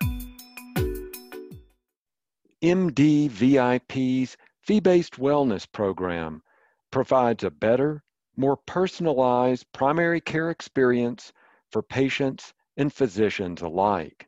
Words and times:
MDVIP's 2.63 4.37
fee 4.61 4.79
based 4.79 5.15
wellness 5.15 5.65
program 5.71 6.43
provides 6.91 7.43
a 7.43 7.49
better, 7.49 8.03
more 8.35 8.57
personalized 8.57 9.65
primary 9.73 10.21
care 10.21 10.51
experience 10.51 11.33
for 11.71 11.81
patients 11.81 12.53
and 12.77 12.93
physicians 12.93 13.63
alike. 13.63 14.27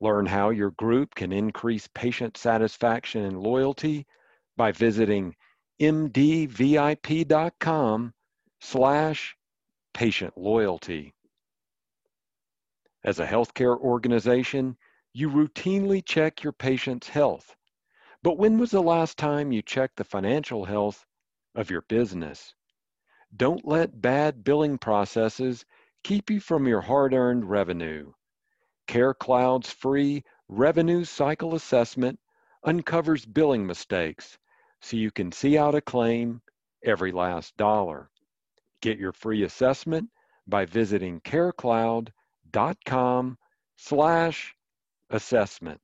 Learn 0.00 0.24
how 0.24 0.48
your 0.48 0.70
group 0.70 1.14
can 1.14 1.30
increase 1.30 1.86
patient 1.94 2.38
satisfaction 2.38 3.24
and 3.24 3.38
loyalty 3.38 4.06
by 4.56 4.72
visiting 4.72 5.36
mdvip.com 5.78 6.54
slash 8.60 9.36
patient 9.94 10.36
loyalty. 10.36 11.14
As 13.02 13.18
a 13.18 13.26
healthcare 13.26 13.78
organization, 13.78 14.76
you 15.12 15.30
routinely 15.30 16.04
check 16.04 16.42
your 16.42 16.52
patient's 16.52 17.08
health. 17.08 17.56
But 18.22 18.36
when 18.36 18.58
was 18.58 18.70
the 18.70 18.82
last 18.82 19.16
time 19.16 19.50
you 19.50 19.62
checked 19.62 19.96
the 19.96 20.04
financial 20.04 20.66
health 20.66 21.06
of 21.54 21.70
your 21.70 21.82
business? 21.82 22.54
Don't 23.34 23.66
let 23.66 24.02
bad 24.02 24.44
billing 24.44 24.76
processes 24.76 25.64
keep 26.04 26.28
you 26.30 26.40
from 26.40 26.68
your 26.68 26.82
hard 26.82 27.14
earned 27.14 27.48
revenue. 27.48 28.12
CareCloud's 28.86 29.70
free 29.70 30.22
revenue 30.48 31.04
cycle 31.04 31.54
assessment 31.54 32.18
uncovers 32.64 33.24
billing 33.24 33.66
mistakes 33.66 34.36
so 34.82 34.96
you 34.96 35.10
can 35.10 35.32
see 35.32 35.56
out 35.56 35.74
a 35.74 35.80
claim 35.80 36.42
every 36.84 37.12
last 37.12 37.56
dollar. 37.56 38.09
Get 38.82 38.98
your 38.98 39.12
free 39.12 39.42
assessment 39.42 40.08
by 40.46 40.64
visiting 40.64 41.20
carecloud.com 41.20 43.38
slash 43.76 44.54
assessment. 45.10 45.80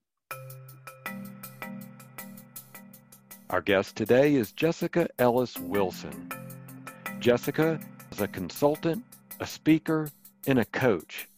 Our 3.51 3.61
guest 3.61 3.97
today 3.97 4.35
is 4.35 4.53
Jessica 4.53 5.09
Ellis 5.19 5.59
Wilson. 5.59 6.31
Jessica 7.21 7.79
is 8.11 8.21
a 8.21 8.29
consultant, 8.29 9.05
a 9.41 9.47
speaker, 9.47 10.09
and 10.47 10.59
a 10.59 10.65
coach 10.65 11.29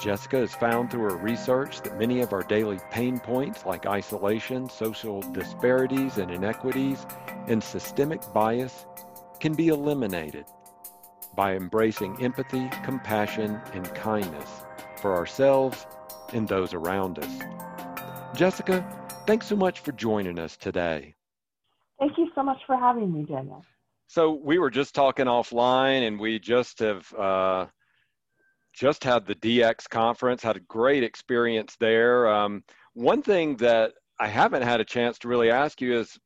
Jessica 0.00 0.38
has 0.38 0.54
found 0.54 0.90
through 0.90 1.10
her 1.10 1.16
research 1.16 1.82
that 1.82 1.98
many 1.98 2.22
of 2.22 2.32
our 2.32 2.42
daily 2.42 2.78
pain 2.90 3.20
points, 3.20 3.66
like 3.66 3.86
isolation, 3.86 4.68
social 4.70 5.20
disparities 5.32 6.16
and 6.16 6.30
inequities, 6.30 7.06
and 7.46 7.62
systemic 7.62 8.20
bias, 8.32 8.86
can 9.42 9.54
be 9.54 9.68
eliminated 9.68 10.44
by 11.34 11.56
embracing 11.56 12.16
empathy, 12.22 12.70
compassion, 12.84 13.60
and 13.74 13.92
kindness 13.92 14.62
for 14.98 15.16
ourselves 15.16 15.84
and 16.32 16.46
those 16.46 16.72
around 16.72 17.18
us. 17.18 17.40
Jessica, 18.36 18.86
thanks 19.26 19.48
so 19.48 19.56
much 19.56 19.80
for 19.80 19.90
joining 19.90 20.38
us 20.38 20.56
today. 20.56 21.16
Thank 21.98 22.18
you 22.18 22.30
so 22.36 22.44
much 22.44 22.60
for 22.68 22.76
having 22.76 23.12
me, 23.12 23.24
Daniel. 23.24 23.64
So, 24.06 24.30
we 24.32 24.60
were 24.60 24.70
just 24.70 24.94
talking 24.94 25.26
offline, 25.26 26.06
and 26.06 26.20
we 26.20 26.38
just 26.38 26.78
have. 26.78 27.12
Uh, 27.12 27.66
just 28.72 29.04
had 29.04 29.26
the 29.26 29.34
DX 29.34 29.86
conference, 29.90 30.42
had 30.42 30.56
a 30.56 30.60
great 30.60 31.02
experience 31.02 31.76
there. 31.78 32.26
Um, 32.26 32.64
one 32.94 33.20
thing 33.20 33.58
that 33.58 33.92
I 34.18 34.28
haven't 34.28 34.62
had 34.62 34.80
a 34.80 34.84
chance 34.84 35.18
to 35.18 35.28
really 35.28 35.50
ask 35.50 35.82
you 35.82 35.98
is 35.98 36.18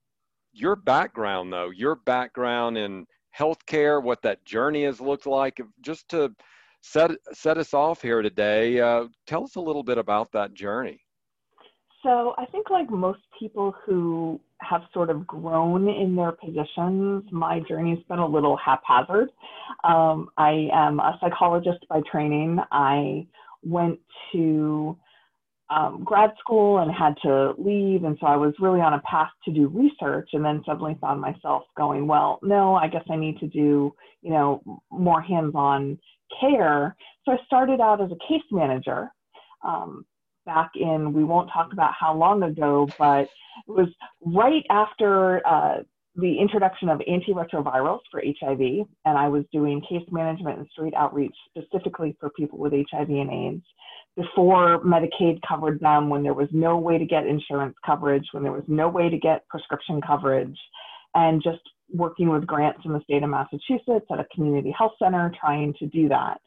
your 0.57 0.77
background, 0.77 1.53
though, 1.53 1.71
your 1.71 1.97
background 1.97 2.79
in 2.79 3.07
healthcare, 3.39 4.03
what 4.03 4.23
that 4.23 4.45
journey 4.45 4.85
has 4.85 5.01
looked 5.01 5.27
like. 5.27 5.61
Just 5.81 6.09
to 6.11 6.35
set 6.83 7.11
set 7.33 7.59
us 7.59 7.75
off 7.75 8.03
here 8.03 8.23
today, 8.23 8.81
uh, 8.81 9.07
tell 9.27 9.45
us 9.45 9.57
a 9.57 9.61
little 9.61 9.83
bit 9.83 9.99
about 9.99 10.33
that 10.33 10.55
journey. 10.55 11.01
So 12.03 12.35
I 12.39 12.47
think, 12.47 12.71
like 12.71 12.89
most 12.91 13.21
people 13.39 13.75
who 13.85 14.41
have 14.61 14.83
sort 14.95 15.11
of 15.11 15.27
grown 15.27 15.89
in 15.89 16.15
their 16.15 16.33
positions, 16.33 17.25
my 17.31 17.61
journey's 17.69 18.03
been 18.09 18.21
a 18.21 18.27
little 18.27 18.57
haphazard. 18.57 19.31
Um, 19.85 20.31
I 20.39 20.69
am 20.73 21.01
a 21.01 21.19
psychologist 21.21 21.85
by 21.89 22.01
training. 22.11 22.59
I 22.71 23.27
went 23.63 23.99
to 24.33 24.97
um, 25.69 26.05
grad 26.05 26.31
school 26.39 26.79
and 26.79 26.93
had 26.93 27.15
to 27.23 27.53
leave, 27.59 28.05
and 28.05 28.17
so 28.21 28.27
I 28.27 28.37
was 28.37 28.55
really 28.61 28.81
on 28.81 28.95
a 28.95 29.01
path 29.01 29.31
to 29.45 29.53
do 29.53 29.69
research, 29.69 30.31
and 30.33 30.45
then 30.45 30.63
suddenly 30.65 30.97
found 31.01 31.21
myself 31.21 31.65
going, 31.77 32.07
well, 32.07 32.39
no, 32.43 32.75
I 32.75 32.87
guess 32.87 33.05
I 33.11 33.17
need 33.17 33.39
to 33.41 33.49
do, 33.49 33.93
you 34.23 34.31
know, 34.31 34.63
more 34.91 35.21
hands-on 35.21 35.99
care. 36.41 36.97
So 37.25 37.33
I 37.33 37.39
started 37.47 37.81
out 37.81 38.01
as 38.01 38.11
a 38.11 38.29
case 38.29 38.45
manager. 38.53 39.11
Um, 39.65 40.07
back 40.45 40.71
in, 40.77 41.13
we 41.13 41.25
won't 41.25 41.51
talk 41.53 41.73
about 41.73 41.93
how 41.99 42.15
long 42.15 42.45
ago, 42.45 42.89
but 42.99 43.23
it 43.23 43.73
was 43.73 43.89
right 44.25 44.65
after 44.71 45.45
uh, 45.45 45.79
the 46.15 46.39
introduction 46.39 46.89
of 46.89 47.01
antiretrovirals 47.01 48.01
for 48.11 48.23
HIV, 48.25 48.87
and 49.05 49.19
I 49.19 49.29
was 49.29 49.45
doing 49.53 49.83
case 49.83 50.07
management 50.11 50.59
and 50.59 50.69
street 50.69 50.95
outreach 50.95 51.35
specifically 51.51 52.17
for 52.19 52.31
people 52.31 52.59
with 52.59 52.73
HIV 52.73 53.11
and 53.11 53.31
AIDS. 53.31 53.65
Before 54.17 54.81
Medicaid 54.83 55.41
covered 55.47 55.79
them, 55.81 56.09
when 56.09 56.23
there 56.23 56.35
was 56.35 56.49
no 56.51 56.79
way 56.79 56.97
to 56.97 57.05
get 57.05 57.27
insurance 57.27 57.77
coverage, 57.85 58.27
when 58.33 58.43
there 58.43 58.53
was 58.53 58.65
no 58.67 58.89
way 58.89 59.11
to 59.11 59.19
get 59.19 59.47
prescription 59.49 60.01
coverage, 60.01 60.59
and 61.15 61.43
just 61.43 61.61
working 61.93 62.31
with 62.31 62.47
grants 62.47 62.81
in 62.85 62.93
the 62.93 63.01
state 63.03 63.23
of 63.23 63.31
Massachusetts 63.31 64.07
at 64.11 64.19
a 64.19 64.27
community 64.35 64.75
health 64.77 64.93
center 64.99 65.33
trying 65.39 65.75
to 65.79 65.87
do 65.87 66.09
that. 66.09 66.41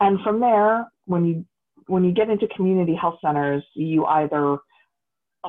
And 0.00 0.20
from 0.22 0.40
there, 0.40 0.86
when 1.06 1.24
you 1.24 1.44
when 1.88 2.04
you 2.04 2.12
get 2.12 2.30
into 2.30 2.48
community 2.48 2.94
health 2.94 3.18
centers, 3.24 3.64
you 3.74 4.04
either 4.06 4.58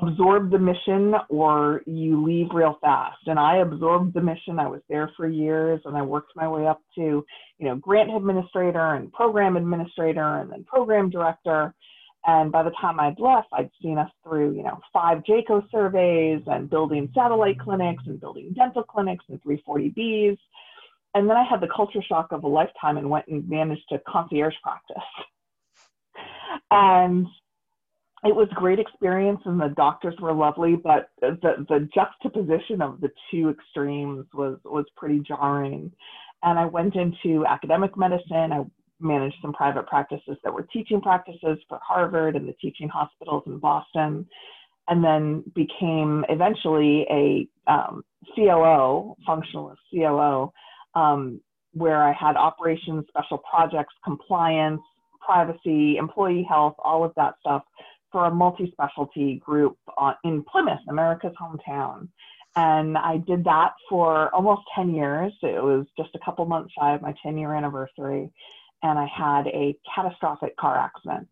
absorb 0.01 0.51
the 0.51 0.59
mission 0.59 1.13
or 1.29 1.81
you 1.85 2.23
leave 2.23 2.47
real 2.53 2.77
fast. 2.81 3.19
And 3.25 3.39
I 3.39 3.57
absorbed 3.57 4.13
the 4.13 4.21
mission. 4.21 4.59
I 4.59 4.67
was 4.67 4.81
there 4.89 5.11
for 5.15 5.27
years 5.27 5.81
and 5.85 5.95
I 5.95 6.01
worked 6.01 6.35
my 6.35 6.47
way 6.47 6.67
up 6.67 6.81
to, 6.95 7.01
you 7.01 7.65
know, 7.65 7.75
grant 7.75 8.15
administrator 8.15 8.95
and 8.95 9.11
program 9.11 9.57
administrator 9.57 10.39
and 10.39 10.51
then 10.51 10.63
program 10.63 11.09
director. 11.09 11.73
And 12.25 12.51
by 12.51 12.63
the 12.63 12.71
time 12.81 12.99
I'd 12.99 13.19
left, 13.19 13.47
I'd 13.53 13.69
seen 13.81 13.97
us 13.97 14.11
through, 14.23 14.55
you 14.55 14.63
know, 14.63 14.79
five 14.91 15.19
JCAHO 15.23 15.69
surveys 15.71 16.41
and 16.47 16.69
building 16.69 17.09
satellite 17.15 17.59
clinics 17.59 18.03
and 18.05 18.19
building 18.19 18.53
dental 18.55 18.83
clinics 18.83 19.25
and 19.29 19.41
340Bs. 19.43 20.37
And 21.13 21.29
then 21.29 21.37
I 21.37 21.45
had 21.49 21.61
the 21.61 21.69
culture 21.73 22.01
shock 22.01 22.31
of 22.31 22.43
a 22.43 22.47
lifetime 22.47 22.97
and 22.97 23.09
went 23.09 23.27
and 23.27 23.47
managed 23.49 23.87
to 23.89 23.99
concierge 24.07 24.55
practice. 24.61 24.97
And 26.71 27.27
it 28.23 28.35
was 28.35 28.47
great 28.55 28.79
experience 28.79 29.39
and 29.45 29.59
the 29.59 29.69
doctors 29.69 30.15
were 30.19 30.33
lovely, 30.33 30.75
but 30.75 31.09
the, 31.21 31.37
the 31.69 31.87
juxtaposition 31.93 32.81
of 32.81 32.99
the 32.99 33.09
two 33.29 33.49
extremes 33.49 34.25
was, 34.33 34.57
was 34.65 34.85
pretty 34.95 35.19
jarring. 35.19 35.91
And 36.41 36.57
I 36.57 36.65
went 36.65 36.95
into 36.95 37.45
academic 37.45 37.95
medicine. 37.95 38.51
I 38.51 38.63
managed 38.99 39.35
some 39.41 39.53
private 39.53 39.85
practices 39.85 40.37
that 40.43 40.53
were 40.53 40.67
teaching 40.73 40.99
practices 40.99 41.59
for 41.69 41.79
Harvard 41.85 42.35
and 42.35 42.47
the 42.47 42.53
teaching 42.53 42.89
hospitals 42.89 43.43
in 43.45 43.59
Boston, 43.59 44.27
and 44.87 45.03
then 45.03 45.43
became 45.53 46.25
eventually 46.29 47.05
a 47.11 47.47
um, 47.71 48.03
COO, 48.35 49.15
functionalist 49.27 49.77
COO, 49.93 50.51
um, 50.95 51.39
where 51.73 52.01
I 52.01 52.13
had 52.13 52.35
operations, 52.35 53.05
special 53.09 53.37
projects, 53.37 53.93
compliance, 54.03 54.81
privacy, 55.23 55.97
employee 55.97 56.45
health, 56.49 56.75
all 56.79 57.03
of 57.03 57.13
that 57.15 57.35
stuff 57.41 57.63
for 58.11 58.25
a 58.25 58.31
multi-specialty 58.31 59.41
group 59.45 59.77
on, 59.97 60.15
in 60.23 60.43
Plymouth, 60.43 60.79
America's 60.89 61.33
hometown. 61.39 62.07
And 62.55 62.97
I 62.97 63.17
did 63.17 63.43
that 63.43 63.73
for 63.89 64.33
almost 64.33 64.61
10 64.75 64.93
years. 64.93 65.31
It 65.43 65.61
was 65.61 65.85
just 65.97 66.09
a 66.15 66.19
couple 66.25 66.45
months 66.45 66.73
shy 66.77 66.95
of 66.95 67.01
my 67.01 67.13
10 67.21 67.37
year 67.37 67.53
anniversary. 67.53 68.31
And 68.83 68.97
I 68.97 69.05
had 69.05 69.47
a 69.47 69.77
catastrophic 69.93 70.57
car 70.57 70.77
accident. 70.77 71.27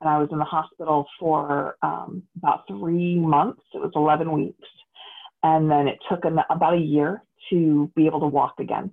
And 0.00 0.08
I 0.08 0.18
was 0.18 0.28
in 0.32 0.38
the 0.38 0.44
hospital 0.44 1.06
for 1.18 1.76
um, 1.82 2.22
about 2.36 2.64
three 2.68 3.18
months. 3.18 3.62
It 3.74 3.78
was 3.78 3.92
11 3.94 4.30
weeks. 4.32 4.68
And 5.42 5.70
then 5.70 5.86
it 5.86 5.98
took 6.10 6.24
an, 6.24 6.38
about 6.50 6.74
a 6.74 6.78
year 6.78 7.22
to 7.50 7.90
be 7.94 8.06
able 8.06 8.20
to 8.20 8.26
walk 8.26 8.54
again. 8.58 8.90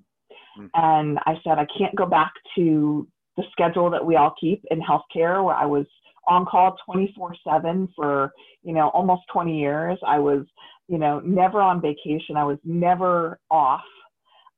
Mm-hmm. 0.57 0.67
And 0.73 1.19
I 1.25 1.35
said, 1.43 1.57
I 1.57 1.67
can't 1.77 1.95
go 1.95 2.05
back 2.05 2.33
to 2.55 3.07
the 3.37 3.43
schedule 3.51 3.89
that 3.91 4.05
we 4.05 4.17
all 4.17 4.33
keep 4.39 4.63
in 4.69 4.81
healthcare 4.81 5.43
where 5.43 5.55
I 5.55 5.65
was 5.65 5.85
on 6.31 6.45
call 6.45 6.77
24 6.85 7.35
7 7.45 7.89
for, 7.95 8.31
you 8.63 8.73
know, 8.73 8.89
almost 8.89 9.23
20 9.33 9.59
years. 9.59 9.99
I 10.07 10.17
was, 10.19 10.45
you 10.87 10.97
know, 10.97 11.19
never 11.19 11.61
on 11.61 11.81
vacation. 11.81 12.37
I 12.37 12.45
was 12.45 12.57
never 12.63 13.39
off. 13.49 13.81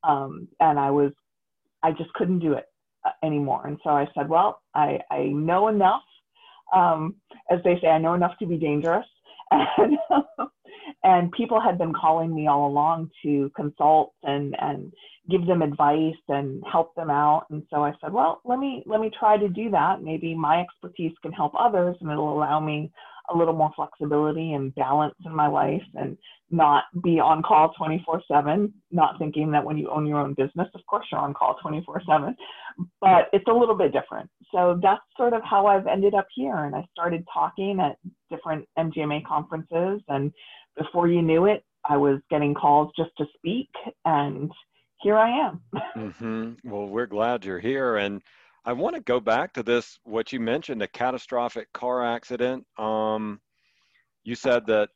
Um, 0.03 0.47
and 0.59 0.79
I 0.79 0.91
was, 0.91 1.11
I 1.81 1.91
just 1.91 2.13
couldn't 2.13 2.39
do 2.39 2.53
it 2.53 2.65
uh, 3.05 3.11
anymore. 3.25 3.65
And 3.67 3.77
so 3.83 3.89
I 3.91 4.07
said, 4.15 4.29
well, 4.29 4.61
I, 4.75 4.99
I 5.09 5.25
know 5.25 5.67
enough. 5.69 6.03
Um, 6.73 7.15
as 7.49 7.59
they 7.63 7.79
say, 7.81 7.87
I 7.87 7.97
know 7.97 8.13
enough 8.13 8.37
to 8.39 8.45
be 8.45 8.57
dangerous. 8.57 9.05
And, 9.77 9.97
and 11.03 11.31
people 11.31 11.59
had 11.61 11.77
been 11.77 11.93
calling 11.93 12.33
me 12.33 12.47
all 12.47 12.67
along 12.67 13.09
to 13.23 13.51
consult 13.55 14.13
and, 14.23 14.55
and 14.59 14.91
give 15.29 15.45
them 15.45 15.61
advice 15.61 16.15
and 16.27 16.63
help 16.71 16.93
them 16.95 17.09
out. 17.09 17.45
And 17.49 17.63
so 17.69 17.83
I 17.83 17.93
said, 18.01 18.11
well, 18.11 18.41
let 18.45 18.59
me 18.59 18.83
let 18.85 18.99
me 18.99 19.11
try 19.17 19.37
to 19.37 19.47
do 19.47 19.69
that. 19.71 20.01
Maybe 20.01 20.35
my 20.35 20.61
expertise 20.61 21.13
can 21.21 21.31
help 21.31 21.53
others 21.57 21.95
and 22.01 22.11
it'll 22.11 22.35
allow 22.35 22.59
me 22.59 22.91
a 23.33 23.37
little 23.37 23.53
more 23.53 23.71
flexibility 23.75 24.53
and 24.53 24.75
balance 24.75 25.15
in 25.25 25.33
my 25.33 25.47
life 25.47 25.81
and 25.95 26.17
not 26.51 26.83
be 27.01 27.19
on 27.19 27.41
call 27.41 27.73
24/7, 27.79 28.71
not 28.91 29.17
thinking 29.17 29.49
that 29.51 29.63
when 29.63 29.77
you 29.77 29.89
own 29.89 30.05
your 30.05 30.19
own 30.19 30.33
business, 30.33 30.67
of 30.75 30.81
course 30.87 31.05
you're 31.11 31.21
on 31.21 31.33
call 31.33 31.57
24/7, 31.63 32.35
but 32.99 33.29
it's 33.31 33.47
a 33.47 33.53
little 33.53 33.75
bit 33.75 33.93
different. 33.93 34.29
So 34.51 34.77
that's 34.81 35.01
sort 35.15 35.33
of 35.33 35.41
how 35.43 35.67
I've 35.67 35.87
ended 35.87 36.13
up 36.13 36.27
here 36.35 36.65
and 36.65 36.75
I 36.75 36.85
started 36.91 37.25
talking 37.33 37.79
at 37.79 37.97
different 38.29 38.67
MGMA 38.77 39.25
conferences 39.25 40.01
and 40.09 40.31
before 40.77 41.07
you 41.07 41.21
knew 41.21 41.45
it, 41.45 41.63
I 41.87 41.97
was 41.97 42.19
getting 42.29 42.53
calls 42.53 42.91
just 42.97 43.11
to 43.17 43.25
speak 43.37 43.69
and 44.05 44.51
here 45.01 45.17
I 45.17 45.47
am. 45.47 45.61
mm-hmm. 45.95 46.69
Well, 46.69 46.87
we're 46.87 47.05
glad 47.05 47.43
you're 47.43 47.59
here. 47.59 47.97
And 47.97 48.21
I 48.65 48.73
want 48.73 48.95
to 48.95 49.01
go 49.01 49.19
back 49.19 49.53
to 49.53 49.63
this, 49.63 49.99
what 50.03 50.31
you 50.31 50.39
mentioned, 50.39 50.81
a 50.81 50.87
catastrophic 50.87 51.71
car 51.73 52.03
accident. 52.05 52.65
Um, 52.77 53.41
you 54.23 54.35
said 54.35 54.65
that, 54.67 54.89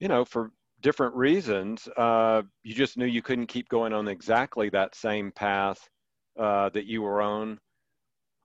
you 0.00 0.08
know, 0.08 0.24
for 0.24 0.52
different 0.82 1.14
reasons, 1.14 1.88
uh, 1.96 2.42
you 2.62 2.74
just 2.74 2.98
knew 2.98 3.06
you 3.06 3.22
couldn't 3.22 3.46
keep 3.46 3.68
going 3.70 3.92
on 3.94 4.06
exactly 4.06 4.68
that 4.68 4.94
same 4.94 5.32
path 5.32 5.88
uh, 6.38 6.68
that 6.70 6.84
you 6.84 7.02
were 7.02 7.22
on. 7.22 7.58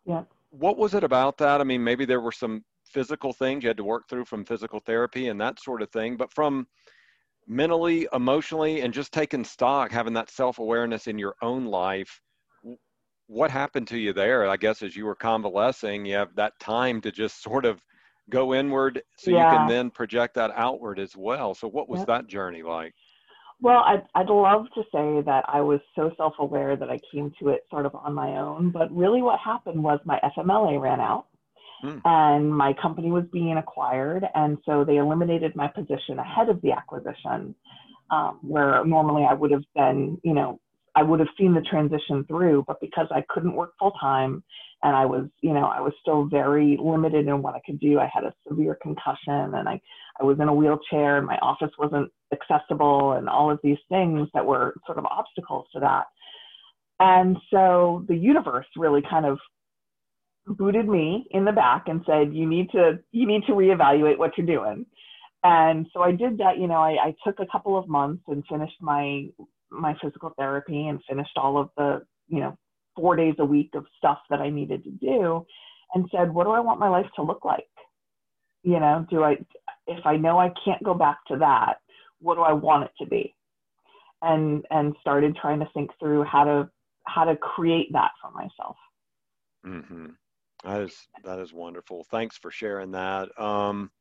Yeah. 0.05 0.23
What 0.51 0.77
was 0.77 0.93
it 0.93 1.03
about 1.03 1.37
that? 1.39 1.59
I 1.59 1.63
mean, 1.65 1.83
maybe 1.83 2.05
there 2.05 2.21
were 2.21 2.31
some 2.31 2.63
physical 2.93 3.33
things 3.33 3.63
you 3.63 3.69
had 3.69 3.77
to 3.77 3.83
work 3.83 4.07
through 4.09 4.25
from 4.25 4.45
physical 4.45 4.79
therapy 4.79 5.27
and 5.27 5.39
that 5.41 5.59
sort 5.59 5.81
of 5.81 5.89
thing, 5.91 6.15
but 6.15 6.33
from 6.33 6.67
mentally, 7.47 8.07
emotionally, 8.13 8.81
and 8.81 8.93
just 8.93 9.11
taking 9.11 9.43
stock, 9.43 9.91
having 9.91 10.13
that 10.13 10.29
self 10.29 10.59
awareness 10.59 11.07
in 11.07 11.17
your 11.17 11.35
own 11.41 11.65
life. 11.65 12.21
What 13.27 13.51
happened 13.51 13.87
to 13.87 13.97
you 13.97 14.13
there? 14.13 14.47
I 14.47 14.57
guess 14.57 14.81
as 14.81 14.95
you 14.95 15.05
were 15.05 15.15
convalescing, 15.15 16.05
you 16.05 16.15
have 16.15 16.35
that 16.35 16.53
time 16.59 17.01
to 17.01 17.11
just 17.11 17.41
sort 17.41 17.65
of 17.65 17.81
go 18.29 18.53
inward 18.53 19.01
so 19.17 19.31
yeah. 19.31 19.51
you 19.51 19.57
can 19.57 19.67
then 19.67 19.89
project 19.89 20.35
that 20.35 20.51
outward 20.55 20.99
as 20.99 21.15
well. 21.15 21.53
So, 21.53 21.67
what 21.67 21.89
was 21.89 21.99
yep. 21.99 22.07
that 22.07 22.27
journey 22.27 22.61
like? 22.63 22.93
Well, 23.61 23.83
I'd, 23.85 24.03
I'd 24.13 24.29
love 24.29 24.65
to 24.75 24.81
say 24.91 25.21
that 25.25 25.45
I 25.47 25.61
was 25.61 25.79
so 25.95 26.11
self 26.17 26.33
aware 26.39 26.75
that 26.75 26.89
I 26.89 26.99
came 27.13 27.31
to 27.39 27.49
it 27.49 27.61
sort 27.69 27.85
of 27.85 27.95
on 27.95 28.13
my 28.13 28.37
own. 28.37 28.71
But 28.71 28.93
really, 28.95 29.21
what 29.21 29.39
happened 29.39 29.81
was 29.81 29.99
my 30.05 30.19
FMLA 30.37 30.81
ran 30.81 30.99
out. 30.99 31.27
Hmm. 31.83 31.97
And 32.06 32.57
my 32.57 32.74
company 32.81 33.12
was 33.12 33.25
being 33.33 33.57
acquired. 33.57 34.25
And 34.33 34.57
so 34.65 34.85
they 34.85 34.97
eliminated 34.97 35.53
my 35.56 35.68
position 35.68 36.18
ahead 36.18 36.47
of 36.47 36.62
the 36.62 36.71
acquisition, 36.71 37.53
um, 38.09 38.39
where 38.41 38.85
normally 38.85 39.25
I 39.30 39.33
would 39.33 39.51
have 39.51 39.65
been, 39.75 40.18
you 40.24 40.33
know, 40.33 40.62
I 40.95 41.03
would 41.03 41.19
have 41.19 41.27
seen 41.38 41.53
the 41.53 41.62
transition 41.62 42.24
through. 42.25 42.63
But 42.68 42.80
because 42.80 43.07
I 43.12 43.25
couldn't 43.27 43.56
work 43.56 43.74
full 43.77 43.91
time 44.00 44.44
and 44.81 44.95
I 44.95 45.06
was, 45.06 45.25
you 45.41 45.53
know, 45.53 45.65
I 45.65 45.81
was 45.81 45.91
still 46.00 46.24
very 46.24 46.77
limited 46.81 47.27
in 47.27 47.41
what 47.41 47.53
I 47.53 47.62
could 47.65 47.81
do, 47.81 48.00
I 48.00 48.09
had 48.13 48.24
a 48.24 48.33
severe 48.47 48.77
concussion 48.81 49.53
and 49.56 49.68
I, 49.68 49.81
I 50.21 50.24
was 50.24 50.39
in 50.39 50.47
a 50.47 50.53
wheelchair 50.53 51.18
and 51.18 51.27
my 51.27 51.38
office 51.41 51.71
wasn't 51.77 52.09
accessible 52.31 53.13
and 53.13 53.27
all 53.27 53.51
of 53.51 53.59
these 53.62 53.77
things 53.89 54.29
that 54.33 54.45
were 54.45 54.74
sort 54.86 55.00
of 55.00 55.06
obstacles 55.06 55.65
to 55.74 55.81
that. 55.81 56.06
And 57.01 57.36
so 57.51 58.06
the 58.07 58.15
universe 58.15 58.68
really 58.77 59.01
kind 59.09 59.25
of 59.25 59.38
booted 60.47 60.87
me 60.87 61.27
in 61.31 61.45
the 61.45 61.51
back 61.51 61.87
and 61.87 62.01
said, 62.05 62.33
"You 62.33 62.47
need 62.47 62.69
to 62.71 62.99
you 63.11 63.25
need 63.27 63.43
to 63.45 63.53
reevaluate 63.53 64.17
what 64.17 64.37
you're 64.37 64.47
doing." 64.47 64.85
And 65.43 65.87
so 65.93 66.01
I 66.01 66.11
did 66.11 66.37
that. 66.37 66.57
You 66.57 66.67
know, 66.67 66.81
I, 66.81 66.97
I 67.07 67.15
took 67.25 67.39
a 67.39 67.47
couple 67.51 67.77
of 67.77 67.87
months 67.87 68.23
and 68.27 68.43
finished 68.49 68.81
my 68.81 69.27
my 69.69 69.95
physical 70.01 70.31
therapy 70.37 70.87
and 70.87 71.01
finished 71.09 71.37
all 71.37 71.57
of 71.57 71.69
the 71.77 72.05
you 72.27 72.39
know 72.39 72.57
four 72.95 73.15
days 73.15 73.35
a 73.39 73.45
week 73.45 73.71
of 73.73 73.85
stuff 73.97 74.19
that 74.29 74.39
I 74.39 74.49
needed 74.49 74.83
to 74.83 74.91
do, 74.91 75.45
and 75.93 76.09
said, 76.11 76.33
"What 76.33 76.45
do 76.45 76.51
I 76.51 76.59
want 76.59 76.79
my 76.79 76.89
life 76.89 77.07
to 77.15 77.23
look 77.23 77.45
like?" 77.45 77.67
You 78.63 78.79
know, 78.79 79.05
do 79.09 79.23
I 79.23 79.38
if 79.88 80.05
I 80.05 80.17
know 80.17 80.39
I 80.39 80.51
can't 80.63 80.83
go 80.83 80.93
back 80.93 81.19
to 81.27 81.38
that, 81.38 81.75
what 82.19 82.35
do 82.35 82.41
I 82.41 82.53
want 82.53 82.85
it 82.85 82.91
to 83.00 83.09
be? 83.09 83.35
And 84.21 84.65
and 84.71 84.95
started 85.01 85.35
trying 85.35 85.59
to 85.59 85.69
think 85.73 85.91
through 86.00 86.23
how 86.23 86.43
to 86.43 86.69
how 87.05 87.25
to 87.25 87.35
create 87.35 87.91
that 87.93 88.12
for 88.21 88.31
myself. 88.31 88.77
Mm-hmm. 89.65 90.07
That 90.63 90.82
is 90.82 90.96
that 91.24 91.39
is 91.39 91.53
wonderful. 91.53 92.05
Thanks 92.10 92.38
for 92.38 92.50
sharing 92.50 92.91
that. 92.91 93.29
Um, 93.39 93.91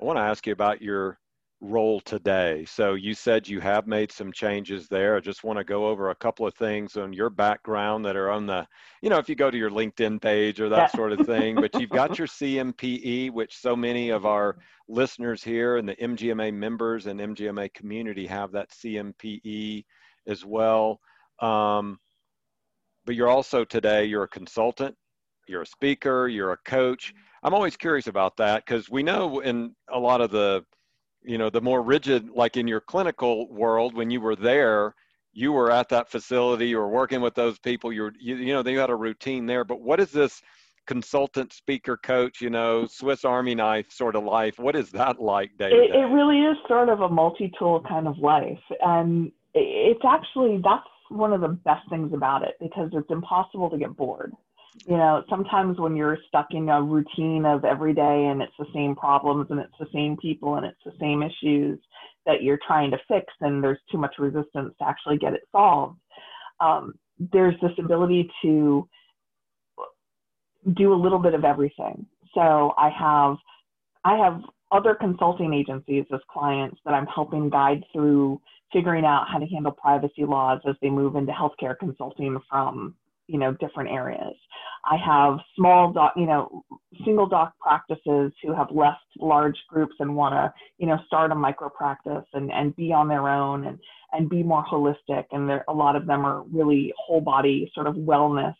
I 0.00 0.04
want 0.04 0.18
to 0.18 0.22
ask 0.22 0.46
you 0.46 0.52
about 0.52 0.82
your 0.82 1.18
role 1.60 2.00
today. 2.00 2.64
So 2.66 2.94
you 2.94 3.14
said 3.14 3.48
you 3.48 3.60
have 3.60 3.86
made 3.86 4.12
some 4.12 4.32
changes 4.32 4.88
there. 4.88 5.16
I 5.16 5.20
just 5.20 5.42
want 5.42 5.58
to 5.58 5.64
go 5.64 5.86
over 5.86 6.10
a 6.10 6.14
couple 6.14 6.46
of 6.46 6.54
things 6.54 6.96
on 6.96 7.12
your 7.12 7.30
background 7.30 8.04
that 8.04 8.16
are 8.16 8.30
on 8.30 8.46
the, 8.46 8.66
you 9.00 9.08
know, 9.08 9.18
if 9.18 9.28
you 9.28 9.34
go 9.34 9.50
to 9.50 9.56
your 9.56 9.70
LinkedIn 9.70 10.20
page 10.20 10.60
or 10.60 10.68
that 10.68 10.92
sort 10.92 11.12
of 11.12 11.26
thing. 11.26 11.54
But 11.54 11.74
you've 11.80 11.90
got 11.90 12.18
your 12.18 12.28
CMPE, 12.28 13.30
which 13.32 13.56
so 13.56 13.74
many 13.74 14.10
of 14.10 14.26
our 14.26 14.58
listeners 14.88 15.42
here 15.42 15.78
and 15.78 15.88
the 15.88 15.96
MGMA 15.96 16.52
members 16.52 17.06
and 17.06 17.20
MGMA 17.20 17.72
community 17.72 18.26
have 18.26 18.52
that 18.52 18.70
CMPE 18.70 19.84
as 20.26 20.44
well. 20.44 21.00
Um, 21.40 21.98
but 23.06 23.14
you're 23.14 23.28
also 23.28 23.64
today 23.64 24.04
you're 24.04 24.24
a 24.24 24.28
consultant 24.28 24.96
you're 25.48 25.62
a 25.62 25.66
speaker, 25.66 26.28
you're 26.28 26.52
a 26.52 26.56
coach. 26.58 27.14
I'm 27.42 27.54
always 27.54 27.76
curious 27.76 28.06
about 28.06 28.36
that 28.38 28.64
because 28.64 28.90
we 28.90 29.02
know 29.02 29.40
in 29.40 29.74
a 29.88 29.98
lot 29.98 30.20
of 30.20 30.30
the, 30.30 30.64
you 31.22 31.38
know, 31.38 31.50
the 31.50 31.60
more 31.60 31.82
rigid, 31.82 32.30
like 32.30 32.56
in 32.56 32.66
your 32.66 32.80
clinical 32.80 33.48
world, 33.52 33.94
when 33.94 34.10
you 34.10 34.20
were 34.20 34.36
there, 34.36 34.94
you 35.32 35.52
were 35.52 35.70
at 35.70 35.88
that 35.90 36.10
facility, 36.10 36.68
you 36.68 36.78
were 36.78 36.88
working 36.88 37.20
with 37.20 37.34
those 37.34 37.58
people, 37.58 37.92
you're, 37.92 38.12
you, 38.18 38.36
you 38.36 38.54
know, 38.54 38.62
they 38.62 38.74
had 38.74 38.90
a 38.90 38.96
routine 38.96 39.46
there. 39.46 39.64
But 39.64 39.80
what 39.80 40.00
is 40.00 40.10
this 40.10 40.40
consultant, 40.86 41.52
speaker, 41.52 41.96
coach, 41.96 42.40
you 42.40 42.48
know, 42.48 42.86
Swiss 42.86 43.24
Army 43.24 43.54
knife 43.54 43.90
sort 43.90 44.16
of 44.16 44.24
life? 44.24 44.58
What 44.58 44.76
is 44.76 44.90
that 44.92 45.20
like, 45.20 45.50
Dave? 45.58 45.72
It, 45.72 45.94
it 45.94 46.06
really 46.06 46.40
is 46.40 46.56
sort 46.66 46.88
of 46.88 47.00
a 47.00 47.08
multi 47.08 47.52
tool 47.58 47.82
kind 47.86 48.08
of 48.08 48.18
life. 48.18 48.58
And 48.80 49.30
it's 49.54 50.04
actually, 50.08 50.60
that's 50.64 50.86
one 51.10 51.32
of 51.32 51.40
the 51.40 51.48
best 51.48 51.88
things 51.90 52.12
about 52.12 52.42
it 52.42 52.54
because 52.60 52.90
it's 52.92 53.10
impossible 53.10 53.70
to 53.70 53.78
get 53.78 53.96
bored 53.96 54.32
you 54.84 54.96
know, 54.96 55.22
sometimes 55.28 55.78
when 55.78 55.96
you're 55.96 56.18
stuck 56.28 56.48
in 56.50 56.68
a 56.68 56.82
routine 56.82 57.44
of 57.44 57.64
every 57.64 57.94
day 57.94 58.26
and 58.30 58.42
it's 58.42 58.52
the 58.58 58.66
same 58.74 58.94
problems 58.94 59.46
and 59.50 59.58
it's 59.58 59.74
the 59.80 59.88
same 59.92 60.16
people 60.16 60.56
and 60.56 60.66
it's 60.66 60.80
the 60.84 60.92
same 61.00 61.22
issues 61.22 61.78
that 62.26 62.42
you're 62.42 62.58
trying 62.66 62.90
to 62.90 62.98
fix 63.08 63.26
and 63.40 63.62
there's 63.62 63.78
too 63.90 63.98
much 63.98 64.14
resistance 64.18 64.74
to 64.78 64.86
actually 64.86 65.16
get 65.16 65.32
it 65.32 65.42
solved, 65.52 65.98
um, 66.60 66.94
there's 67.32 67.54
this 67.62 67.72
ability 67.78 68.30
to 68.42 68.88
do 70.74 70.92
a 70.92 71.00
little 71.00 71.18
bit 71.18 71.34
of 71.34 71.44
everything. 71.44 72.04
So 72.34 72.74
I 72.76 72.90
have 72.90 73.36
I 74.04 74.16
have 74.16 74.40
other 74.72 74.94
consulting 74.94 75.54
agencies 75.54 76.04
as 76.12 76.20
clients 76.30 76.78
that 76.84 76.92
I'm 76.92 77.06
helping 77.06 77.48
guide 77.48 77.84
through 77.92 78.40
figuring 78.72 79.04
out 79.04 79.26
how 79.30 79.38
to 79.38 79.46
handle 79.46 79.72
privacy 79.72 80.24
laws 80.24 80.60
as 80.68 80.74
they 80.82 80.90
move 80.90 81.16
into 81.16 81.32
healthcare 81.32 81.78
consulting 81.78 82.38
from 82.50 82.94
you 83.26 83.38
know 83.38 83.52
different 83.60 83.90
areas. 83.90 84.34
I 84.88 84.96
have 85.04 85.38
small 85.56 85.92
doc, 85.92 86.12
you 86.16 86.26
know, 86.26 86.64
single 87.04 87.26
doc 87.26 87.54
practices 87.60 88.32
who 88.42 88.54
have 88.54 88.68
left 88.70 89.02
large 89.18 89.56
groups 89.68 89.94
and 89.98 90.14
want 90.14 90.34
to, 90.34 90.52
you 90.78 90.86
know, 90.86 90.98
start 91.06 91.32
a 91.32 91.34
micro 91.34 91.68
practice 91.68 92.24
and, 92.34 92.52
and 92.52 92.74
be 92.76 92.92
on 92.92 93.08
their 93.08 93.28
own 93.28 93.66
and, 93.66 93.78
and 94.12 94.30
be 94.30 94.44
more 94.44 94.64
holistic. 94.64 95.24
And 95.32 95.48
there, 95.48 95.64
a 95.68 95.72
lot 95.72 95.96
of 95.96 96.06
them 96.06 96.24
are 96.24 96.44
really 96.52 96.92
whole 96.96 97.20
body 97.20 97.70
sort 97.74 97.88
of 97.88 97.96
wellness 97.96 98.54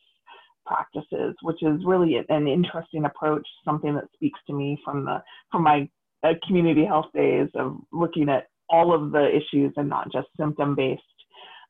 practices, 0.66 1.36
which 1.42 1.62
is 1.62 1.80
really 1.86 2.16
an 2.28 2.48
interesting 2.48 3.04
approach, 3.04 3.46
something 3.64 3.94
that 3.94 4.08
speaks 4.12 4.40
to 4.48 4.52
me 4.52 4.76
from 4.84 5.04
the, 5.04 5.22
from 5.52 5.62
my 5.62 5.88
uh, 6.24 6.32
community 6.44 6.84
health 6.84 7.06
days 7.14 7.48
of 7.54 7.76
looking 7.92 8.28
at 8.28 8.48
all 8.68 8.92
of 8.92 9.12
the 9.12 9.28
issues 9.28 9.72
and 9.76 9.88
not 9.88 10.10
just 10.10 10.26
symptom 10.36 10.74
based. 10.74 11.02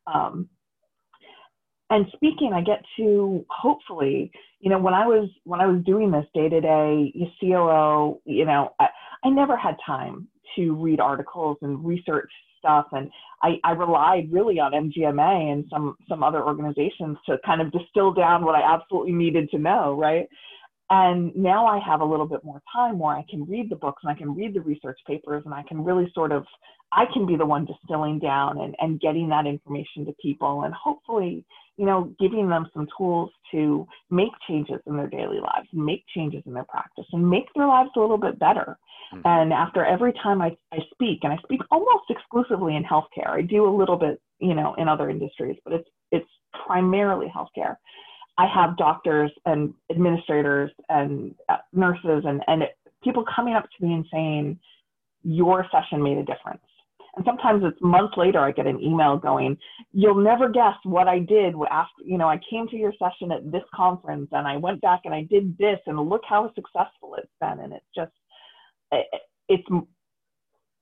Um, 0.06 0.48
and 1.90 2.06
speaking, 2.14 2.52
I 2.52 2.62
get 2.62 2.82
to 2.98 3.44
hopefully, 3.48 4.30
you 4.60 4.70
know, 4.70 4.78
when 4.78 4.94
I 4.94 5.06
was 5.06 5.28
when 5.44 5.60
I 5.60 5.66
was 5.66 5.82
doing 5.84 6.10
this 6.10 6.26
day 6.34 6.48
to 6.48 6.60
day, 6.60 7.12
COO, 7.40 8.20
you 8.24 8.44
know, 8.44 8.70
I, 8.80 8.88
I 9.24 9.30
never 9.30 9.56
had 9.56 9.76
time 9.86 10.26
to 10.56 10.74
read 10.74 11.00
articles 11.00 11.58
and 11.62 11.84
research 11.84 12.30
stuff, 12.58 12.86
and 12.92 13.10
I, 13.42 13.58
I 13.62 13.72
relied 13.72 14.32
really 14.32 14.58
on 14.58 14.72
MGMA 14.72 15.52
and 15.52 15.64
some 15.70 15.96
some 16.08 16.24
other 16.24 16.42
organizations 16.42 17.18
to 17.26 17.38
kind 17.46 17.60
of 17.60 17.70
distill 17.70 18.12
down 18.12 18.44
what 18.44 18.56
I 18.56 18.62
absolutely 18.62 19.12
needed 19.12 19.50
to 19.50 19.58
know, 19.58 19.94
right? 19.94 20.26
And 20.90 21.34
now 21.34 21.66
I 21.66 21.80
have 21.84 22.00
a 22.00 22.04
little 22.04 22.26
bit 22.26 22.44
more 22.44 22.62
time 22.72 22.98
where 22.98 23.16
I 23.16 23.24
can 23.28 23.44
read 23.44 23.70
the 23.70 23.76
books 23.76 24.02
and 24.04 24.12
I 24.12 24.16
can 24.16 24.34
read 24.34 24.54
the 24.54 24.60
research 24.60 24.98
papers 25.06 25.42
and 25.44 25.52
I 25.52 25.64
can 25.66 25.82
really 25.82 26.10
sort 26.14 26.30
of, 26.30 26.44
I 26.92 27.06
can 27.12 27.26
be 27.26 27.36
the 27.36 27.44
one 27.44 27.66
distilling 27.66 28.20
down 28.20 28.60
and, 28.60 28.76
and 28.78 29.00
getting 29.00 29.28
that 29.30 29.46
information 29.46 30.06
to 30.06 30.12
people 30.22 30.62
and 30.62 30.72
hopefully, 30.72 31.44
you 31.76 31.84
know, 31.84 32.12
giving 32.18 32.48
them 32.48 32.66
some 32.72 32.86
tools 32.96 33.30
to 33.52 33.86
make 34.10 34.30
changes 34.48 34.80
in 34.86 34.96
their 34.96 35.08
daily 35.08 35.38
lives, 35.40 35.68
make 35.72 36.04
changes 36.14 36.42
in 36.46 36.54
their 36.54 36.64
practice 36.64 37.04
and 37.12 37.28
make 37.28 37.46
their 37.54 37.66
lives 37.66 37.90
a 37.96 38.00
little 38.00 38.18
bit 38.18 38.38
better. 38.38 38.78
Mm-hmm. 39.12 39.26
And 39.26 39.52
after 39.52 39.84
every 39.84 40.12
time 40.14 40.40
I, 40.40 40.56
I 40.72 40.78
speak, 40.92 41.20
and 41.22 41.32
I 41.32 41.36
speak 41.42 41.60
almost 41.70 42.04
exclusively 42.08 42.76
in 42.76 42.82
healthcare, 42.82 43.28
I 43.28 43.42
do 43.42 43.66
a 43.66 43.76
little 43.76 43.96
bit, 43.96 44.20
you 44.38 44.54
know, 44.54 44.74
in 44.78 44.88
other 44.88 45.10
industries, 45.10 45.56
but 45.64 45.74
it's, 45.74 45.88
it's 46.12 46.30
primarily 46.66 47.32
healthcare. 47.34 47.76
I 48.38 48.46
have 48.46 48.76
doctors 48.76 49.30
and 49.44 49.72
administrators 49.90 50.70
and 50.88 51.34
uh, 51.48 51.58
nurses 51.72 52.24
and, 52.26 52.42
and 52.46 52.64
people 53.02 53.24
coming 53.34 53.54
up 53.54 53.64
to 53.64 53.86
me 53.86 53.94
and 53.94 54.06
saying, 54.12 54.58
your 55.22 55.66
session 55.72 56.02
made 56.02 56.18
a 56.18 56.24
difference. 56.24 56.62
And 57.16 57.24
sometimes 57.24 57.62
it's 57.64 57.80
months 57.80 58.14
later, 58.16 58.40
I 58.40 58.52
get 58.52 58.66
an 58.66 58.80
email 58.80 59.16
going, 59.16 59.56
you'll 59.92 60.22
never 60.22 60.50
guess 60.50 60.74
what 60.84 61.08
I 61.08 61.18
did 61.18 61.54
after, 61.70 62.02
you 62.04 62.18
know, 62.18 62.28
I 62.28 62.38
came 62.50 62.68
to 62.68 62.76
your 62.76 62.92
session 62.98 63.32
at 63.32 63.50
this 63.50 63.62
conference 63.74 64.28
and 64.32 64.46
I 64.46 64.58
went 64.58 64.82
back 64.82 65.00
and 65.04 65.14
I 65.14 65.22
did 65.22 65.56
this 65.58 65.78
and 65.86 65.98
look 65.98 66.22
how 66.28 66.52
successful 66.54 67.16
it's 67.16 67.32
been. 67.40 67.60
And 67.60 67.72
it's 67.72 67.86
just, 67.96 68.12
eh, 68.92 69.02
eh, 69.12 69.18
it's 69.48 69.66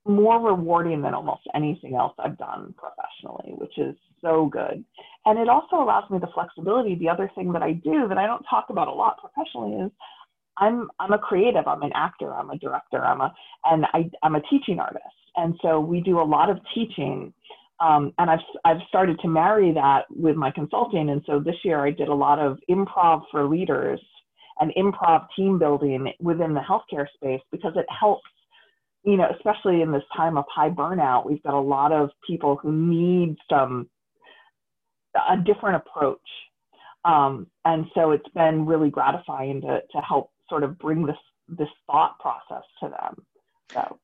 more 0.07 0.41
rewarding 0.41 1.03
than 1.03 1.14
almost 1.14 1.43
anything 1.55 1.95
else 1.95 2.14
I've 2.19 2.37
done 2.37 2.75
professionally, 2.76 3.55
which 3.57 3.79
is 3.79 3.95
so 4.21 4.47
good. 4.47 4.85
And 5.26 5.38
it 5.38 5.49
also 5.49 5.76
allows 5.76 6.11
me 6.11 6.19
the 6.19 6.29
flexibility. 6.35 6.95
The 6.97 7.09
other 7.09 7.31
thing 7.35 7.53
that 7.53 7.62
I 7.62 7.73
do 7.73 8.09
that 8.09 8.19
I 8.19 8.26
don't 8.26 8.45
talk 8.50 8.67
about 8.71 8.88
a 8.88 8.93
lot 8.93 9.19
professionally 9.19 9.87
is 9.87 9.91
I'm 10.59 10.88
I'm 11.00 11.12
a 11.12 11.19
creative, 11.19 11.67
I'm 11.67 11.83
an 11.83 11.93
actor, 11.95 12.35
I'm 12.35 12.50
a 12.50 12.59
director, 12.59 13.05
I'm 13.05 13.21
a 13.21 13.35
and 13.64 13.87
I 13.93 14.11
I'm 14.23 14.35
a 14.35 14.43
teaching 14.43 14.79
artist. 14.79 15.05
And 15.37 15.55
so 15.62 15.81
we 15.81 16.00
do 16.00 16.21
a 16.21 16.23
lot 16.23 16.50
of 16.50 16.59
teaching. 16.75 17.33
Um, 17.81 18.12
and 18.19 18.31
I've 18.31 18.38
I've 18.64 18.83
started 18.88 19.19
to 19.21 19.29
marry 19.29 19.73
that 19.73 20.05
with 20.11 20.37
my 20.37 20.50
consulting. 20.50 21.11
And 21.11 21.23
so 21.26 21.41
this 21.41 21.57
year 21.64 21.85
I 21.85 21.91
did 21.91 22.09
a 22.09 22.14
lot 22.14 22.38
of 22.38 22.59
improv 22.71 23.23
for 23.31 23.49
leaders 23.49 24.00
and 24.61 24.73
improv 24.76 25.26
team 25.37 25.59
building 25.59 26.12
within 26.21 26.55
the 26.55 26.61
healthcare 26.61 27.07
space 27.17 27.41
because 27.50 27.73
it 27.76 27.87
helps 27.88 28.23
you 29.05 29.19
know, 29.19 29.29
especially 29.37 29.83
in 29.83 29.93
this 29.93 30.03
time 30.17 30.38
of 30.38 30.47
high 30.49 30.71
burnout, 30.71 31.26
we've 31.26 31.43
got 31.43 31.53
a 31.53 31.61
lot 31.61 31.93
of 31.93 32.11
people 32.26 32.57
who 32.57 32.73
need 32.73 33.37
some 33.50 33.88
a 35.14 35.37
different 35.37 35.76
approach. 35.76 36.19
Um, 37.05 37.47
and 37.64 37.87
so 37.95 38.12
it's 38.12 38.29
been 38.35 38.67
really 38.67 38.91
gratifying 38.91 39.61
to, 39.61 39.81
to 39.93 40.00
help 40.00 40.31
sort 40.49 40.64
of 40.64 40.79
bring 40.79 41.07
this 41.07 41.17
this 41.49 41.69
thought 41.87 42.19
process 42.19 42.64
to 42.83 42.88
them. 42.88 43.26
So 43.71 43.99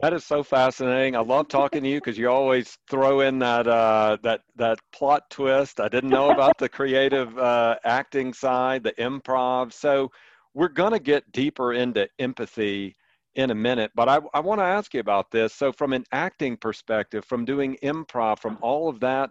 that 0.00 0.12
is 0.12 0.24
so 0.24 0.42
fascinating. 0.42 1.16
I 1.16 1.20
love 1.20 1.48
talking 1.48 1.82
to 1.82 1.88
you 1.88 1.98
because 1.98 2.18
you 2.18 2.28
always 2.28 2.76
throw 2.90 3.20
in 3.20 3.38
that 3.40 3.66
uh, 3.66 4.18
that 4.22 4.42
that 4.56 4.78
plot 4.92 5.30
twist. 5.30 5.80
I 5.80 5.88
didn't 5.88 6.10
know 6.10 6.30
about 6.30 6.58
the 6.58 6.68
creative 6.68 7.36
uh, 7.38 7.76
acting 7.84 8.32
side, 8.32 8.82
the 8.82 8.92
improv. 8.92 9.72
So 9.72 10.10
we're 10.52 10.68
gonna 10.68 10.98
get 10.98 11.30
deeper 11.32 11.72
into 11.72 12.08
empathy 12.18 12.96
in 13.34 13.50
a 13.50 13.54
minute, 13.54 13.90
but 13.94 14.08
I, 14.08 14.20
I 14.32 14.40
want 14.40 14.60
to 14.60 14.64
ask 14.64 14.94
you 14.94 15.00
about 15.00 15.30
this. 15.30 15.52
So, 15.54 15.72
from 15.72 15.92
an 15.92 16.04
acting 16.12 16.56
perspective, 16.56 17.24
from 17.24 17.44
doing 17.44 17.76
improv, 17.82 18.38
from 18.38 18.58
all 18.60 18.88
of 18.88 19.00
that, 19.00 19.30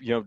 you 0.00 0.14
know, 0.14 0.26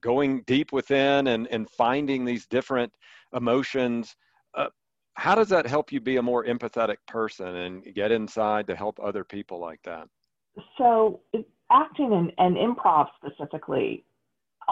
going 0.00 0.42
deep 0.46 0.72
within 0.72 1.28
and, 1.28 1.46
and 1.48 1.68
finding 1.68 2.24
these 2.24 2.46
different 2.46 2.92
emotions, 3.34 4.16
uh, 4.54 4.68
how 5.14 5.34
does 5.34 5.48
that 5.48 5.66
help 5.66 5.92
you 5.92 6.00
be 6.00 6.16
a 6.16 6.22
more 6.22 6.44
empathetic 6.44 6.96
person 7.06 7.54
and 7.56 7.94
get 7.94 8.12
inside 8.12 8.66
to 8.66 8.76
help 8.76 8.98
other 9.00 9.24
people 9.24 9.58
like 9.58 9.80
that? 9.84 10.08
So, 10.78 11.20
acting 11.70 12.12
and, 12.12 12.32
and 12.38 12.56
improv 12.56 13.08
specifically, 13.16 14.04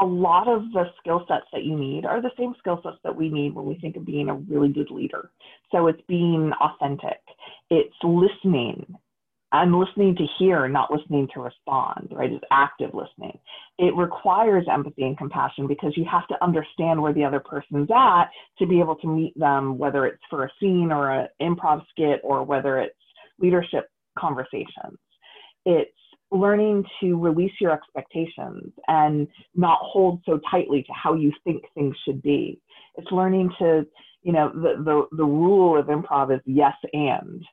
a 0.01 0.05
lot 0.05 0.49
of 0.49 0.73
the 0.73 0.85
skill 1.01 1.25
sets 1.29 1.47
that 1.53 1.65
you 1.65 1.77
need 1.77 2.07
are 2.07 2.23
the 2.23 2.31
same 2.39 2.55
skill 2.59 2.81
sets 2.83 2.97
that 3.05 3.15
we 3.15 3.29
need 3.29 3.55
when 3.55 3.67
we 3.67 3.75
think 3.79 3.97
of 3.97 4.07
being 4.07 4.29
a 4.29 4.35
really 4.35 4.69
good 4.69 4.91
leader. 4.91 5.31
So 5.71 5.87
it's 5.87 6.01
being 6.09 6.53
authentic, 6.61 7.21
it's 7.71 7.95
listening. 8.03 8.97
I'm 9.53 9.79
listening 9.79 10.17
to 10.17 10.27
hear, 10.39 10.67
not 10.67 10.91
listening 10.91 11.29
to 11.35 11.41
respond, 11.41 12.09
right? 12.11 12.33
It's 12.33 12.45
active 12.51 12.93
listening. 12.95 13.39
It 13.79 13.95
requires 13.95 14.67
empathy 14.73 15.03
and 15.05 15.19
compassion 15.19 15.67
because 15.67 15.93
you 15.97 16.07
have 16.11 16.27
to 16.29 16.43
understand 16.43 17.01
where 17.01 17.13
the 17.13 17.25
other 17.25 17.41
person's 17.41 17.89
at 17.95 18.31
to 18.59 18.67
be 18.67 18.81
able 18.81 18.97
to 18.97 19.07
meet 19.07 19.39
them, 19.39 19.77
whether 19.77 20.07
it's 20.07 20.23
for 20.31 20.45
a 20.45 20.51
scene 20.59 20.91
or 20.91 21.11
an 21.11 21.29
improv 21.41 21.83
skit 21.91 22.21
or 22.25 22.45
whether 22.45 22.79
it's 22.79 22.97
leadership 23.39 23.91
conversations. 24.19 24.99
It's 25.67 25.91
learning 26.31 26.85
to 27.01 27.19
release 27.19 27.53
your 27.61 27.73
expectations 27.73 28.73
and 28.89 29.29
not 29.55 29.79
hold 29.83 30.23
so 30.25 30.41
tightly 30.51 30.83
to 30.83 30.93
how 30.93 31.15
you 31.15 31.31
think 31.45 31.63
things 31.75 31.95
should 32.07 32.23
be. 32.23 32.59
It's 32.97 33.13
learning 33.13 33.51
to, 33.59 33.87
you 34.23 34.33
know, 34.33 34.51
the, 34.55 34.83
the, 34.83 35.17
the 35.17 35.25
rule 35.25 35.79
of 35.79 35.87
improv 35.87 36.35
is 36.35 36.41
yes 36.47 36.75
and. 36.95 37.45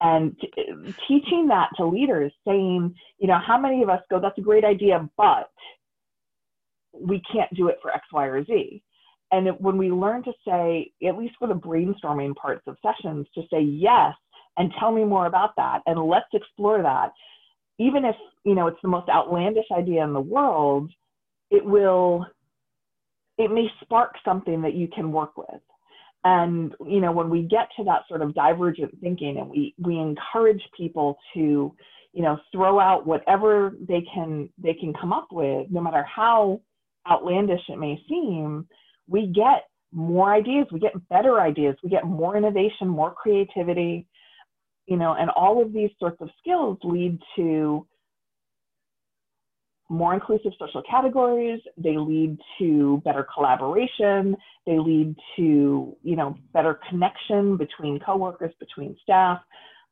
And 0.00 0.36
t- 0.40 0.94
teaching 1.08 1.48
that 1.48 1.70
to 1.76 1.86
leaders, 1.86 2.32
saying, 2.46 2.94
you 3.18 3.26
know, 3.28 3.38
how 3.44 3.58
many 3.58 3.82
of 3.82 3.88
us 3.88 4.00
go, 4.10 4.20
that's 4.20 4.38
a 4.38 4.42
great 4.42 4.64
idea, 4.64 5.08
but 5.16 5.50
we 6.92 7.22
can't 7.32 7.52
do 7.54 7.68
it 7.68 7.78
for 7.82 7.90
X, 7.92 8.06
Y, 8.12 8.26
or 8.26 8.44
Z. 8.44 8.82
And 9.30 9.48
it, 9.48 9.60
when 9.60 9.76
we 9.76 9.90
learn 9.90 10.22
to 10.24 10.32
say, 10.46 10.92
at 11.06 11.18
least 11.18 11.34
for 11.38 11.48
the 11.48 11.54
brainstorming 11.54 12.34
parts 12.36 12.62
of 12.66 12.76
sessions, 12.82 13.26
to 13.34 13.42
say 13.50 13.60
yes 13.60 14.14
and 14.58 14.72
tell 14.78 14.92
me 14.92 15.04
more 15.04 15.26
about 15.26 15.56
that 15.56 15.80
and 15.86 15.98
let's 16.02 16.26
explore 16.34 16.82
that 16.82 17.12
even 17.78 18.04
if 18.04 18.16
you 18.44 18.54
know 18.54 18.66
it's 18.66 18.82
the 18.82 18.88
most 18.88 19.08
outlandish 19.08 19.66
idea 19.76 20.04
in 20.04 20.12
the 20.12 20.20
world 20.20 20.90
it 21.50 21.64
will 21.64 22.26
it 23.38 23.50
may 23.50 23.68
spark 23.80 24.16
something 24.24 24.60
that 24.62 24.74
you 24.74 24.88
can 24.88 25.12
work 25.12 25.38
with 25.38 25.62
and 26.24 26.74
you 26.86 27.00
know 27.00 27.12
when 27.12 27.30
we 27.30 27.42
get 27.42 27.68
to 27.76 27.84
that 27.84 28.02
sort 28.08 28.22
of 28.22 28.34
divergent 28.34 28.96
thinking 29.00 29.38
and 29.38 29.48
we 29.48 29.74
we 29.78 29.98
encourage 29.98 30.62
people 30.76 31.18
to 31.34 31.74
you 32.12 32.22
know 32.22 32.38
throw 32.52 32.80
out 32.80 33.06
whatever 33.06 33.74
they 33.88 34.04
can 34.12 34.48
they 34.58 34.74
can 34.74 34.92
come 34.94 35.12
up 35.12 35.28
with 35.30 35.66
no 35.70 35.80
matter 35.80 36.04
how 36.04 36.60
outlandish 37.10 37.62
it 37.68 37.78
may 37.78 38.02
seem 38.08 38.66
we 39.06 39.26
get 39.26 39.68
more 39.92 40.34
ideas 40.34 40.66
we 40.72 40.80
get 40.80 41.08
better 41.08 41.40
ideas 41.40 41.76
we 41.82 41.88
get 41.88 42.04
more 42.04 42.36
innovation 42.36 42.88
more 42.88 43.12
creativity 43.14 44.06
you 44.88 44.96
know, 44.96 45.14
and 45.14 45.30
all 45.30 45.62
of 45.62 45.72
these 45.72 45.90
sorts 46.00 46.16
of 46.20 46.30
skills 46.38 46.78
lead 46.82 47.20
to 47.36 47.86
more 49.88 50.14
inclusive 50.14 50.52
social 50.58 50.82
categories. 50.88 51.60
They 51.76 51.96
lead 51.96 52.38
to 52.58 53.00
better 53.04 53.26
collaboration. 53.32 54.36
They 54.66 54.78
lead 54.78 55.16
to, 55.36 55.96
you 56.02 56.16
know, 56.16 56.36
better 56.52 56.80
connection 56.88 57.56
between 57.56 57.98
coworkers, 58.00 58.52
between 58.60 58.96
staff, 59.02 59.40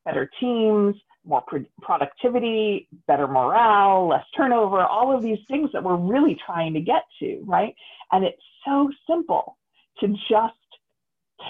better 0.04 0.30
teams, 0.40 0.96
more 1.26 1.42
pro- 1.46 1.64
productivity, 1.82 2.88
better 3.06 3.26
morale, 3.26 4.08
less 4.08 4.24
turnover, 4.36 4.84
all 4.84 5.14
of 5.14 5.22
these 5.22 5.38
things 5.48 5.70
that 5.72 5.82
we're 5.82 5.96
really 5.96 6.38
trying 6.46 6.74
to 6.74 6.80
get 6.80 7.02
to, 7.20 7.42
right? 7.46 7.74
And 8.12 8.24
it's 8.24 8.42
so 8.64 8.90
simple 9.08 9.58
to 10.00 10.08
just 10.08 10.54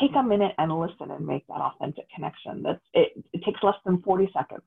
take 0.01 0.11
a 0.17 0.23
minute 0.23 0.53
and 0.59 0.79
listen 0.79 1.11
and 1.11 1.27
make 1.27 1.47
that 1.49 1.61
authentic 1.61 2.07
connection. 2.15 2.63
That's 2.63 2.81
it, 2.95 3.25
it 3.33 3.45
takes 3.45 3.63
less 3.63 3.77
than 3.85 4.03
40 4.03 4.31
seconds, 4.37 4.63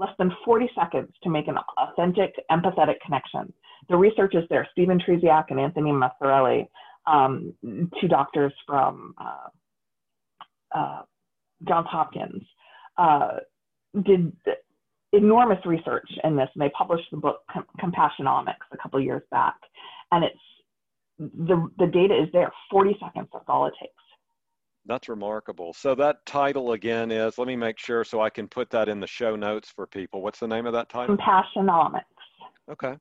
less 0.00 0.10
than 0.18 0.32
40 0.44 0.70
seconds 0.74 1.10
to 1.22 1.30
make 1.30 1.46
an 1.46 1.56
authentic, 1.78 2.34
empathetic 2.50 2.94
connection. 3.04 3.52
The 3.90 3.96
research 3.96 4.34
is 4.34 4.44
there. 4.48 4.66
Stephen 4.72 4.98
Trzeciak 4.98 5.44
and 5.50 5.60
Anthony 5.60 5.92
Mazzarelli, 5.92 6.66
um, 7.06 7.54
two 8.00 8.08
doctors 8.08 8.52
from 8.66 9.14
uh, 9.18 9.48
uh, 10.78 11.02
Johns 11.68 11.86
Hopkins, 11.90 12.42
uh, 12.96 13.36
did 14.04 14.32
enormous 15.12 15.58
research 15.66 16.08
in 16.24 16.34
this, 16.34 16.48
and 16.54 16.62
they 16.62 16.70
published 16.70 17.08
the 17.10 17.18
book 17.18 17.40
Com- 17.52 17.66
Compassionomics 17.78 18.66
a 18.72 18.76
couple 18.78 19.00
years 19.00 19.22
back. 19.30 19.56
And 20.12 20.24
it's 20.24 20.38
the 21.18 21.68
the 21.78 21.86
data 21.86 22.14
is 22.14 22.28
there. 22.32 22.50
40 22.70 22.96
seconds. 23.04 23.28
That's 23.32 23.44
all 23.48 23.66
it 23.66 23.74
takes. 23.78 23.92
That's 24.86 25.08
remarkable. 25.08 25.72
So 25.72 25.94
that 25.96 26.24
title 26.26 26.72
again 26.72 27.10
is, 27.10 27.38
let 27.38 27.46
me 27.46 27.56
make 27.56 27.78
sure 27.78 28.02
so 28.02 28.20
I 28.20 28.30
can 28.30 28.48
put 28.48 28.70
that 28.70 28.88
in 28.88 28.98
the 28.98 29.06
show 29.06 29.36
notes 29.36 29.70
for 29.70 29.86
people. 29.86 30.22
What's 30.22 30.40
the 30.40 30.48
name 30.48 30.66
of 30.66 30.72
that 30.72 30.88
title? 30.88 31.16
Compassionomics. 31.16 32.02
Okay. 32.70 32.96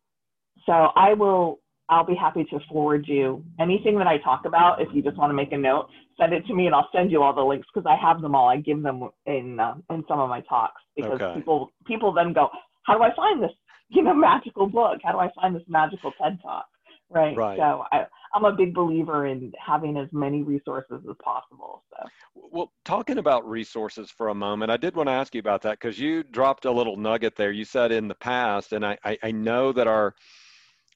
So 0.65 0.73
I 0.73 1.13
will, 1.13 1.59
I'll 1.87 2.05
be 2.05 2.15
happy 2.15 2.43
to 2.45 2.59
forward 2.69 3.07
you 3.07 3.43
anything 3.59 3.97
that 3.97 4.07
I 4.07 4.17
talk 4.19 4.45
about. 4.45 4.81
If 4.81 4.89
you 4.93 5.01
just 5.01 5.17
want 5.17 5.29
to 5.29 5.33
make 5.33 5.51
a 5.53 5.57
note, 5.57 5.87
send 6.19 6.33
it 6.33 6.45
to 6.47 6.53
me 6.53 6.65
and 6.65 6.75
I'll 6.75 6.89
send 6.93 7.11
you 7.11 7.23
all 7.23 7.33
the 7.33 7.41
links 7.41 7.67
because 7.73 7.89
I 7.89 7.95
have 7.95 8.21
them 8.21 8.35
all. 8.35 8.49
I 8.49 8.57
give 8.57 8.83
them 8.83 9.09
in, 9.25 9.59
uh, 9.59 9.75
in 9.89 10.03
some 10.07 10.19
of 10.19 10.29
my 10.29 10.41
talks 10.41 10.81
because 10.95 11.13
Okay. 11.13 11.33
people, 11.33 11.71
people 11.87 12.11
then 12.13 12.33
go, 12.33 12.49
how 12.83 12.97
do 12.97 13.03
I 13.03 13.15
find 13.15 13.41
this, 13.41 13.51
you 13.87 14.03
know, 14.03 14.13
magical 14.13 14.67
book? 14.67 14.99
How 15.03 15.13
do 15.13 15.19
I 15.19 15.31
find 15.33 15.55
this 15.55 15.63
magical 15.67 16.11
TED 16.21 16.39
talk? 16.43 16.67
Right. 17.09 17.35
Right. 17.35 17.57
So 17.57 17.85
I, 17.91 18.05
I'm 18.33 18.45
a 18.45 18.51
big 18.51 18.73
believer 18.73 19.27
in 19.27 19.51
having 19.65 19.97
as 19.97 20.07
many 20.11 20.43
resources 20.43 21.01
as 21.09 21.15
possible. 21.23 21.83
So 21.89 22.07
Well, 22.35 22.71
talking 22.85 23.17
about 23.17 23.47
resources 23.47 24.11
for 24.11 24.29
a 24.29 24.35
moment, 24.35 24.71
I 24.71 24.77
did 24.77 24.95
want 24.95 25.07
to 25.07 25.13
ask 25.13 25.33
you 25.33 25.39
about 25.39 25.61
that 25.63 25.79
because 25.79 25.99
you 25.99 26.23
dropped 26.23 26.65
a 26.65 26.71
little 26.71 26.95
nugget 26.95 27.35
there. 27.35 27.51
You 27.51 27.65
said 27.65 27.91
in 27.91 28.07
the 28.07 28.15
past, 28.15 28.73
and 28.73 28.85
I, 28.85 28.97
I, 29.03 29.17
I 29.23 29.31
know 29.31 29.71
that 29.73 29.87
our 29.87 30.15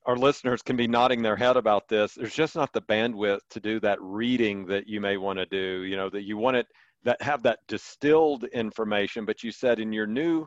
our 0.05 0.17
listeners 0.17 0.61
can 0.61 0.75
be 0.75 0.85
nodding 0.85 1.21
their 1.21 1.37
head 1.37 1.55
about 1.55 1.87
this. 1.87 2.15
There's 2.15 2.35
just 2.35 2.57
not 2.57 2.73
the 2.73 2.81
bandwidth 2.81 3.39
to 3.51 3.61
do 3.61 3.79
that 3.79 3.97
reading 4.01 4.65
that 4.65 4.85
you 4.85 4.99
may 4.99 5.15
want 5.15 5.39
to 5.39 5.45
do. 5.45 5.83
You 5.83 5.95
know 5.95 6.09
that 6.09 6.23
you 6.23 6.37
want 6.37 6.57
it 6.57 6.67
that 7.03 7.21
have 7.21 7.43
that 7.43 7.59
distilled 7.67 8.43
information. 8.45 9.25
But 9.25 9.43
you 9.43 9.51
said 9.51 9.79
in 9.79 9.93
your 9.93 10.07
new 10.07 10.45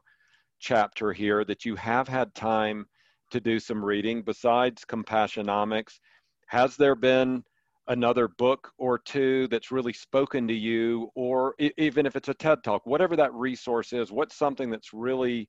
chapter 0.59 1.13
here 1.13 1.45
that 1.45 1.65
you 1.65 1.75
have 1.77 2.09
had 2.09 2.35
time 2.35 2.87
to 3.31 3.41
do 3.41 3.59
some 3.59 3.85
reading 3.85 4.23
besides 4.23 4.85
Compassionomics. 4.85 5.99
Has 6.47 6.77
there 6.77 6.95
been 6.95 7.45
another 7.89 8.29
book 8.29 8.73
or 8.79 8.99
two 8.99 9.47
that's 9.49 9.71
really 9.71 9.93
spoken 9.93 10.49
to 10.49 10.55
you, 10.55 11.11
or 11.15 11.55
even 11.79 12.07
if 12.07 12.17
it's 12.17 12.29
a 12.29 12.35
TED 12.35 12.65
Talk, 12.65 12.85
whatever 12.87 13.17
that 13.17 13.33
resource 13.33 13.93
is, 13.93 14.11
what's 14.11 14.37
something 14.37 14.71
that's 14.71 14.93
really 14.93 15.49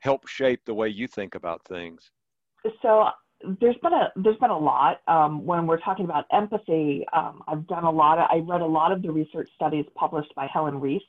helped 0.00 0.28
shape 0.28 0.60
the 0.64 0.74
way 0.74 0.88
you 0.88 1.06
think 1.06 1.34
about 1.34 1.64
things? 1.66 2.10
so 2.80 3.08
there's 3.60 3.76
been 3.82 3.92
a 3.92 4.12
there's 4.16 4.36
been 4.36 4.50
a 4.50 4.58
lot 4.58 5.00
um, 5.08 5.44
when 5.44 5.66
we're 5.66 5.80
talking 5.80 6.04
about 6.04 6.24
empathy. 6.32 7.04
Um, 7.12 7.42
I've 7.48 7.66
done 7.66 7.84
a 7.84 7.90
lot. 7.90 8.18
Of, 8.18 8.28
I 8.30 8.38
read 8.38 8.60
a 8.60 8.66
lot 8.66 8.92
of 8.92 9.02
the 9.02 9.10
research 9.10 9.48
studies 9.54 9.84
published 9.94 10.32
by 10.36 10.46
Helen 10.52 10.80
Riess, 10.80 11.02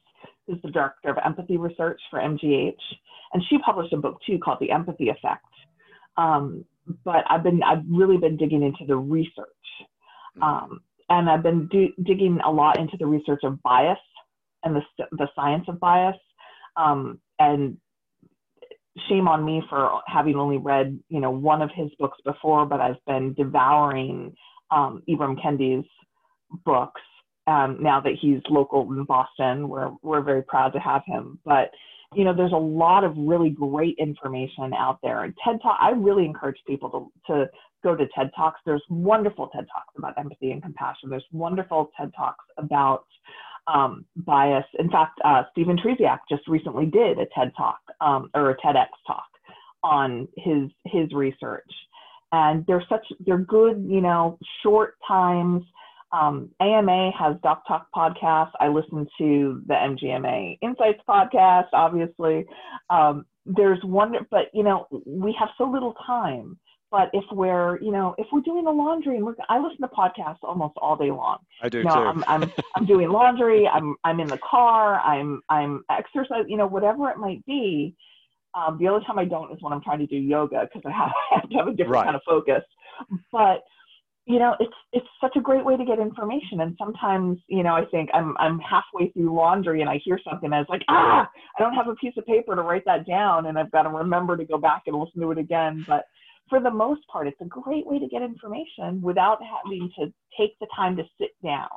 who's 0.48 0.62
the 0.64 0.72
director 0.72 1.10
of 1.10 1.18
empathy 1.24 1.58
research 1.58 2.02
for 2.10 2.20
MGH, 2.20 2.74
and 3.34 3.44
she 3.50 3.58
published 3.60 3.94
a 3.94 3.98
book 3.98 4.18
too 4.26 4.40
called 4.40 4.58
The 4.62 4.72
Empathy 4.72 5.10
Effect. 5.10 5.46
Um, 6.18 6.66
but 7.04 7.24
I've 7.30 7.44
been 7.44 7.62
I've 7.64 7.84
really 7.90 8.18
been 8.18 8.38
digging 8.38 8.64
into 8.64 8.86
the 8.88 8.96
research, 8.96 9.48
um, 10.42 10.82
and 11.10 11.30
I've 11.30 11.44
been 11.44 11.68
do, 11.68 11.90
digging 12.04 12.40
a 12.46 12.52
lot 12.52 12.80
into 12.80 12.98
the 12.98 13.06
research 13.06 13.42
of 13.44 13.62
bias 13.64 14.00
and 14.64 14.76
the 14.76 14.82
the 15.12 15.28
science 15.36 15.66
of 15.68 15.80
bias, 15.80 16.18
um, 16.78 17.20
and 17.40 17.78
shame 19.10 19.28
on 19.28 19.44
me 19.44 19.62
for 19.70 20.02
having 20.08 20.36
only 20.36 20.58
read, 20.58 21.00
you 21.10 21.20
know, 21.20 21.32
one 21.32 21.62
of 21.62 21.72
his 21.74 21.90
books 22.00 22.18
before, 22.26 22.66
but 22.66 22.80
I've 22.80 23.04
been 23.08 23.34
devouring 23.34 24.36
um, 24.72 25.02
Ibram 25.10 25.42
Kendi's 25.42 25.86
books 26.64 27.02
um, 27.48 27.78
now 27.82 28.00
that 28.02 28.14
he's 28.20 28.40
local 28.50 28.82
in 28.92 29.04
Boston. 29.06 29.68
We're 29.68 29.92
we're 30.02 30.22
very 30.22 30.44
proud 30.44 30.74
to 30.74 30.80
have 30.80 31.02
him. 31.06 31.40
But 31.44 31.72
you 32.16 32.24
know, 32.24 32.34
there's 32.36 32.54
a 32.54 32.56
lot 32.56 33.04
of 33.04 33.14
really 33.18 33.50
great 33.50 33.96
information 33.98 34.74
out 34.78 35.00
there. 35.04 35.24
And 35.24 35.34
TED 35.44 35.60
Talk, 35.62 35.78
I 35.80 35.92
really 35.92 36.26
encourage 36.26 36.58
people 36.68 37.12
to 37.28 37.34
to 37.34 37.50
go 37.84 37.96
to 37.96 38.08
TED 38.16 38.32
Talks. 38.36 38.60
There's 38.66 38.84
wonderful 38.90 39.50
TED 39.50 39.66
Talks 39.74 39.94
about 39.98 40.18
empathy 40.18 40.52
and 40.52 40.62
compassion. 40.62 41.10
There's 41.10 41.26
wonderful 41.32 41.92
TED 41.98 42.12
Talks 42.16 42.46
about 42.58 43.06
um, 43.68 44.06
bias. 44.18 44.66
In 44.80 44.90
fact, 44.90 45.20
uh, 45.24 45.44
Stephen 45.52 45.78
Trzeciak 45.78 46.20
just 46.30 46.48
recently 46.48 46.86
did 46.86 47.20
a 47.20 47.26
TED 47.36 47.52
Talk 47.56 47.80
um, 48.02 48.30
or 48.34 48.52
a 48.52 48.58
TEDx 48.58 48.88
talk 49.08 49.26
on 49.84 50.28
his 50.38 50.70
his 50.86 51.12
research, 51.14 51.70
and 52.32 52.66
they're 52.68 52.86
such 52.90 53.06
they're 53.26 53.38
good, 53.38 53.86
you 53.88 54.02
know, 54.02 54.38
short 54.62 54.96
times. 55.08 55.64
Um, 56.14 56.52
AMA 56.62 57.12
has 57.20 57.36
Doc 57.44 57.64
Talk 57.68 57.88
podcast. 57.94 58.52
I 58.60 58.68
listen 58.70 59.08
to 59.18 59.62
the 59.68 59.74
MGMA 59.74 60.60
Insights 60.62 61.02
podcast, 61.10 61.68
obviously. 61.74 62.46
Um, 62.90 63.26
there's 63.46 63.84
one, 63.84 64.14
but 64.32 64.46
you 64.54 64.64
know, 64.64 64.88
we 65.06 65.36
have 65.40 65.50
so 65.58 65.66
little 65.70 65.96
time. 66.06 66.58
But 66.92 67.10
if 67.14 67.24
we're, 67.32 67.82
you 67.82 67.92
know, 67.92 68.14
if 68.20 68.28
we're 68.32 68.42
doing 68.42 68.66
the 68.66 68.72
laundry 68.72 69.16
and 69.16 69.26
we're, 69.26 69.34
I 69.50 69.58
listen 69.58 69.82
to 69.82 69.88
podcasts 69.88 70.38
almost 70.44 70.76
all 70.78 70.96
day 70.96 71.10
long. 71.10 71.40
I 71.64 71.68
do 71.68 71.80
You 71.80 71.86
know, 71.86 71.96
too. 71.96 72.00
I'm, 72.02 72.24
I'm, 72.28 72.52
I'm 72.76 72.86
doing 72.86 73.10
laundry. 73.10 73.68
I'm, 73.68 73.96
I'm 74.04 74.20
in 74.20 74.28
the 74.28 74.38
car. 74.48 75.00
I'm, 75.00 75.42
I'm 75.50 75.84
exercise. 75.90 76.46
You 76.48 76.58
know, 76.58 76.68
whatever 76.68 77.10
it 77.10 77.18
might 77.18 77.44
be. 77.48 77.96
Um, 78.54 78.78
the 78.78 78.88
only 78.90 79.04
time 79.06 79.18
I 79.18 79.26
don't 79.26 79.52
is 79.52 79.58
when 79.62 79.74
I'm 79.74 79.82
trying 79.82 79.98
to 80.00 80.06
do 80.06 80.18
yoga 80.18 80.70
because 80.72 80.84
I 80.86 80.92
have, 80.96 81.10
I 81.32 81.36
have 81.40 81.50
to 81.50 81.56
have 81.58 81.68
a 81.68 81.72
different 81.72 81.94
Right. 81.94 82.04
kind 82.04 82.16
of 82.16 82.22
focus. 82.28 82.62
But 83.32 83.64
you 84.26 84.40
know, 84.40 84.56
it's 84.60 84.74
it's 84.94 85.08
such 85.20 85.36
a 85.36 85.42
great 85.42 85.66
way 85.66 85.76
to 85.76 85.84
get 85.84 86.00
information. 86.00 86.62
And 86.62 86.76
sometimes, 86.78 87.40
you 87.48 87.62
know, 87.62 87.74
I 87.76 87.86
think 87.92 88.10
I'm 88.14 88.36
I'm 88.38 88.60
halfway 88.60 89.12
through 89.12 89.36
laundry 89.36 89.82
and 89.82 89.90
I 89.90 90.00
hear 90.04 90.20
something 90.24 90.52
and 90.52 90.62
it's 90.62 90.70
like, 90.70 90.84
ah, 90.88 91.30
I 91.58 91.62
don't 91.62 91.74
have 91.74 91.88
a 91.90 91.96
piece 91.96 92.14
of 92.18 92.26
paper 92.26 92.56
to 92.56 92.62
write 92.62 92.86
that 92.86 93.06
down, 93.06 93.48
and 93.48 93.60
I've 93.60 93.72
got 93.72 93.84
to 93.84 93.90
remember 93.90 94.38
to 94.38 94.46
go 94.46 94.58
back 94.58 94.84
and 94.88 94.96
listen 94.98 95.22
to 95.22 95.32
it 95.32 95.38
again. 95.38 95.84
But 95.88 96.06
for 96.50 96.62
the 96.62 96.72
most 96.72 97.02
part, 97.12 97.28
it's 97.28 97.42
a 97.42 97.46
great 97.46 97.86
way 97.86 98.00
to 98.00 98.08
get 98.08 98.22
information 98.22 99.02
without 99.02 99.40
having 99.44 99.90
to 100.00 100.14
take 100.40 100.58
the 100.60 100.68
time 100.76 100.96
to 100.98 101.04
sit 101.20 101.32
down. 101.44 101.68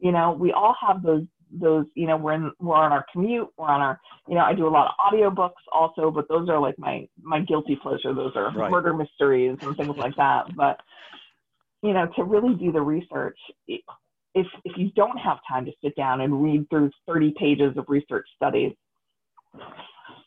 You 0.00 0.10
know, 0.12 0.32
we 0.32 0.52
all 0.52 0.74
have 0.84 1.02
those 1.02 1.22
those 1.60 1.86
you 1.94 2.06
know 2.08 2.16
we're 2.16 2.32
in 2.32 2.50
we're 2.58 2.74
on 2.74 2.90
our 2.90 3.04
commute 3.12 3.48
we're 3.56 3.68
on 3.68 3.80
our 3.80 4.00
you 4.28 4.34
know 4.34 4.40
i 4.40 4.52
do 4.52 4.66
a 4.66 4.68
lot 4.68 4.88
of 4.88 4.94
audiobooks 5.12 5.52
also 5.72 6.10
but 6.10 6.26
those 6.28 6.48
are 6.48 6.58
like 6.58 6.76
my 6.78 7.06
my 7.22 7.38
guilty 7.40 7.78
pleasure 7.80 8.12
those 8.12 8.32
are 8.34 8.50
Right. 8.56 8.70
murder 8.70 8.92
mysteries 8.92 9.56
and 9.62 9.76
things 9.76 9.94
like 9.96 10.16
that 10.16 10.46
but 10.56 10.80
you 11.84 11.92
know 11.92 12.08
to 12.16 12.24
really 12.24 12.54
do 12.54 12.72
the 12.72 12.80
research 12.80 13.38
if 13.68 14.46
if 14.64 14.76
you 14.76 14.90
don't 14.96 15.18
have 15.18 15.38
time 15.48 15.64
to 15.64 15.72
sit 15.82 15.94
down 15.94 16.22
and 16.22 16.42
read 16.42 16.68
through 16.70 16.90
30 17.06 17.34
pages 17.38 17.76
of 17.76 17.84
research 17.88 18.26
studies 18.34 18.72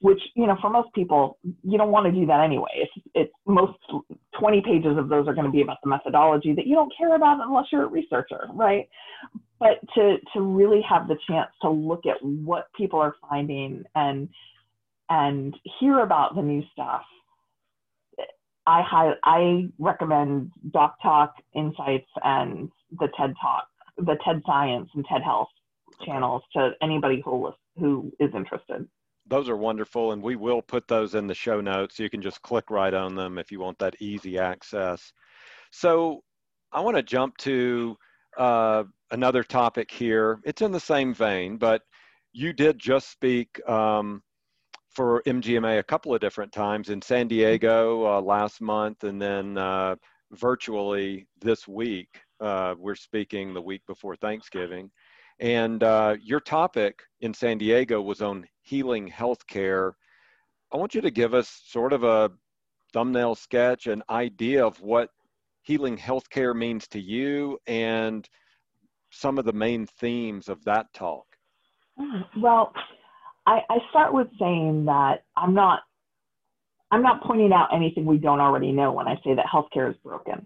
which 0.01 0.19
you 0.35 0.45
know 0.45 0.55
for 0.61 0.69
most 0.69 0.93
people 0.93 1.37
you 1.63 1.77
don't 1.77 1.91
want 1.91 2.05
to 2.05 2.11
do 2.11 2.25
that 2.25 2.39
anyway. 2.39 2.69
It's 2.75 3.07
it's 3.15 3.33
most 3.45 3.77
20 4.39 4.61
pages 4.61 4.97
of 4.97 5.09
those 5.09 5.27
are 5.27 5.33
going 5.33 5.45
to 5.45 5.51
be 5.51 5.61
about 5.61 5.77
the 5.83 5.89
methodology 5.89 6.53
that 6.53 6.67
you 6.67 6.75
don't 6.75 6.93
care 6.95 7.15
about 7.15 7.39
unless 7.41 7.65
you're 7.71 7.85
a 7.85 7.87
researcher 7.87 8.47
right? 8.53 8.87
But 9.59 9.79
to 9.95 10.17
to 10.33 10.41
really 10.41 10.81
have 10.87 11.07
the 11.07 11.17
chance 11.27 11.49
to 11.63 11.69
look 11.69 12.05
at 12.05 12.17
what 12.21 12.67
people 12.77 12.99
are 12.99 13.15
finding 13.27 13.83
and 13.95 14.29
and 15.09 15.55
hear 15.79 15.99
about 15.99 16.35
the 16.35 16.41
new 16.41 16.61
stuff 16.71 17.03
i 18.67 18.81
hi- 18.81 19.15
i 19.23 19.67
recommend 19.79 20.51
doc 20.71 20.95
talk 21.01 21.33
insights 21.55 22.09
and 22.23 22.69
the 22.99 23.07
ted 23.17 23.33
talk 23.41 23.67
the 23.97 24.17
ted 24.23 24.41
science 24.45 24.89
and 24.93 25.05
ted 25.05 25.23
health 25.23 25.49
channels 26.05 26.43
to 26.53 26.71
anybody 26.81 27.21
who 27.25 27.51
who 27.79 28.11
is 28.19 28.29
interested 28.35 28.87
those 29.29 29.49
are 29.49 29.57
wonderful, 29.57 30.13
and 30.13 30.23
we 30.23 30.35
will 30.35 30.61
put 30.61 30.87
those 30.87 31.13
in 31.15 31.27
the 31.27 31.35
show 31.35 31.59
notes. 31.59 31.99
You 31.99 32.09
can 32.09 32.21
just 32.21 32.41
click 32.41 32.69
right 32.69 32.93
on 32.93 33.15
them 33.15 33.37
if 33.37 33.51
you 33.51 33.59
want 33.59 33.77
that 33.79 33.95
easy 33.99 34.39
access. 34.39 35.11
So 35.71 36.23
I 36.71 36.79
want 36.79 36.97
to 36.97 37.03
jump 37.03 37.35
to 37.37 37.97
uh, 38.37 38.83
another 39.11 39.43
topic 39.43 39.91
here. 39.91 40.39
It's 40.45 40.61
in 40.61 40.71
the 40.71 40.79
same 40.79 41.13
vein, 41.13 41.57
but 41.57 41.81
you 42.31 42.53
did 42.53 42.79
just 42.79 43.11
speak 43.11 43.59
um, 43.67 44.21
for 44.97 45.21
MGMA 45.27 45.77
a 45.77 45.83
couple 45.83 46.15
of 46.15 46.19
different 46.19 46.51
times 46.51 46.89
in 46.89 47.03
San 47.03 47.27
Diego 47.27 48.03
uh, 48.07 48.19
last 48.19 48.61
month, 48.61 49.03
and 49.03 49.21
then 49.21 49.55
uh, 49.55 49.95
virtually 50.31 51.27
this 51.39 51.67
week. 51.67 52.19
Uh, 52.39 52.73
we're 52.79 52.95
speaking 52.95 53.53
the 53.53 53.61
week 53.61 53.83
before 53.85 54.15
Thanksgiving. 54.15 54.89
And 55.39 55.83
uh, 55.83 56.15
your 56.19 56.39
topic 56.39 57.03
in 57.21 57.31
San 57.31 57.59
Diego 57.59 58.01
was 58.01 58.23
on 58.23 58.47
healing 58.63 59.07
healthcare. 59.07 59.91
I 60.73 60.77
want 60.77 60.95
you 60.95 61.01
to 61.01 61.11
give 61.11 61.35
us 61.35 61.61
sort 61.67 61.93
of 61.93 62.03
a 62.03 62.31
thumbnail 62.91 63.35
sketch, 63.35 63.85
an 63.85 64.01
idea 64.09 64.65
of 64.65 64.81
what 64.81 65.11
healing 65.61 65.95
healthcare 65.95 66.55
means 66.55 66.87
to 66.87 66.99
you, 66.99 67.59
and 67.67 68.27
some 69.11 69.37
of 69.37 69.45
the 69.45 69.53
main 69.53 69.85
themes 69.85 70.49
of 70.49 70.63
that 70.63 70.91
talk? 70.95 71.27
Mm, 71.99 72.25
well, 72.41 72.73
I, 73.47 73.61
I 73.69 73.77
start 73.89 74.13
with 74.13 74.27
saying 74.37 74.85
that 74.85 75.23
I'm 75.37 75.53
not 75.53 75.79
I'm 76.91 77.01
not 77.01 77.23
pointing 77.23 77.51
out 77.51 77.69
anything 77.73 78.05
we 78.05 78.17
don't 78.17 78.39
already 78.39 78.71
know 78.71 78.91
when 78.91 79.07
I 79.07 79.15
say 79.23 79.33
that 79.35 79.45
healthcare 79.45 79.89
is 79.89 79.97
broken, 80.03 80.45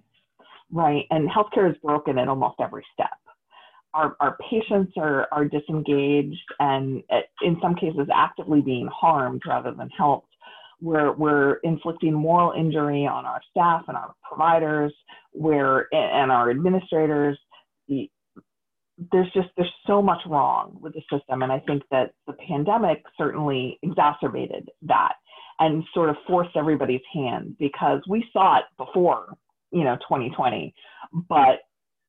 right? 0.72 1.06
And 1.12 1.30
healthcare 1.30 1.70
is 1.70 1.78
broken 1.84 2.18
at 2.18 2.28
almost 2.28 2.56
every 2.60 2.86
step. 2.94 3.10
Our, 3.94 4.16
our 4.20 4.38
patients 4.50 4.94
are, 4.98 5.28
are 5.32 5.46
disengaged 5.46 6.40
and 6.60 7.04
uh, 7.12 7.20
in 7.42 7.58
some 7.62 7.76
cases 7.76 8.08
actively 8.14 8.62
being 8.62 8.88
harmed 8.92 9.44
rather 9.46 9.72
than 9.72 9.90
helped. 9.90 10.30
We're, 10.82 11.12
we're 11.12 11.56
inflicting 11.58 12.14
moral 12.14 12.54
injury 12.54 13.06
on 13.06 13.26
our 13.26 13.42
staff 13.52 13.84
and 13.88 13.98
our 13.98 14.16
providers 14.28 14.94
we're, 15.34 15.88
and 15.92 16.32
our 16.32 16.50
administrators. 16.50 17.38
There's 19.12 19.32
just 19.34 19.50
there's 19.58 19.74
so 19.88 20.02
much 20.02 20.20
wrong 20.28 20.78
with 20.80 20.94
the 20.94 21.02
system, 21.12 21.42
and 21.42 21.52
I 21.52 21.60
think 21.60 21.84
that 21.92 22.14
the 22.28 22.34
pandemic 22.34 23.04
certainly 23.18 23.80
exacerbated 23.82 24.70
that 24.84 25.14
and 25.60 25.84
sort 25.94 26.10
of 26.10 26.16
forced 26.28 26.56
everybody's 26.56 27.02
hand 27.14 27.56
because 27.60 28.02
we 28.08 28.26
saw 28.34 28.58
it 28.58 28.66
before, 28.78 29.36
you 29.72 29.84
know, 29.84 29.96
2020, 29.98 30.74
but 31.30 31.60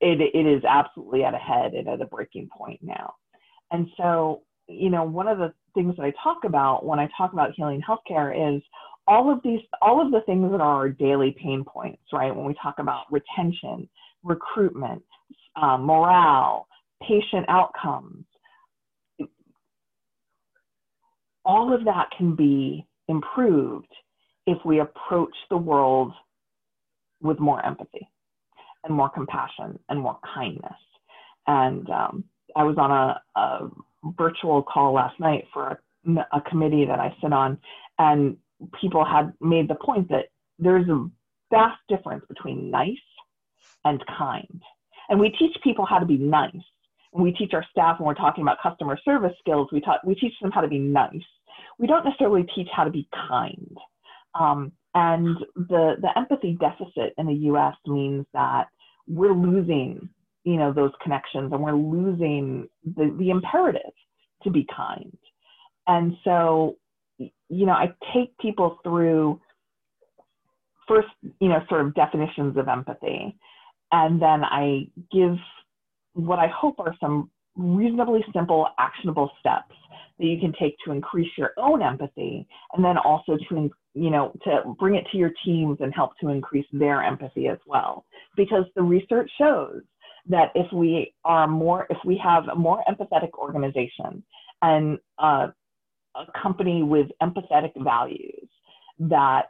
it, 0.00 0.20
it 0.34 0.46
is 0.46 0.64
absolutely 0.64 1.22
at 1.22 1.34
a 1.34 1.38
head 1.38 1.74
and 1.74 1.86
at 1.86 2.00
a 2.00 2.06
breaking 2.06 2.48
point 2.56 2.80
now. 2.82 3.14
And 3.70 3.88
so, 3.96 4.42
you 4.68 4.90
know, 4.90 5.04
one 5.04 5.28
of 5.28 5.38
the 5.38 5.52
things 5.74 5.94
that 5.96 6.02
I 6.02 6.12
talk 6.22 6.44
about 6.44 6.84
when 6.84 6.98
I 6.98 7.08
talk 7.16 7.32
about 7.32 7.52
healing 7.54 7.82
healthcare 7.86 8.56
is 8.56 8.62
all 9.06 9.30
of 9.30 9.40
these, 9.44 9.60
all 9.80 10.04
of 10.04 10.12
the 10.12 10.22
things 10.22 10.50
that 10.50 10.60
are 10.60 10.76
our 10.76 10.88
daily 10.88 11.36
pain 11.42 11.64
points, 11.64 12.02
right? 12.12 12.34
When 12.34 12.46
we 12.46 12.54
talk 12.62 12.78
about 12.78 13.04
retention, 13.10 13.88
recruitment, 14.22 15.02
um, 15.60 15.82
morale, 15.84 16.66
patient 17.06 17.46
outcomes, 17.48 18.24
all 21.44 21.74
of 21.74 21.84
that 21.84 22.08
can 22.16 22.34
be 22.34 22.86
improved 23.08 23.92
if 24.46 24.58
we 24.64 24.80
approach 24.80 25.34
the 25.50 25.56
world 25.56 26.12
with 27.20 27.38
more 27.38 27.64
empathy 27.64 28.08
and 28.84 28.94
more 28.94 29.08
compassion 29.08 29.78
and 29.88 30.00
more 30.00 30.18
kindness. 30.34 30.72
And 31.46 31.88
um, 31.90 32.24
I 32.56 32.64
was 32.64 32.76
on 32.78 32.90
a, 32.90 33.40
a, 33.40 33.70
virtual 34.18 34.64
call 34.64 34.94
last 34.94 35.18
night 35.20 35.44
for 35.52 35.80
a, 36.08 36.20
a 36.32 36.40
committee 36.50 36.84
that 36.84 36.98
I 36.98 37.14
sit 37.22 37.32
on, 37.32 37.56
and 38.00 38.36
people 38.80 39.04
had 39.04 39.32
made 39.40 39.68
the 39.68 39.76
point 39.76 40.08
that 40.08 40.26
there's 40.58 40.88
a 40.88 41.08
vast 41.52 41.78
difference 41.88 42.24
between 42.28 42.68
nice 42.70 42.96
and 43.84 44.02
kind. 44.18 44.60
And 45.08 45.20
we 45.20 45.30
teach 45.38 45.56
people 45.62 45.86
how 45.86 45.98
to 45.98 46.06
be 46.06 46.18
nice. 46.18 46.50
We 47.12 47.32
teach 47.32 47.52
our 47.54 47.64
staff 47.70 47.98
when 47.98 48.06
we're 48.06 48.14
talking 48.14 48.42
about 48.42 48.58
customer 48.62 48.98
service 49.04 49.32
skills, 49.38 49.68
we, 49.72 49.80
talk, 49.80 50.00
we 50.04 50.14
teach 50.14 50.32
them 50.40 50.50
how 50.50 50.60
to 50.60 50.68
be 50.68 50.78
nice 50.78 51.22
we 51.78 51.86
don't 51.86 52.04
necessarily 52.04 52.46
teach 52.54 52.68
how 52.74 52.84
to 52.84 52.90
be 52.90 53.08
kind. 53.28 53.76
Um, 54.38 54.72
and 54.94 55.36
the, 55.56 55.94
the 56.00 56.10
empathy 56.16 56.56
deficit 56.60 57.14
in 57.18 57.26
the 57.26 57.34
US 57.50 57.74
means 57.86 58.26
that 58.34 58.68
we're 59.08 59.34
losing, 59.34 60.08
you 60.44 60.56
know, 60.56 60.72
those 60.72 60.92
connections 61.02 61.52
and 61.52 61.62
we're 61.62 61.72
losing 61.72 62.68
the, 62.84 63.14
the 63.18 63.30
imperative 63.30 63.92
to 64.42 64.50
be 64.50 64.66
kind. 64.74 65.16
And 65.86 66.16
so, 66.24 66.76
you 67.18 67.66
know, 67.66 67.72
I 67.72 67.92
take 68.14 68.36
people 68.38 68.78
through 68.84 69.40
first, 70.86 71.08
you 71.40 71.48
know, 71.48 71.64
sort 71.68 71.80
of 71.86 71.94
definitions 71.94 72.56
of 72.56 72.68
empathy. 72.68 73.36
And 73.90 74.20
then 74.20 74.44
I 74.44 74.88
give 75.10 75.36
what 76.14 76.38
I 76.38 76.48
hope 76.48 76.78
are 76.78 76.94
some 77.00 77.30
reasonably 77.56 78.24
simple, 78.34 78.66
actionable 78.78 79.30
steps 79.40 79.74
that 80.18 80.26
you 80.26 80.38
can 80.38 80.52
take 80.58 80.76
to 80.84 80.92
increase 80.92 81.30
your 81.36 81.52
own 81.56 81.82
empathy 81.82 82.46
and 82.74 82.84
then 82.84 82.96
also 82.98 83.36
to 83.48 83.70
you 83.94 84.10
know 84.10 84.32
to 84.44 84.74
bring 84.78 84.94
it 84.94 85.04
to 85.12 85.18
your 85.18 85.32
teams 85.44 85.78
and 85.80 85.92
help 85.94 86.12
to 86.20 86.28
increase 86.28 86.66
their 86.72 87.02
empathy 87.02 87.48
as 87.48 87.58
well. 87.66 88.04
Because 88.36 88.64
the 88.74 88.82
research 88.82 89.30
shows 89.38 89.82
that 90.28 90.52
if 90.54 90.70
we 90.72 91.14
are 91.24 91.46
more 91.46 91.86
if 91.90 91.98
we 92.04 92.20
have 92.22 92.44
a 92.48 92.54
more 92.54 92.82
empathetic 92.88 93.32
organization 93.34 94.22
and 94.62 94.98
uh, 95.18 95.48
a 96.14 96.40
company 96.40 96.82
with 96.82 97.08
empathetic 97.22 97.72
values 97.82 98.48
that 98.98 99.46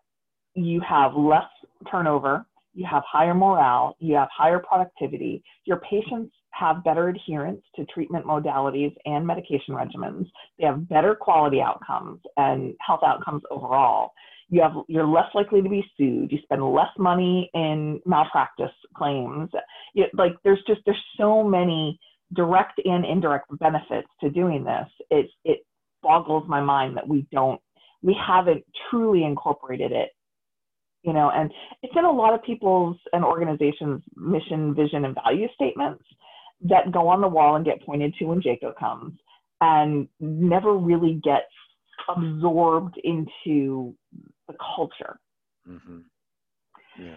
you 0.54 0.80
have 0.80 1.14
less 1.14 1.44
turnover 1.90 2.46
you 2.74 2.86
have 2.90 3.02
higher 3.06 3.34
morale 3.34 3.96
you 3.98 4.14
have 4.14 4.28
higher 4.34 4.58
productivity 4.58 5.42
your 5.64 5.78
patients 5.78 6.34
have 6.52 6.84
better 6.84 7.08
adherence 7.08 7.62
to 7.76 7.84
treatment 7.86 8.24
modalities 8.24 8.94
and 9.04 9.26
medication 9.26 9.74
regimens. 9.74 10.26
They 10.58 10.66
have 10.66 10.88
better 10.88 11.14
quality 11.14 11.60
outcomes 11.60 12.20
and 12.36 12.74
health 12.86 13.00
outcomes 13.04 13.42
overall. 13.50 14.12
You 14.48 14.60
have, 14.62 14.72
you're 14.86 15.06
less 15.06 15.28
likely 15.34 15.62
to 15.62 15.68
be 15.68 15.84
sued. 15.96 16.30
You 16.30 16.38
spend 16.42 16.62
less 16.62 16.90
money 16.98 17.50
in 17.54 18.00
malpractice 18.04 18.70
claims. 18.94 19.50
Like 20.12 20.32
there's 20.44 20.62
just, 20.66 20.80
there's 20.84 21.02
so 21.18 21.42
many 21.42 21.98
direct 22.34 22.80
and 22.84 23.04
indirect 23.04 23.46
benefits 23.58 24.08
to 24.20 24.30
doing 24.30 24.64
this. 24.64 24.86
It, 25.10 25.30
it 25.44 25.60
boggles 26.02 26.44
my 26.48 26.60
mind 26.60 26.96
that 26.96 27.08
we 27.08 27.26
don't, 27.32 27.60
we 28.02 28.14
haven't 28.26 28.64
truly 28.90 29.24
incorporated 29.24 29.92
it 29.92 30.10
you 31.02 31.12
know 31.12 31.30
and 31.34 31.50
it's 31.82 31.92
in 31.96 32.04
a 32.04 32.10
lot 32.10 32.32
of 32.34 32.42
people's 32.44 32.96
and 33.12 33.24
organizations 33.24 34.02
mission 34.16 34.74
vision 34.74 35.04
and 35.04 35.16
value 35.24 35.48
statements 35.54 36.04
that 36.68 36.92
go 36.92 37.08
on 37.08 37.20
the 37.20 37.28
wall 37.28 37.56
and 37.56 37.64
get 37.64 37.84
pointed 37.84 38.14
to 38.18 38.24
when 38.26 38.40
JCAHO 38.40 38.76
comes 38.78 39.18
and 39.60 40.08
never 40.20 40.74
really 40.74 41.20
get 41.22 41.48
absorbed 42.08 42.98
into 43.04 43.94
the 44.48 44.54
culture. 44.74 45.18
Mm-hmm. 45.68 45.98
Yeah. 46.98 47.14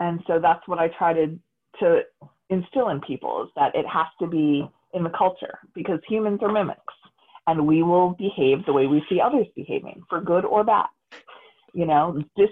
And 0.00 0.20
so 0.26 0.38
that's 0.40 0.66
what 0.66 0.78
I 0.78 0.88
try 0.88 1.12
to 1.12 1.38
to 1.80 2.00
instill 2.48 2.88
in 2.88 3.00
people 3.00 3.44
is 3.44 3.50
that 3.56 3.74
it 3.74 3.86
has 3.86 4.06
to 4.20 4.26
be 4.26 4.68
in 4.94 5.02
the 5.02 5.10
culture 5.10 5.58
because 5.74 6.00
humans 6.08 6.40
are 6.42 6.50
mimics 6.50 6.94
and 7.46 7.66
we 7.66 7.82
will 7.82 8.10
behave 8.10 8.64
the 8.64 8.72
way 8.72 8.86
we 8.86 9.04
see 9.08 9.20
others 9.20 9.46
behaving 9.54 10.02
for 10.08 10.20
good 10.20 10.44
or 10.44 10.64
bad. 10.64 10.86
You 11.72 11.86
know, 11.86 12.22
dis, 12.36 12.48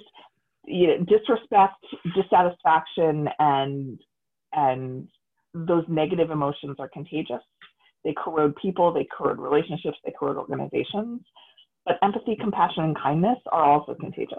you 0.64 0.86
know, 0.86 1.04
disrespect, 1.04 1.84
dissatisfaction, 2.14 3.28
and 3.38 3.98
and 4.52 5.08
those 5.54 5.84
negative 5.88 6.30
emotions 6.30 6.76
are 6.78 6.88
contagious. 6.88 7.40
They 8.04 8.12
corrode 8.12 8.54
people, 8.60 8.92
they 8.92 9.06
corrode 9.16 9.38
relationships, 9.38 9.96
they 10.04 10.12
corrode 10.18 10.36
organizations. 10.36 11.22
But 11.86 11.96
empathy, 12.02 12.36
compassion, 12.36 12.84
and 12.84 12.98
kindness 12.98 13.38
are 13.52 13.64
also 13.64 13.94
contagious. 13.94 14.38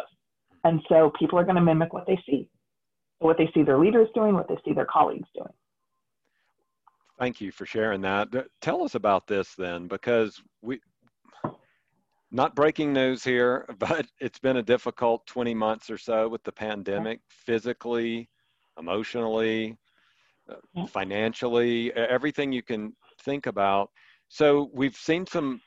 And 0.64 0.82
so 0.90 1.12
people 1.18 1.40
are 1.40 1.44
going 1.44 1.56
to 1.56 1.62
mimic 1.62 1.94
what 1.94 2.06
they 2.08 2.20
see, 2.28 2.50
what 3.20 3.38
they 3.38 3.50
see 3.54 3.64
their 3.64 3.78
leaders 3.78 4.08
doing, 4.14 4.34
what 4.34 4.48
they 4.48 4.58
see 4.66 4.74
their 4.74 4.86
colleagues 4.86 5.28
doing. 5.36 5.54
Thank 7.20 7.40
you 7.40 7.52
for 7.52 7.66
sharing 7.66 8.02
that. 8.02 8.30
Tell 8.62 8.84
us 8.84 8.96
about 8.96 9.26
this 9.26 9.54
then, 9.56 9.88
because 9.88 10.42
we, 10.62 10.80
not 12.32 12.56
breaking 12.56 12.92
news 12.92 13.24
here, 13.24 13.66
but 13.80 14.06
it's 14.20 14.40
been 14.40 14.58
a 14.58 14.64
difficult 14.64 15.26
20 15.28 15.54
months 15.54 15.90
or 15.90 15.98
so 15.98 16.28
with 16.28 16.44
the 16.44 16.52
pandemic, 16.52 17.22
physically, 17.30 18.28
emotionally, 18.78 19.78
financially, 20.90 21.94
everything 21.94 22.52
you 22.52 22.64
can 22.64 22.94
think 23.24 23.46
about. 23.46 23.90
So 24.30 24.70
we've 24.74 24.96
seen 24.96 25.26
some 25.26 25.62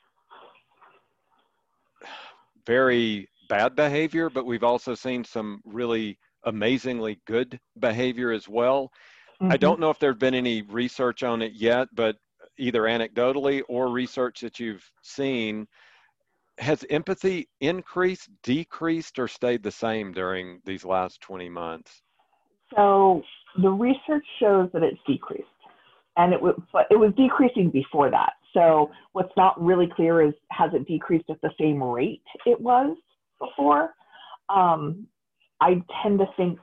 very 2.65 3.27
bad 3.47 3.75
behavior, 3.75 4.29
but 4.29 4.45
we've 4.45 4.63
also 4.63 4.95
seen 4.95 5.23
some 5.23 5.61
really 5.65 6.17
amazingly 6.45 7.19
good 7.25 7.59
behavior 7.79 8.31
as 8.31 8.47
well. 8.47 8.91
Mm-hmm. 9.41 9.51
I 9.51 9.57
don't 9.57 9.79
know 9.79 9.89
if 9.89 9.99
there's 9.99 10.17
been 10.17 10.35
any 10.35 10.61
research 10.63 11.23
on 11.23 11.41
it 11.41 11.53
yet, 11.53 11.87
but 11.93 12.15
either 12.57 12.83
anecdotally 12.83 13.61
or 13.67 13.89
research 13.89 14.41
that 14.41 14.59
you've 14.59 14.87
seen, 15.01 15.67
has 16.57 16.85
empathy 16.89 17.47
increased, 17.61 18.29
decreased, 18.43 19.17
or 19.17 19.27
stayed 19.27 19.63
the 19.63 19.71
same 19.71 20.11
during 20.11 20.59
these 20.65 20.83
last 20.83 21.21
20 21.21 21.49
months? 21.49 22.01
So 22.75 23.23
the 23.61 23.69
research 23.69 24.25
shows 24.39 24.69
that 24.73 24.83
it's 24.83 24.99
decreased, 25.07 25.43
and 26.17 26.33
it 26.33 26.41
was 26.41 26.55
it 26.89 26.99
was 26.99 27.13
decreasing 27.15 27.69
before 27.69 28.09
that. 28.11 28.33
So 28.53 28.89
what's 29.13 29.31
not 29.37 29.61
really 29.63 29.87
clear 29.95 30.21
is 30.21 30.33
has 30.51 30.71
it 30.73 30.87
decreased 30.87 31.29
at 31.29 31.41
the 31.41 31.51
same 31.59 31.81
rate 31.81 32.23
it 32.45 32.59
was 32.59 32.95
before? 33.39 33.93
Um, 34.49 35.07
I 35.61 35.81
tend 36.01 36.19
to 36.19 36.25
think 36.37 36.59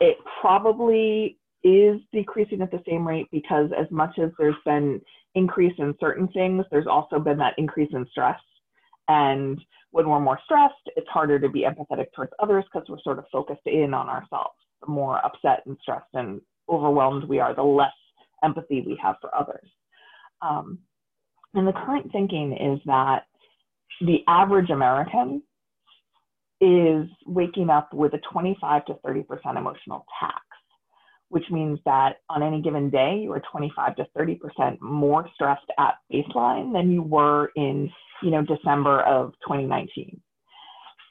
it 0.00 0.16
probably 0.40 1.36
is 1.62 2.00
decreasing 2.12 2.62
at 2.62 2.70
the 2.70 2.82
same 2.88 3.06
rate 3.06 3.26
because 3.30 3.70
as 3.78 3.86
much 3.90 4.18
as 4.18 4.30
there's 4.38 4.54
been 4.64 5.00
increase 5.34 5.74
in 5.78 5.94
certain 6.00 6.26
things, 6.28 6.64
there's 6.70 6.86
also 6.86 7.18
been 7.18 7.38
that 7.38 7.54
increase 7.58 7.90
in 7.92 8.06
stress. 8.10 8.40
And 9.08 9.60
when 9.90 10.08
we're 10.08 10.20
more 10.20 10.38
stressed, 10.44 10.74
it's 10.96 11.08
harder 11.08 11.38
to 11.38 11.48
be 11.48 11.64
empathetic 11.64 12.06
towards 12.14 12.32
others 12.40 12.64
because 12.72 12.88
we're 12.88 13.00
sort 13.02 13.18
of 13.18 13.24
focused 13.30 13.66
in 13.66 13.92
on 13.92 14.08
ourselves 14.08 14.54
the 14.80 14.90
more 14.90 15.24
upset 15.24 15.62
and 15.66 15.76
stressed 15.82 16.06
and 16.14 16.40
overwhelmed 16.68 17.24
we 17.24 17.40
are, 17.40 17.54
the 17.54 17.62
less 17.62 17.92
empathy 18.44 18.82
we 18.86 18.98
have 19.02 19.16
for 19.20 19.34
others. 19.34 19.68
Um, 20.42 20.78
and 21.54 21.66
the 21.66 21.72
current 21.72 22.10
thinking 22.12 22.52
is 22.52 22.80
that 22.86 23.24
the 24.00 24.18
average 24.28 24.70
American 24.70 25.42
is 26.60 27.06
waking 27.26 27.70
up 27.70 27.92
with 27.92 28.12
a 28.14 28.20
25 28.32 28.84
to 28.86 28.94
30% 29.06 29.24
emotional 29.56 30.04
tax, 30.20 30.40
which 31.28 31.44
means 31.50 31.78
that 31.86 32.16
on 32.28 32.42
any 32.42 32.60
given 32.60 32.90
day, 32.90 33.20
you 33.22 33.32
are 33.32 33.42
25 33.50 33.96
to 33.96 34.06
30% 34.16 34.80
more 34.80 35.28
stressed 35.34 35.64
at 35.78 35.94
baseline 36.12 36.72
than 36.72 36.90
you 36.90 37.02
were 37.02 37.50
in, 37.56 37.90
you 38.22 38.30
know, 38.30 38.42
December 38.42 39.00
of 39.02 39.32
2019. 39.46 40.20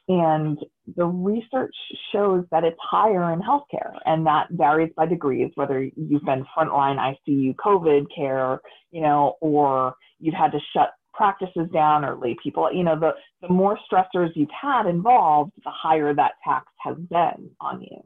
And 0.09 0.57
the 0.95 1.05
research 1.05 1.75
shows 2.11 2.43
that 2.49 2.63
it's 2.63 2.79
higher 2.81 3.31
in 3.31 3.41
healthcare, 3.41 3.93
and 4.05 4.25
that 4.25 4.47
varies 4.49 4.91
by 4.97 5.05
degrees, 5.05 5.51
whether 5.53 5.83
you've 5.95 6.25
been 6.25 6.43
frontline 6.57 6.97
ICU 6.97 7.53
COVID 7.63 8.07
care, 8.13 8.59
you 8.91 9.01
know, 9.01 9.35
or 9.39 9.93
you've 10.19 10.33
had 10.33 10.51
to 10.51 10.59
shut 10.73 10.93
practices 11.13 11.69
down 11.71 12.03
or 12.03 12.15
lay 12.15 12.35
people, 12.41 12.73
you 12.73 12.83
know, 12.83 12.99
the, 12.99 13.11
the 13.43 13.53
more 13.53 13.77
stressors 13.91 14.29
you've 14.33 14.49
had 14.49 14.87
involved, 14.87 15.51
the 15.63 15.69
higher 15.69 16.11
that 16.15 16.31
tax 16.43 16.65
has 16.79 16.95
been 16.97 17.51
on 17.61 17.81
you. 17.81 18.03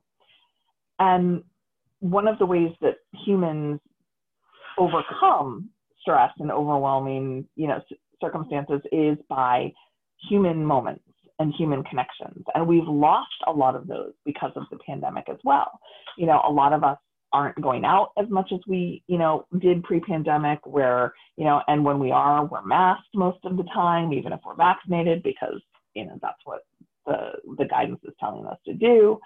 And 1.00 1.44
one 2.00 2.28
of 2.28 2.38
the 2.38 2.46
ways 2.46 2.72
that 2.82 2.96
humans 3.26 3.80
overcome 4.78 5.70
stress 6.02 6.32
and 6.40 6.52
overwhelming, 6.52 7.48
you 7.56 7.68
know, 7.68 7.80
circumstances 8.22 8.82
is 8.92 9.18
by 9.30 9.72
human 10.30 10.66
moments 10.66 11.04
and 11.44 11.54
human 11.54 11.84
connections. 11.84 12.44
And 12.56 12.66
we've 12.66 12.88
lost 12.88 13.28
a 13.46 13.52
lot 13.52 13.76
of 13.76 13.86
those 13.86 14.14
because 14.26 14.52
of 14.56 14.64
the 14.72 14.78
pandemic 14.78 15.26
as 15.30 15.38
well. 15.44 15.80
You 16.18 16.26
know, 16.26 16.42
a 16.48 16.52
lot 16.52 16.74
of 16.74 16.84
us 16.84 16.98
aren't 17.34 17.60
going 17.62 17.84
out 17.84 18.12
as 18.18 18.30
much 18.30 18.52
as 18.54 18.60
we, 18.68 19.04
you 19.08 19.18
know, 19.18 19.46
did 19.60 19.84
pre-pandemic 19.84 20.60
where, 20.66 21.14
you 21.36 21.44
know, 21.44 21.62
and 21.68 21.84
when 21.84 22.00
we 22.00 22.12
are, 22.12 22.46
we're 22.46 22.66
masked 22.66 23.14
most 23.14 23.40
of 23.44 23.58
the 23.58 23.64
time, 23.74 24.14
even 24.14 24.32
if 24.32 24.40
we're 24.46 24.56
vaccinated, 24.56 25.22
because, 25.24 25.60
you 25.94 26.06
know, 26.06 26.18
that's 26.22 26.40
what 26.46 26.62
the, 27.06 27.34
the 27.58 27.66
guidance 27.66 28.00
is 28.04 28.14
telling 28.20 28.46
us 28.46 28.58
to 28.66 28.74
do. 28.74 29.20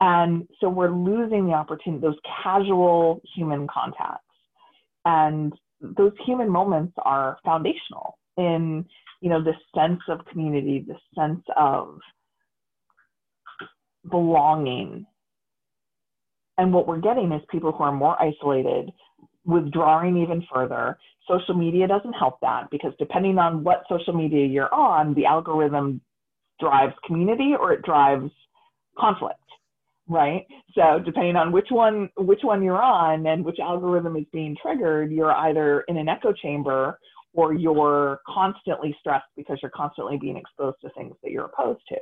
And 0.00 0.48
so 0.60 0.68
we're 0.70 0.92
losing 0.92 1.46
the 1.46 1.52
opportunity, 1.52 2.00
those 2.00 2.16
casual 2.42 3.20
human 3.34 3.66
contacts. 3.66 4.24
And 5.04 5.52
those 5.80 6.12
human 6.24 6.48
moments 6.48 6.94
are 7.04 7.38
foundational 7.44 8.16
in, 8.36 8.86
you 9.20 9.28
know, 9.28 9.42
this 9.42 9.56
sense 9.74 10.00
of 10.08 10.24
community, 10.26 10.84
this 10.86 11.00
sense 11.14 11.42
of 11.56 11.98
belonging 14.10 15.06
and 16.60 16.74
what 16.74 16.86
we're 16.86 17.00
getting 17.00 17.32
is 17.32 17.40
people 17.50 17.72
who 17.72 17.82
are 17.84 17.92
more 17.92 18.20
isolated, 18.20 18.92
withdrawing 19.46 20.18
even 20.18 20.44
further. 20.52 20.98
Social 21.26 21.54
media 21.54 21.88
doesn't 21.88 22.12
help 22.12 22.38
that 22.42 22.64
because 22.70 22.92
depending 22.98 23.38
on 23.38 23.64
what 23.64 23.84
social 23.88 24.12
media 24.12 24.46
you're 24.46 24.72
on, 24.74 25.14
the 25.14 25.24
algorithm 25.24 26.02
drives 26.60 26.92
community 27.06 27.54
or 27.58 27.72
it 27.72 27.82
drives 27.82 28.30
conflict, 28.98 29.40
right? 30.06 30.46
So 30.74 30.98
depending 31.02 31.36
on 31.36 31.50
which 31.50 31.68
one 31.70 32.10
which 32.18 32.40
one 32.42 32.62
you're 32.62 32.82
on 32.82 33.26
and 33.26 33.42
which 33.42 33.58
algorithm 33.58 34.16
is 34.16 34.26
being 34.30 34.54
triggered, 34.60 35.10
you're 35.10 35.32
either 35.32 35.80
in 35.88 35.96
an 35.96 36.10
echo 36.10 36.34
chamber 36.34 36.98
or 37.34 37.54
you're 37.54 38.20
constantly 38.26 38.96
stressed 38.98 39.26
because 39.36 39.58
you're 39.62 39.70
constantly 39.70 40.18
being 40.18 40.36
exposed 40.36 40.76
to 40.82 40.90
things 40.90 41.14
that 41.22 41.30
you're 41.30 41.46
opposed 41.46 41.80
to. 41.88 41.96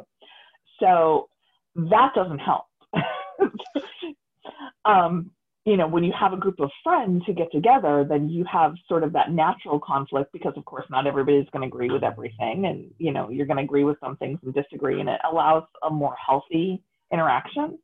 So 0.81 1.29
that 1.75 2.13
doesn't 2.15 2.39
help. 2.39 2.65
um, 4.85 5.31
you 5.65 5.77
know, 5.77 5.87
when 5.87 6.03
you 6.03 6.13
have 6.19 6.33
a 6.33 6.37
group 6.37 6.61
of 6.61 6.71
friends 6.83 7.23
who 7.27 7.35
get 7.35 7.53
together, 7.53 8.07
then 8.09 8.31
you 8.31 8.43
have 8.51 8.75
sort 8.89 9.05
of 9.05 9.13
that 9.13 9.33
natural 9.33 9.79
conflict 9.79 10.33
because, 10.33 10.55
of 10.57 10.65
course, 10.65 10.87
not 10.89 11.07
everybody's 11.07 11.49
going 11.53 11.61
to 11.61 11.69
agree 11.69 11.91
with 11.91 12.03
everything. 12.03 12.65
And, 12.65 12.91
you 12.97 13.13
know, 13.13 13.29
you're 13.29 13.45
going 13.45 13.59
to 13.59 13.65
agree 13.65 13.85
with 13.85 13.99
some 14.01 14.17
things 14.17 14.39
and 14.43 14.55
disagree. 14.55 15.01
And 15.01 15.11
it 15.11 15.21
allows 15.31 15.65
a 15.87 15.91
more 15.91 16.17
healthy 16.27 16.83
interaction. 17.13 17.79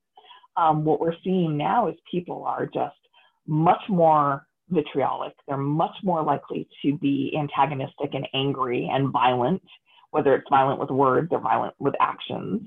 Um, 0.57 0.85
what 0.85 0.98
we're 0.98 1.16
seeing 1.22 1.59
now 1.59 1.88
is 1.88 1.94
people 2.11 2.44
are 2.44 2.64
just 2.64 2.96
much 3.46 3.83
more 3.90 4.46
vitriolic. 4.68 5.35
They're 5.46 5.57
much 5.57 5.94
more 6.03 6.22
likely 6.22 6.68
to 6.83 6.96
be 6.98 7.35
antagonistic 7.38 8.14
and 8.14 8.27
angry 8.35 8.88
and 8.92 9.12
violent, 9.12 9.62
whether 10.11 10.35
it's 10.35 10.48
violent 10.48 10.81
with 10.81 10.90
words 10.90 11.29
or 11.31 11.40
violent 11.40 11.74
with 11.79 11.94
actions. 12.00 12.62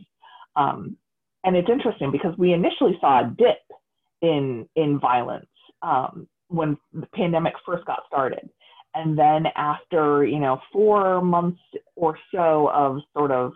Um, 0.56 0.98
and 1.44 1.56
it's 1.56 1.70
interesting 1.70 2.12
because 2.12 2.38
we 2.38 2.54
initially 2.54 2.98
saw 3.00 3.22
a 3.22 3.36
dip 3.38 3.60
in 4.22 4.68
in 4.76 5.00
violence 5.00 5.48
um, 5.82 6.28
when 6.50 6.78
the 6.94 7.08
pandemic 7.14 7.54
first 7.66 7.86
got 7.86 8.00
started, 8.08 8.50
and 8.96 9.18
then 9.18 9.46
after 9.56 10.26
you 10.26 10.40
know 10.40 10.60
four 10.74 11.22
months 11.22 11.60
or 11.96 12.18
so 12.34 12.70
of 12.74 13.00
sort 13.16 13.32
of 13.32 13.54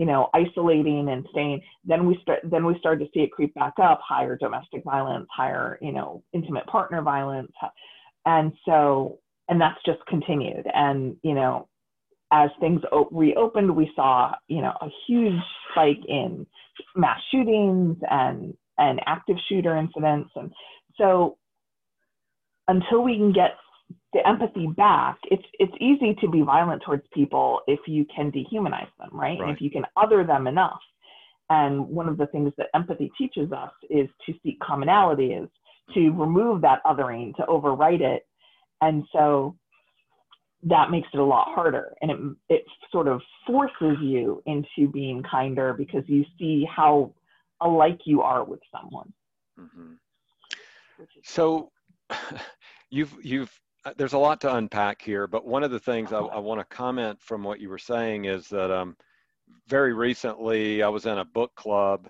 you 0.00 0.06
know 0.06 0.30
isolating 0.32 1.10
and 1.10 1.26
staying, 1.30 1.60
then 1.84 2.06
we 2.06 2.18
start 2.22 2.40
then 2.44 2.64
we 2.64 2.74
started 2.78 3.04
to 3.04 3.10
see 3.12 3.20
it 3.20 3.32
creep 3.32 3.54
back 3.54 3.74
up, 3.82 4.00
higher 4.02 4.34
domestic 4.36 4.82
violence, 4.82 5.28
higher 5.30 5.78
you 5.82 5.92
know 5.92 6.22
intimate 6.32 6.66
partner 6.66 7.02
violence, 7.02 7.52
and 8.24 8.52
so 8.64 9.18
and 9.50 9.60
that's 9.60 9.78
just 9.84 10.00
continued, 10.06 10.66
and 10.72 11.16
you 11.22 11.34
know 11.34 11.68
as 12.32 12.48
things 12.60 12.80
reopened, 13.10 13.74
we 13.74 13.90
saw, 13.96 14.32
you 14.46 14.62
know, 14.62 14.72
a 14.80 14.88
huge 15.06 15.34
spike 15.70 15.98
in 16.06 16.46
mass 16.96 17.20
shootings 17.30 17.96
and 18.08 18.54
and 18.78 19.00
active 19.06 19.36
shooter 19.48 19.76
incidents. 19.76 20.30
And 20.36 20.52
so 20.96 21.36
until 22.68 23.02
we 23.02 23.16
can 23.16 23.32
get 23.32 23.56
the 24.12 24.26
empathy 24.26 24.66
back, 24.66 25.18
it's 25.30 25.44
it's 25.58 25.72
easy 25.80 26.14
to 26.20 26.28
be 26.28 26.42
violent 26.42 26.82
towards 26.84 27.04
people 27.12 27.60
if 27.66 27.80
you 27.86 28.04
can 28.14 28.32
dehumanize 28.32 28.88
them, 28.98 29.10
right? 29.12 29.38
right. 29.38 29.54
If 29.54 29.60
you 29.60 29.70
can 29.70 29.84
other 29.96 30.24
them 30.24 30.46
enough. 30.46 30.80
And 31.48 31.88
one 31.88 32.08
of 32.08 32.16
the 32.16 32.26
things 32.26 32.52
that 32.58 32.68
empathy 32.74 33.10
teaches 33.18 33.50
us 33.52 33.72
is 33.88 34.08
to 34.26 34.34
seek 34.42 34.58
commonality, 34.60 35.32
is 35.32 35.48
to 35.94 36.10
remove 36.10 36.62
that 36.62 36.82
othering, 36.84 37.34
to 37.36 37.42
overwrite 37.42 38.00
it. 38.00 38.26
And 38.80 39.04
so 39.12 39.56
that 40.62 40.90
makes 40.90 41.08
it 41.12 41.18
a 41.18 41.24
lot 41.24 41.48
harder 41.54 41.94
and 42.02 42.10
it, 42.10 42.54
it 42.54 42.64
sort 42.92 43.08
of 43.08 43.20
forces 43.46 43.96
you 44.02 44.42
into 44.46 44.90
being 44.92 45.22
kinder 45.22 45.72
because 45.72 46.04
you 46.06 46.24
see 46.38 46.66
how 46.70 47.12
alike 47.62 48.00
you 48.04 48.20
are 48.20 48.44
with 48.44 48.60
someone. 48.70 49.12
Mm-hmm. 49.58 49.94
So 51.22 51.70
you've 52.90 53.16
you've 53.22 53.60
there's 53.96 54.12
a 54.12 54.18
lot 54.18 54.40
to 54.42 54.54
unpack 54.54 55.00
here, 55.02 55.26
but 55.26 55.46
one 55.46 55.62
of 55.62 55.70
the 55.70 55.80
things 55.80 56.12
I, 56.12 56.18
I 56.18 56.38
want 56.38 56.60
to 56.60 56.76
comment 56.76 57.20
from 57.20 57.42
what 57.42 57.60
you 57.60 57.68
were 57.68 57.78
saying 57.78 58.26
is 58.26 58.48
that 58.48 58.70
um, 58.70 58.96
very 59.68 59.92
recently 59.92 60.82
I 60.82 60.88
was 60.88 61.06
in 61.06 61.18
a 61.18 61.24
book 61.24 61.54
club. 61.54 62.08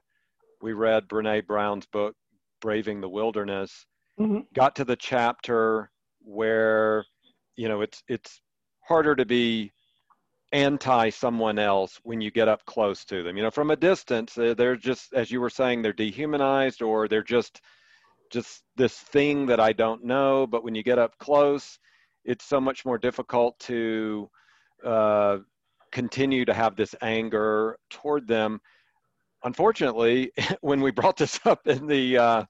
We 0.60 0.72
read 0.72 1.08
Brene 1.08 1.46
Brown's 1.46 1.86
book, 1.86 2.14
Braving 2.60 3.00
the 3.00 3.08
Wilderness. 3.08 3.86
Mm-hmm. 4.18 4.40
Got 4.54 4.76
to 4.76 4.84
the 4.84 4.96
chapter 4.96 5.90
where 6.22 7.04
you 7.56 7.68
know 7.68 7.80
it's 7.80 8.02
it's 8.08 8.40
harder 8.82 9.14
to 9.16 9.24
be 9.24 9.72
anti 10.52 11.10
someone 11.10 11.58
else 11.58 12.00
when 12.02 12.20
you 12.20 12.30
get 12.30 12.48
up 12.48 12.64
close 12.66 13.04
to 13.06 13.22
them. 13.22 13.36
You 13.36 13.44
know, 13.44 13.50
from 13.50 13.70
a 13.70 13.76
distance, 13.76 14.34
they're 14.34 14.76
just, 14.76 15.12
as 15.12 15.30
you 15.30 15.40
were 15.40 15.50
saying, 15.50 15.82
they're 15.82 15.92
dehumanized 15.92 16.82
or 16.82 17.08
they're 17.08 17.22
just, 17.22 17.60
just 18.30 18.62
this 18.76 18.94
thing 18.94 19.46
that 19.46 19.60
I 19.60 19.72
don't 19.72 20.04
know. 20.04 20.46
But 20.46 20.64
when 20.64 20.74
you 20.74 20.82
get 20.82 20.98
up 20.98 21.18
close, 21.18 21.78
it's 22.24 22.44
so 22.44 22.60
much 22.60 22.84
more 22.84 22.98
difficult 22.98 23.58
to 23.60 24.30
uh, 24.84 25.38
continue 25.92 26.44
to 26.44 26.54
have 26.54 26.76
this 26.76 26.94
anger 27.02 27.76
toward 27.90 28.26
them. 28.26 28.60
Unfortunately, 29.44 30.32
when 30.60 30.80
we 30.80 30.90
brought 30.90 31.16
this 31.16 31.40
up 31.44 31.66
in 31.66 31.86
the 31.86 32.18
uh, 32.18 32.44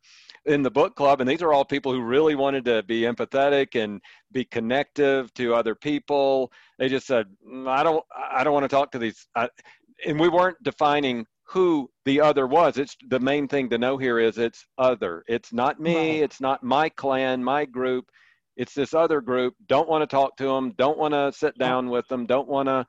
in 0.46 0.62
the 0.62 0.70
book 0.70 0.96
club, 0.96 1.20
and 1.20 1.28
these 1.28 1.42
are 1.42 1.52
all 1.52 1.64
people 1.64 1.92
who 1.92 2.00
really 2.00 2.34
wanted 2.34 2.64
to 2.64 2.82
be 2.84 3.02
empathetic 3.02 3.80
and 3.82 4.00
be 4.32 4.44
connective 4.44 5.32
to 5.34 5.54
other 5.54 5.74
people. 5.74 6.50
They 6.78 6.88
just 6.88 7.06
said, 7.06 7.26
mm, 7.46 7.68
"I 7.68 7.82
don't, 7.82 8.04
I 8.32 8.42
don't 8.42 8.54
want 8.54 8.64
to 8.64 8.68
talk 8.68 8.90
to 8.92 8.98
these," 8.98 9.28
I, 9.34 9.48
and 10.06 10.18
we 10.18 10.28
weren't 10.28 10.62
defining 10.62 11.26
who 11.50 11.90
the 12.04 12.20
other 12.20 12.46
was. 12.46 12.78
It's 12.78 12.96
the 13.08 13.18
main 13.18 13.48
thing 13.48 13.68
to 13.70 13.78
know 13.78 13.96
here 13.96 14.20
is 14.20 14.38
it's 14.38 14.64
other. 14.78 15.24
It's 15.26 15.52
not 15.52 15.80
me. 15.80 15.96
Right. 15.96 16.22
It's 16.22 16.40
not 16.40 16.62
my 16.62 16.88
clan, 16.88 17.42
my 17.42 17.64
group. 17.64 18.06
It's 18.56 18.72
this 18.72 18.94
other 18.94 19.20
group. 19.20 19.54
Don't 19.66 19.88
want 19.88 20.02
to 20.02 20.06
talk 20.06 20.36
to 20.36 20.44
them. 20.44 20.72
Don't 20.78 20.98
want 20.98 21.12
to 21.14 21.32
sit 21.32 21.58
down 21.58 21.90
with 21.90 22.06
them. 22.06 22.26
Don't 22.26 22.46
want 22.46 22.68
to, 22.68 22.86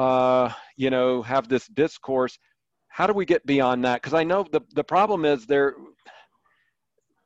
uh, 0.00 0.52
you 0.76 0.90
know, 0.90 1.22
have 1.22 1.48
this 1.48 1.68
discourse. 1.68 2.36
How 2.88 3.06
do 3.06 3.12
we 3.12 3.24
get 3.24 3.46
beyond 3.46 3.84
that? 3.84 4.02
Because 4.02 4.14
I 4.14 4.24
know 4.24 4.44
the 4.50 4.62
the 4.74 4.84
problem 4.84 5.24
is 5.24 5.46
there 5.46 5.76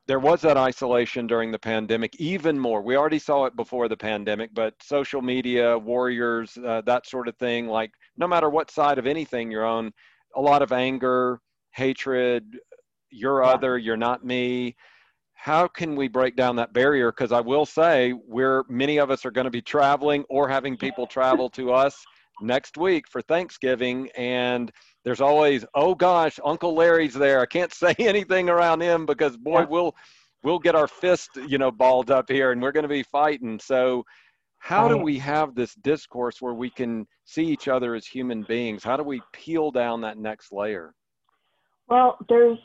there 0.07 0.19
was 0.19 0.41
that 0.41 0.57
isolation 0.57 1.25
during 1.25 1.51
the 1.51 1.59
pandemic, 1.59 2.15
even 2.19 2.59
more. 2.59 2.81
We 2.81 2.97
already 2.97 3.19
saw 3.19 3.45
it 3.45 3.55
before 3.55 3.87
the 3.87 3.97
pandemic, 3.97 4.53
but 4.53 4.73
social 4.83 5.21
media, 5.21 5.77
warriors, 5.77 6.57
uh, 6.57 6.81
that 6.85 7.07
sort 7.07 7.27
of 7.27 7.37
thing, 7.37 7.67
like 7.67 7.91
no 8.17 8.27
matter 8.27 8.49
what 8.49 8.69
side 8.69 8.99
of 8.99 9.07
anything 9.07 9.49
you're 9.49 9.65
on, 9.65 9.93
a 10.35 10.41
lot 10.41 10.61
of 10.61 10.71
anger, 10.71 11.39
hatred, 11.71 12.57
you're 13.09 13.43
yeah. 13.43 13.49
other, 13.49 13.77
you're 13.77 13.97
not 13.97 14.25
me. 14.25 14.75
how 15.33 15.67
can 15.67 15.95
we 15.95 16.07
break 16.07 16.35
down 16.35 16.55
that 16.55 16.71
barrier? 16.73 17.11
Because 17.11 17.31
I 17.31 17.41
will 17.41 17.65
say, 17.65 18.13
we're 18.27 18.63
many 18.69 18.97
of 18.97 19.09
us 19.09 19.25
are 19.25 19.31
going 19.31 19.45
to 19.45 19.51
be 19.51 19.61
traveling 19.61 20.23
or 20.29 20.47
having 20.47 20.77
people 20.77 21.07
travel 21.17 21.49
to 21.51 21.73
us 21.73 22.03
next 22.41 22.77
week 22.77 23.07
for 23.07 23.21
Thanksgiving, 23.21 24.09
and 24.15 24.71
there's 25.03 25.21
always, 25.21 25.65
oh 25.75 25.95
gosh, 25.95 26.39
Uncle 26.45 26.75
Larry's 26.75 27.13
there. 27.13 27.41
I 27.41 27.45
can't 27.45 27.73
say 27.83 27.95
anything 27.99 28.49
around 28.49 28.81
him 28.81 29.05
because 29.05 29.37
boy, 29.37 29.61
yeah. 29.61 29.65
we'll 29.65 29.95
we'll 30.43 30.59
get 30.59 30.75
our 30.75 30.87
fist, 30.87 31.29
you 31.47 31.57
know, 31.57 31.71
balled 31.71 32.11
up 32.11 32.29
here, 32.29 32.51
and 32.51 32.61
we're 32.61 32.71
going 32.71 32.83
to 32.83 32.89
be 32.89 33.03
fighting. 33.03 33.59
So, 33.59 34.03
how 34.61 34.87
do 34.87 34.95
we 34.95 35.17
have 35.17 35.55
this 35.55 35.73
discourse 35.73 36.39
where 36.39 36.53
we 36.53 36.69
can 36.69 37.07
see 37.25 37.43
each 37.45 37.67
other 37.67 37.95
as 37.95 38.05
human 38.05 38.43
beings? 38.43 38.83
How 38.83 38.95
do 38.95 39.01
we 39.01 39.19
peel 39.33 39.71
down 39.71 40.01
that 40.01 40.19
next 40.19 40.51
layer? 40.51 40.93
Well, 41.87 42.17
there's. 42.29 42.59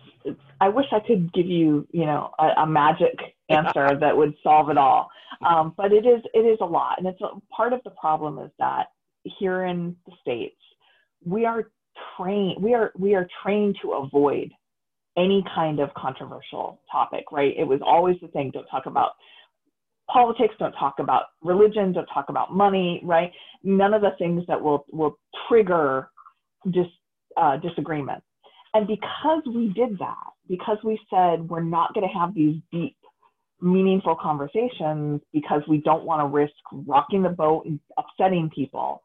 I 0.61 0.69
wish 0.69 0.85
I 0.93 1.01
could 1.01 1.33
give 1.33 1.47
you, 1.47 1.89
you 1.93 2.05
know, 2.05 2.33
a, 2.39 2.63
a 2.63 2.67
magic 2.67 3.19
answer 3.49 3.99
that 3.99 4.15
would 4.15 4.35
solve 4.43 4.69
it 4.69 4.77
all. 4.77 5.09
Um, 5.45 5.73
but 5.79 5.91
it 5.91 6.05
is 6.05 6.23
it 6.35 6.41
is 6.41 6.59
a 6.61 6.67
lot, 6.67 6.99
and 6.99 7.07
it's 7.07 7.21
a, 7.23 7.29
part 7.51 7.73
of 7.73 7.81
the 7.83 7.91
problem 7.91 8.39
is 8.41 8.51
that 8.59 8.89
here 9.39 9.65
in 9.65 9.97
the 10.05 10.13
states, 10.21 10.61
we 11.25 11.47
are 11.47 11.71
trained 12.19 12.63
we 12.63 12.75
are 12.75 12.93
we 12.99 13.15
are 13.15 13.27
trained 13.43 13.79
to 13.81 13.93
avoid 13.93 14.53
any 15.17 15.43
kind 15.55 15.81
of 15.81 15.93
controversial 15.95 16.79
topic, 16.93 17.25
right? 17.33 17.55
It 17.57 17.65
was 17.65 17.81
always 17.85 18.17
the 18.21 18.29
thing: 18.29 18.51
don't 18.53 18.67
talk 18.67 18.85
about 18.85 19.13
politics, 20.11 20.55
don't 20.59 20.73
talk 20.73 20.95
about 20.99 21.25
religion, 21.43 21.93
don't 21.93 22.07
talk 22.07 22.27
about 22.29 22.55
money, 22.55 23.01
right? 23.05 23.33
None 23.63 23.95
of 23.95 24.03
the 24.03 24.13
things 24.19 24.45
that 24.49 24.61
will 24.61 24.87
will 24.93 25.19
trigger 25.49 26.11
dis, 26.71 26.87
uh, 27.37 27.57
disagreement. 27.59 28.23
And 28.75 28.87
because 28.87 29.43
we 29.47 29.69
did 29.69 29.99
that, 29.99 30.33
because 30.49 30.79
we 30.85 31.01
said 31.11 31.49
we're 31.49 31.63
not 31.63 31.95
going 31.95 32.07
to 32.07 32.19
have 32.19 32.35
these 32.35 32.57
deep, 32.71 32.97
meaningful 33.61 34.17
conversations 34.21 35.21
because 35.33 35.63
we 35.67 35.79
don't 35.79 36.05
want 36.05 36.21
to 36.21 36.27
risk 36.27 36.53
rocking 36.73 37.23
the 37.23 37.31
boat 37.31 37.65
and 37.65 37.81
upsetting 37.97 38.51
people, 38.55 39.03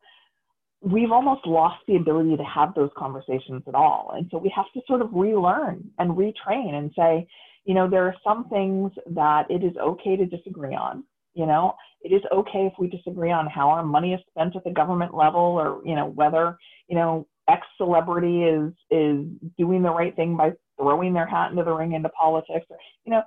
we've 0.82 1.12
almost 1.12 1.46
lost 1.46 1.78
the 1.88 1.96
ability 1.96 2.36
to 2.36 2.44
have 2.44 2.74
those 2.76 2.90
conversations 2.98 3.62
at 3.68 3.76
all. 3.76 4.12
And 4.16 4.28
so 4.32 4.38
we 4.38 4.52
have 4.56 4.66
to 4.74 4.82
sort 4.88 5.02
of 5.02 5.10
relearn 5.14 5.90
and 6.00 6.12
retrain 6.12 6.74
and 6.74 6.92
say, 6.96 7.28
you 7.66 7.74
know, 7.74 7.90
there 7.90 8.06
are 8.06 8.16
some 8.24 8.50
things 8.50 8.92
that 9.08 9.50
it 9.50 9.64
is 9.64 9.76
okay 9.78 10.16
to 10.16 10.26
disagree 10.26 10.76
on. 10.76 11.04
You 11.34 11.46
know, 11.46 11.76
it 12.02 12.12
is 12.12 12.22
okay 12.32 12.66
if 12.66 12.74
we 12.78 12.90
disagree 12.90 13.32
on 13.32 13.48
how 13.48 13.70
our 13.70 13.84
money 13.84 14.14
is 14.14 14.20
spent 14.30 14.56
at 14.56 14.64
the 14.64 14.72
government 14.72 15.16
level 15.16 15.40
or, 15.40 15.82
you 15.86 15.96
know, 15.96 16.08
whether, 16.08 16.58
you 16.88 16.96
know, 16.96 17.28
X 17.48 17.66
celebrity 17.78 18.44
is 18.44 18.72
is 18.90 19.26
doing 19.58 19.82
the 19.82 19.92
right 19.92 20.16
thing 20.16 20.36
by 20.36 20.52
throwing 20.78 21.14
their 21.14 21.26
hat 21.26 21.52
into 21.52 21.64
the 21.64 21.72
ring 21.72 21.94
into 21.94 22.10
politics. 22.10 22.66
Or, 22.70 22.78
you 23.06 23.12
know, 23.12 23.22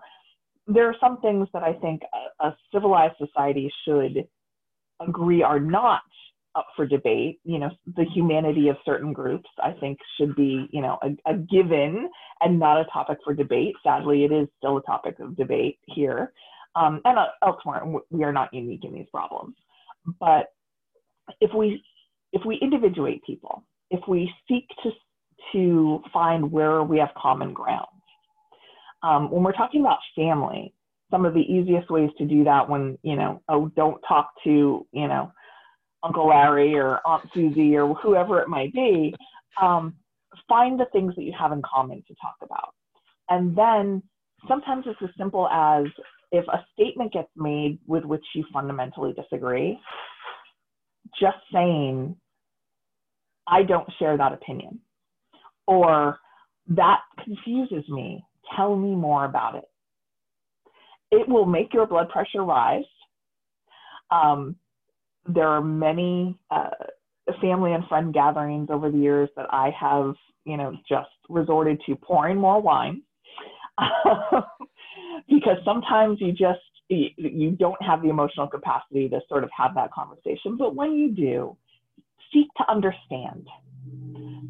there 0.66 0.86
are 0.86 0.96
some 1.00 1.20
things 1.20 1.48
that 1.52 1.62
I 1.62 1.72
think 1.74 2.02
a, 2.40 2.46
a 2.46 2.56
civilized 2.72 3.16
society 3.18 3.72
should 3.86 4.26
agree 5.00 5.42
are 5.42 5.60
not 5.60 6.02
up 6.56 6.66
for 6.76 6.86
debate. 6.86 7.40
You 7.44 7.58
know, 7.58 7.70
the 7.96 8.04
humanity 8.14 8.68
of 8.68 8.76
certain 8.84 9.12
groups, 9.12 9.48
I 9.62 9.72
think, 9.72 9.98
should 10.18 10.34
be, 10.36 10.68
you 10.70 10.80
know, 10.80 10.98
a, 11.02 11.32
a, 11.32 11.36
given 11.36 12.08
and 12.40 12.58
not 12.58 12.80
a 12.80 12.84
topic 12.92 13.18
for 13.24 13.34
debate. 13.34 13.74
Sadly, 13.82 14.24
it 14.24 14.32
is 14.32 14.48
still 14.58 14.78
a 14.78 14.82
topic 14.82 15.18
of 15.20 15.36
debate 15.36 15.78
here. 15.86 16.32
Um, 16.76 17.00
and 17.04 17.18
uh, 17.18 17.26
elsewhere, 17.44 17.82
we 18.10 18.24
are 18.24 18.32
not 18.32 18.52
unique 18.52 18.84
in 18.84 18.92
these 18.92 19.06
problems. 19.12 19.54
But 20.20 20.52
if 21.40 21.50
we 21.54 21.82
if 22.32 22.42
we 22.44 22.58
individuate 22.60 23.22
people, 23.24 23.64
if 23.90 24.00
we 24.08 24.30
seek 24.48 24.66
to 24.82 24.90
to 25.52 26.02
find 26.12 26.50
where 26.50 26.82
we 26.82 26.98
have 26.98 27.10
common 27.16 27.52
ground, 27.52 27.86
um, 29.02 29.30
when 29.30 29.42
we're 29.42 29.52
talking 29.52 29.80
about 29.80 29.98
family, 30.16 30.74
some 31.10 31.24
of 31.24 31.34
the 31.34 31.40
easiest 31.40 31.90
ways 31.90 32.10
to 32.18 32.24
do 32.24 32.44
that 32.44 32.68
when 32.68 32.98
you 33.02 33.16
know, 33.16 33.40
oh, 33.48 33.70
don't 33.76 34.00
talk 34.06 34.30
to 34.44 34.86
you 34.92 35.08
know 35.08 35.32
Uncle 36.04 36.28
Larry 36.28 36.74
or 36.74 37.00
Aunt 37.06 37.28
Susie 37.32 37.76
or 37.76 37.94
whoever 37.94 38.40
it 38.40 38.48
might 38.48 38.72
be, 38.72 39.14
um, 39.60 39.94
find 40.48 40.78
the 40.78 40.86
things 40.92 41.14
that 41.16 41.22
you 41.22 41.32
have 41.38 41.52
in 41.52 41.62
common 41.62 42.02
to 42.06 42.14
talk 42.20 42.36
about. 42.42 42.74
And 43.30 43.56
then 43.56 44.02
sometimes 44.46 44.84
it's 44.86 45.00
as 45.02 45.08
simple 45.16 45.48
as 45.48 45.84
if 46.30 46.44
a 46.48 46.64
statement 46.74 47.12
gets 47.12 47.30
made 47.36 47.78
with 47.86 48.04
which 48.04 48.24
you 48.34 48.44
fundamentally 48.52 49.14
disagree, 49.14 49.78
just 51.20 51.38
saying, 51.52 52.16
I 53.46 53.62
don't 53.62 53.88
share 53.98 54.16
that 54.16 54.32
opinion, 54.32 54.80
or 55.66 56.18
that 56.68 57.00
confuses 57.22 57.88
me, 57.88 58.24
tell 58.56 58.74
me 58.76 58.94
more 58.94 59.24
about 59.24 59.54
it. 59.54 59.64
It 61.10 61.28
will 61.28 61.46
make 61.46 61.72
your 61.72 61.86
blood 61.86 62.08
pressure 62.08 62.42
rise. 62.42 62.84
Um, 64.10 64.56
there 65.26 65.48
are 65.48 65.62
many 65.62 66.38
uh, 66.50 66.70
family 67.40 67.72
and 67.72 67.86
friend 67.86 68.12
gatherings 68.12 68.68
over 68.70 68.90
the 68.90 68.98
years 68.98 69.28
that 69.36 69.46
I 69.50 69.70
have, 69.78 70.14
you 70.44 70.56
know, 70.56 70.76
just 70.88 71.08
resorted 71.28 71.80
to 71.86 71.96
pouring 71.96 72.38
more 72.38 72.60
wine 72.60 73.02
because 75.28 75.56
sometimes 75.64 76.18
you 76.20 76.32
just 76.32 76.60
you 76.88 77.50
don't 77.52 77.80
have 77.82 78.02
the 78.02 78.10
emotional 78.10 78.46
capacity 78.46 79.08
to 79.08 79.20
sort 79.28 79.42
of 79.42 79.50
have 79.56 79.74
that 79.74 79.90
conversation. 79.92 80.56
But 80.58 80.74
when 80.74 80.92
you 80.92 81.10
do, 81.10 81.56
seek 82.32 82.46
to 82.58 82.70
understand. 82.70 83.48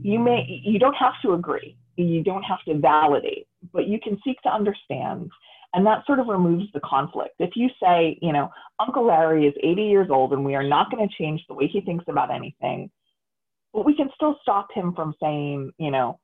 You 0.03 0.19
may 0.19 0.45
you 0.65 0.79
don't 0.79 0.97
have 0.97 1.15
to 1.23 1.33
agree. 1.33 1.77
You 1.97 2.23
don't 2.23 2.43
have 2.43 2.63
to 2.67 2.79
validate, 2.79 3.47
but 3.73 3.87
you 3.87 4.01
can 4.03 4.19
seek 4.25 4.41
to 4.43 4.49
understand 4.49 5.31
and 5.75 5.87
that 5.87 6.07
sort 6.07 6.21
of 6.21 6.29
removes 6.29 6.67
the 6.73 6.81
conflict. 6.81 7.35
If 7.39 7.51
you 7.57 7.69
say, 7.83 8.19
you 8.23 8.33
know, 8.33 8.49
Uncle 8.81 9.07
Larry 9.07 9.47
is 9.47 9.55
80 9.63 9.83
years 9.83 10.09
old 10.11 10.33
and 10.33 10.45
we 10.45 10.55
are 10.55 10.63
not 10.63 10.91
going 10.91 11.07
to 11.07 11.15
change 11.17 11.43
the 11.49 11.55
way 11.55 11.67
he 11.67 11.81
thinks 11.81 12.05
about 12.09 12.33
anything, 12.33 12.91
but 13.73 13.85
we 13.85 13.97
can 13.97 14.09
still 14.15 14.39
stop 14.43 14.69
him 14.73 14.95
from 14.95 15.15
saying, 15.21 15.73
you 15.79 15.91
know, 15.91 16.19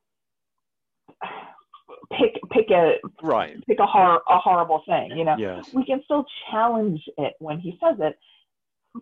pick 2.19 2.41
pick 2.51 2.71
a 2.71 2.95
right. 3.23 3.57
pick 3.67 3.79
a 3.79 3.87
hor- 3.87 4.23
a 4.29 4.39
horrible 4.39 4.83
thing 4.87 5.11
you 5.17 5.25
know? 5.25 5.37
Yes. 5.37 5.73
we 5.75 5.85
can 5.85 6.01
still 6.05 6.25
challenge 6.51 7.01
it 7.19 7.35
when 7.41 7.59
he 7.59 7.79
says 7.83 7.97
it 8.01 8.17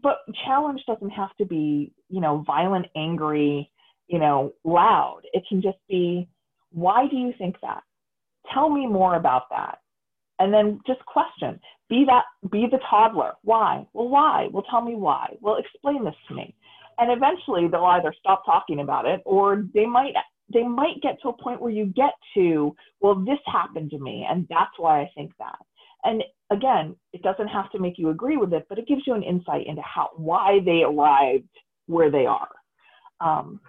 but 0.03 0.19
challenge 0.47 0.83
doesn't 0.87 1.11
have 1.11 1.35
to 1.37 1.45
be 1.45 1.93
you 2.09 2.21
know 2.21 2.43
violent 2.47 2.87
angry 2.97 3.71
you 4.09 4.19
know 4.19 4.53
loud. 4.65 5.21
It 5.33 5.45
can 5.49 5.63
just 5.63 5.79
be 5.89 6.29
why 6.71 7.07
do 7.09 7.17
you 7.17 7.33
think 7.39 7.57
that? 7.63 7.83
Tell 8.53 8.69
me 8.69 8.87
more 8.87 9.17
about 9.17 9.45
that 9.51 9.79
and 10.39 10.53
then 10.53 10.81
just 10.87 11.05
question 11.07 11.61
be 11.89 12.05
that 12.07 12.25
be 12.51 12.67
the 12.71 12.79
toddler. 12.91 13.33
Why? 13.43 13.87
Well 13.93 14.09
why? 14.09 14.49
Well 14.53 14.65
tell 14.71 14.83
me 14.83 14.95
why. 14.95 15.37
Well 15.41 15.57
explain 15.57 16.05
this 16.05 16.15
to 16.29 16.35
me. 16.35 16.55
And 16.99 17.11
eventually 17.11 17.69
they'll 17.69 17.85
either 17.85 18.15
stop 18.19 18.45
talking 18.45 18.81
about 18.81 19.07
it 19.07 19.21
or 19.25 19.65
they 19.75 19.87
might 19.87 20.13
they 20.53 20.63
might 20.63 21.01
get 21.03 21.21
to 21.23 21.29
a 21.29 21.43
point 21.43 21.61
where 21.61 21.71
you 21.71 21.87
get 21.87 22.13
to 22.35 22.75
well 23.01 23.15
this 23.15 23.39
happened 23.47 23.91
to 23.91 23.99
me 23.99 24.27
and 24.29 24.47
that's 24.49 24.79
why 24.79 25.01
i 25.01 25.11
think 25.15 25.33
that. 25.39 25.59
And 26.05 26.23
again 26.51 26.97
it 27.13 27.23
doesn't 27.23 27.49
have 27.49 27.71
to 27.73 27.79
make 27.79 27.99
you 27.99 28.11
agree 28.11 28.37
with 28.37 28.53
it 28.53 28.67
but 28.69 28.79
it 28.79 28.89
gives 28.89 29.03
you 29.07 29.15
an 29.15 29.23
insight 29.23 29.67
into 29.67 29.83
how 29.83 30.11
why 30.17 30.61
they 30.65 30.83
arrived 30.83 31.49
where 31.87 32.11
they 32.11 32.27
are. 32.27 32.51
Um, 33.21 33.61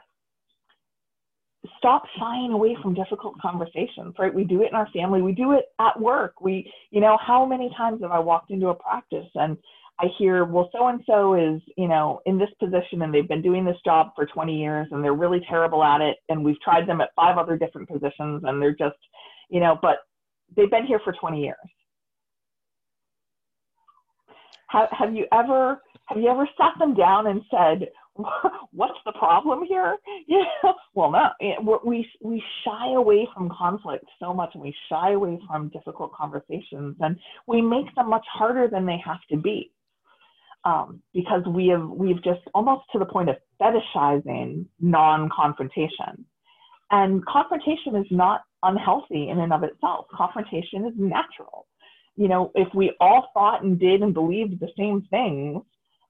stop 1.78 2.04
shying 2.17 2.52
away 2.52 2.78
from 2.82 2.93
difficult 2.93 3.36
conversations, 3.41 4.15
right? 4.17 4.34
We 4.34 4.43
do 4.43 4.62
it 4.62 4.69
in 4.69 4.76
our 4.76 4.88
family, 4.93 5.22
we 5.22 5.34
do 5.34 5.52
it 5.52 5.65
at 5.80 6.00
work. 6.00 6.41
We, 6.41 6.72
you 6.91 7.02
know, 7.02 7.17
how 7.26 7.45
many 7.45 7.69
times 7.76 8.02
have 8.02 8.12
I 8.12 8.19
walked 8.19 8.52
into 8.52 8.69
a 8.69 8.76
practice 8.76 9.28
and 9.36 9.58
I 10.00 10.06
hear, 10.17 10.45
well, 10.45 10.69
so 10.72 10.88
and 10.88 11.02
so 11.06 11.34
is, 11.34 11.62
you 11.78 11.89
know, 11.89 12.22
in 12.26 12.38
this 12.38 12.50
position 12.58 13.02
and 13.02 13.13
they've 13.13 13.28
been 13.28 13.41
doing 13.41 13.65
this 13.65 13.76
job 13.84 14.12
for 14.15 14.26
20 14.26 14.58
years 14.58 14.88
and 14.91 15.04
they're 15.04 15.13
really 15.13 15.41
terrible 15.50 15.84
at 15.84 16.00
it. 16.00 16.15
And 16.30 16.43
we've 16.43 16.60
tried 16.62 16.88
them 16.88 17.02
at 17.02 17.10
five 17.17 17.38
other 17.38 17.58
different 17.58 17.89
positions 17.89 18.43
and 18.45 18.62
they're 18.62 18.76
just, 18.76 18.98
you 19.50 19.60
know, 19.60 19.78
but 19.82 19.98
they've 20.55 20.72
been 20.72 20.86
here 20.86 21.01
for 21.03 21.12
20 21.12 21.41
years. 21.41 21.57
Have, 24.70 24.88
have 24.91 25.14
you 25.14 25.26
ever 25.34 25.82
have 26.10 26.18
you 26.18 26.30
ever 26.30 26.47
sat 26.57 26.74
them 26.80 26.95
down 26.95 27.28
and 27.28 27.41
said, 27.51 27.88
what's 28.72 28.99
the 29.05 29.13
problem 29.13 29.63
here? 29.67 29.97
Well, 30.95 31.11
no, 31.11 31.80
we 31.86 32.05
we 32.22 32.43
shy 32.65 32.93
away 32.93 33.26
from 33.34 33.49
conflict 33.57 34.03
so 34.20 34.34
much, 34.34 34.49
and 34.53 34.61
we 34.61 34.76
shy 34.89 35.13
away 35.13 35.39
from 35.47 35.70
difficult 35.70 36.11
conversations, 36.13 36.97
and 36.99 37.17
we 37.47 37.61
make 37.61 37.93
them 37.95 38.09
much 38.09 38.26
harder 38.34 38.67
than 38.67 38.86
they 38.86 38.97
have 39.05 39.20
to 39.32 39.38
be, 39.38 39.72
um, 40.65 41.01
because 41.13 41.43
we 41.47 41.67
have 41.67 41.88
we've 41.88 42.22
just 42.22 42.41
almost 42.53 42.84
to 42.91 42.99
the 42.99 43.05
point 43.05 43.30
of 43.30 43.38
fetishizing 43.61 44.65
non-confrontation, 44.82 46.26
and 46.91 47.26
confrontation 47.26 47.95
is 47.95 48.07
not 48.11 48.41
unhealthy 48.63 49.30
in 49.30 49.39
and 49.39 49.53
of 49.53 49.63
itself. 49.63 50.07
Confrontation 50.13 50.86
is 50.86 50.93
natural. 50.97 51.65
You 52.17 52.28
know, 52.28 52.51
if 52.55 52.67
we 52.74 52.91
all 52.99 53.30
thought 53.34 53.63
and 53.63 53.80
did 53.80 54.01
and 54.01 54.13
believed 54.13 54.59
the 54.59 54.70
same 54.78 55.07
things 55.09 55.63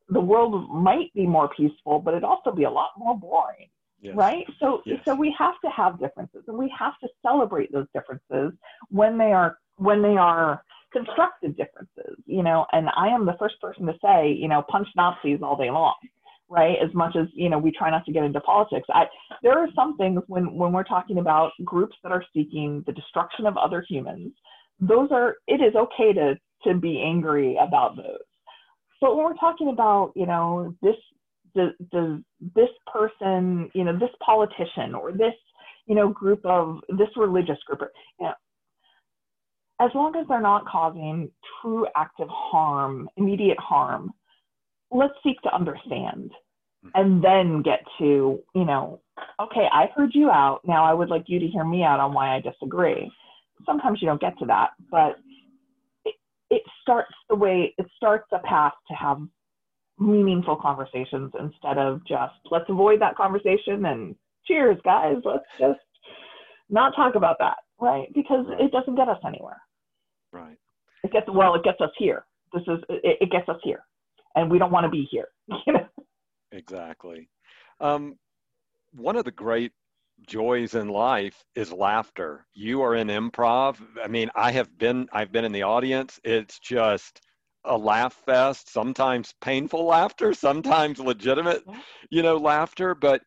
the 0.10 0.20
world 0.20 0.70
might 0.70 1.14
be 1.14 1.26
more 1.26 1.50
peaceful, 1.50 2.00
but 2.00 2.14
it'd 2.14 2.24
also 2.24 2.52
be 2.52 2.64
a 2.64 2.70
lot 2.70 2.90
more 2.98 3.18
boring. 3.18 3.68
Yes. 4.02 4.16
Right? 4.16 4.46
So 4.62 4.82
yes. 4.86 5.00
so 5.04 5.14
we 5.14 5.36
have 5.38 5.56
to 5.64 5.70
have 5.70 6.00
differences 6.00 6.44
and 6.48 6.58
we 6.58 6.74
have 6.78 6.94
to 7.00 7.10
celebrate 7.22 7.70
those 7.74 7.86
differences 7.94 8.54
when 8.90 9.18
they 9.18 9.34
are 9.34 9.58
when 9.76 10.02
they 10.02 10.16
are 10.16 10.64
constructive 10.92 11.56
differences, 11.56 12.18
you 12.26 12.44
know, 12.44 12.66
and 12.72 12.90
I 12.98 13.08
am 13.08 13.26
the 13.26 13.36
first 13.40 13.60
person 13.62 13.86
to 13.86 13.94
say, 14.04 14.32
you 14.32 14.48
know, 14.48 14.64
punch 14.70 14.88
Nazis 14.96 15.40
all 15.42 15.56
day 15.56 15.70
long, 15.70 15.96
right? 16.50 16.78
As 16.84 16.94
much 16.94 17.16
as, 17.16 17.28
you 17.34 17.50
know, 17.50 17.58
we 17.58 17.72
try 17.72 17.90
not 17.90 18.06
to 18.06 18.12
get 18.12 18.24
into 18.24 18.40
politics. 18.42 18.88
I, 18.92 19.06
there 19.44 19.58
are 19.58 19.68
some 19.76 19.98
things 19.98 20.22
when, 20.28 20.54
when 20.56 20.72
we're 20.72 20.84
talking 20.84 21.20
about 21.20 21.52
groups 21.64 21.96
that 22.04 22.12
are 22.12 22.24
seeking 22.34 22.84
the 22.88 22.94
destruction 22.94 23.46
of 23.46 23.58
other 23.58 23.86
humans, 23.88 24.34
those 24.80 25.10
are, 25.12 25.36
it 25.48 25.62
is 25.62 25.76
okay 25.76 26.14
to, 26.14 26.36
to 26.64 26.74
be 26.74 27.02
angry 27.02 27.58
about 27.62 27.96
those. 27.96 28.20
But 29.02 29.16
when 29.16 29.26
we're 29.26 29.34
talking 29.36 29.70
about, 29.70 30.12
you 30.16 30.26
know, 30.26 30.76
this, 30.82 30.96
does, 31.56 31.72
does 31.92 32.20
this 32.56 32.70
person, 32.92 33.70
you 33.74 33.84
know, 33.84 33.98
this 33.98 34.10
politician 34.24 34.94
or 34.94 35.12
this, 35.12 35.34
you 35.86 35.96
know, 35.96 36.10
group 36.10 36.46
of 36.46 36.80
this 36.90 37.10
religious 37.16 37.58
group, 37.66 37.82
you 38.20 38.28
know, 38.28 38.34
as 39.82 39.92
long 39.96 40.16
as 40.16 40.28
they're 40.28 40.42
not 40.42 40.68
causing 40.68 41.32
true 41.62 41.88
active 41.96 42.28
harm, 42.30 43.10
immediate 43.18 43.60
harm, 43.60 44.12
let's 44.92 45.14
seek 45.24 45.42
to 45.42 45.54
understand 45.56 46.32
hmm. 46.84 46.90
and 46.96 47.24
then 47.24 47.62
get 47.62 47.80
to, 48.00 48.40
you 48.54 48.66
know, 48.66 49.02
okay, 49.42 49.68
I 49.72 49.88
heard 49.96 50.12
you 50.14 50.30
out. 50.30 50.62
Now 50.66 50.84
I 50.84 50.94
would 50.94 51.10
like 51.10 51.24
you 51.28 51.40
to 51.40 51.48
hear 51.48 51.64
me 51.64 51.84
out 51.84 52.00
on 52.00 52.14
why 52.14 52.36
I 52.36 52.42
disagree. 52.42 53.12
Sometimes 53.66 54.00
you 54.02 54.08
don't 54.08 54.22
get 54.22 54.38
to 54.40 54.46
that, 54.46 54.72
but 54.90 55.18
it, 56.50 56.62
starts 56.82 57.14
the 57.30 57.36
way 57.36 57.74
it 57.78 57.86
starts 57.96 58.28
a 58.32 58.40
path 58.40 58.74
to 58.88 58.96
have 58.96 59.20
meaningful 60.00 60.56
conversations 60.56 61.32
instead 61.40 61.78
of 61.78 62.06
just 62.08 62.34
let's 62.52 62.70
avoid 62.70 63.02
that 63.02 63.16
conversation 63.16 63.86
and 63.86 64.16
cheers, 64.46 64.78
guys. 64.84 65.16
Let's 65.24 65.46
just 65.60 65.80
not 66.70 66.96
talk 66.96 67.16
about 67.16 67.38
that, 67.40 67.58
right? 67.80 68.08
Because 68.14 68.46
it 68.60 68.72
doesn't 68.72 68.96
get 68.96 69.10
us 69.10 69.20
anywhere. 69.26 69.62
Right. 70.32 70.58
It 71.04 71.12
gets 71.12 71.28
well, 71.30 71.56
it 71.56 71.64
gets 71.64 71.82
us 71.82 71.92
here. 71.98 72.26
This 72.54 72.64
is 72.64 72.80
it, 72.90 73.18
it 73.22 73.32
gets 73.32 73.48
us 73.50 73.60
here, 73.64 73.84
and 74.36 74.50
we 74.50 74.60
don't 74.60 74.72
want 74.72 74.86
to 74.86 74.90
be 74.90 75.08
here. 75.10 75.28
You 75.66 75.74
know. 75.74 75.88
Exactly. 76.52 77.30
Um, 77.80 78.18
one 78.94 79.16
of 79.16 79.24
the 79.24 79.32
great 79.32 79.72
joys 80.28 80.76
in 80.76 80.88
life 80.90 81.44
is 81.56 81.72
laughter. 81.72 82.46
You 82.54 82.82
are 82.82 82.96
in 82.96 83.08
improv. 83.08 83.78
I 84.04 84.08
mean, 84.08 84.30
I 84.36 84.52
have 84.52 84.78
been 84.78 85.08
I've 85.12 85.32
been 85.32 85.46
in 85.46 85.52
the 85.52 85.64
audience. 85.64 86.20
It's 86.24 86.60
just 86.60 87.22
a 87.66 87.78
laugh 87.78 88.14
fest, 88.26 88.72
sometimes 88.72 89.34
painful 89.42 89.86
laughter, 89.86 90.34
sometimes 90.34 91.00
legitimate, 91.00 91.64
you 92.10 92.24
know, 92.24 92.38
laughter, 92.38 92.96
but 92.96 93.22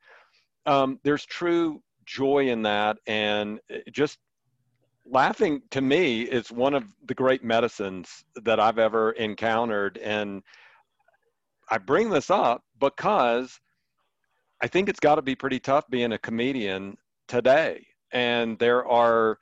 um, 0.66 0.98
there's 1.02 1.24
true 1.26 1.82
joy 2.06 2.48
in 2.48 2.62
that 2.62 2.96
and 3.06 3.60
just 3.92 4.18
laughing 5.04 5.62
to 5.70 5.80
me 5.80 6.22
is 6.22 6.50
one 6.50 6.74
of 6.74 6.84
the 7.06 7.14
great 7.14 7.44
medicines 7.44 8.24
that 8.36 8.60
I've 8.60 8.78
ever 8.78 9.12
encountered. 9.12 9.98
And 9.98 10.42
I 11.68 11.78
bring 11.78 12.10
this 12.10 12.30
up 12.30 12.62
because 12.78 13.60
I 14.62 14.68
think 14.68 14.88
it's 14.88 15.00
got 15.00 15.16
to 15.16 15.22
be 15.22 15.34
pretty 15.34 15.58
tough 15.58 15.90
being 15.90 16.12
a 16.12 16.18
comedian 16.18 16.96
today. 17.26 17.84
And 18.12 18.58
there 18.60 18.86
are, 18.86 19.38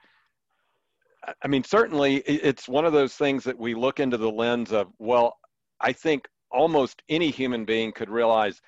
I 1.45 1.49
mean, 1.49 1.63
certainly 1.63 2.17
it's 2.17 2.67
one 2.69 2.87
of 2.87 2.95
those 2.95 3.15
things 3.15 3.45
that 3.45 3.59
we 3.59 3.75
look 3.75 4.01
into 4.01 4.17
the 4.17 4.31
lens 4.31 4.73
of, 4.73 4.89
well, 4.99 5.37
I 5.81 5.93
think 5.93 6.27
almost 6.51 7.03
any 7.11 7.31
human 7.31 7.67
being 7.67 7.93
could 7.93 8.09
realize 8.09 8.63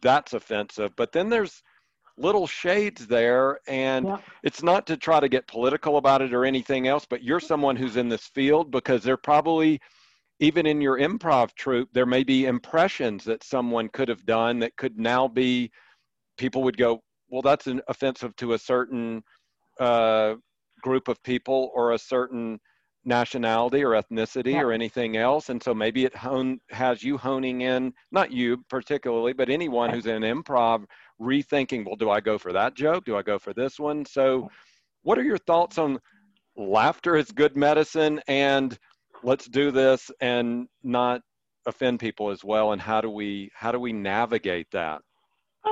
that's 0.00 0.32
offensive. 0.32 0.92
But 0.96 1.12
then 1.12 1.28
there's 1.28 1.62
little 2.16 2.46
shades 2.46 3.06
there 3.06 3.60
and 3.68 4.06
yeah. 4.06 4.18
it's 4.42 4.62
not 4.62 4.86
to 4.86 4.96
try 4.96 5.20
to 5.20 5.28
get 5.28 5.46
political 5.46 5.98
about 5.98 6.20
it 6.20 6.34
or 6.34 6.44
anything 6.44 6.88
else 6.88 7.06
but 7.08 7.22
you're 7.22 7.38
someone 7.38 7.76
who's 7.76 7.96
in 7.96 8.08
this 8.08 8.26
field 8.26 8.72
because 8.72 9.04
they're 9.04 9.16
probably 9.16 9.80
even 10.40 10.66
in 10.66 10.80
your 10.80 10.98
improv 10.98 11.54
troupe 11.54 11.88
there 11.92 12.06
may 12.06 12.24
be 12.24 12.46
impressions 12.46 13.22
that 13.22 13.44
someone 13.44 13.88
could 13.90 14.08
have 14.08 14.26
done 14.26 14.58
that 14.58 14.76
could 14.76 14.98
now 14.98 15.28
be 15.28 15.70
people 16.38 16.62
would 16.62 16.76
go 16.76 17.00
well 17.30 17.42
that's 17.42 17.66
an 17.66 17.80
offensive 17.88 18.34
to 18.36 18.54
a 18.54 18.58
certain 18.58 19.22
uh, 19.80 20.34
group 20.82 21.08
of 21.08 21.22
people 21.22 21.70
or 21.74 21.92
a 21.92 21.98
certain 21.98 22.58
nationality 23.04 23.82
or 23.82 23.90
ethnicity 23.90 24.52
yeah. 24.52 24.60
or 24.60 24.72
anything 24.72 25.16
else. 25.16 25.48
And 25.48 25.62
so 25.62 25.74
maybe 25.74 26.04
it 26.04 26.14
hone, 26.14 26.58
has 26.70 27.02
you 27.02 27.16
honing 27.16 27.62
in 27.62 27.92
not 28.12 28.30
you 28.30 28.62
particularly 28.68 29.32
but 29.32 29.48
anyone 29.48 29.90
who's 29.90 30.06
in 30.06 30.22
improv 30.22 30.84
rethinking 31.20 31.84
well 31.84 31.96
do 31.96 32.10
i 32.10 32.20
go 32.20 32.38
for 32.38 32.52
that 32.52 32.74
joke? 32.74 33.04
Do 33.04 33.16
i 33.16 33.22
go 33.22 33.38
for 33.38 33.52
this 33.54 33.78
one? 33.78 34.04
So 34.04 34.48
what 35.02 35.18
are 35.18 35.24
your 35.24 35.38
thoughts 35.38 35.78
on 35.78 35.98
laughter 36.56 37.16
is 37.16 37.30
good 37.30 37.56
medicine 37.56 38.20
and 38.28 38.78
let's 39.22 39.46
do 39.46 39.70
this 39.70 40.10
and 40.20 40.68
not 40.82 41.22
offend 41.66 42.00
people 42.00 42.30
as 42.30 42.44
well? 42.44 42.72
And 42.72 42.80
how 42.80 43.00
do 43.00 43.10
we 43.10 43.50
how 43.54 43.72
do 43.72 43.80
we 43.80 43.92
navigate 43.92 44.66
that 44.72 45.00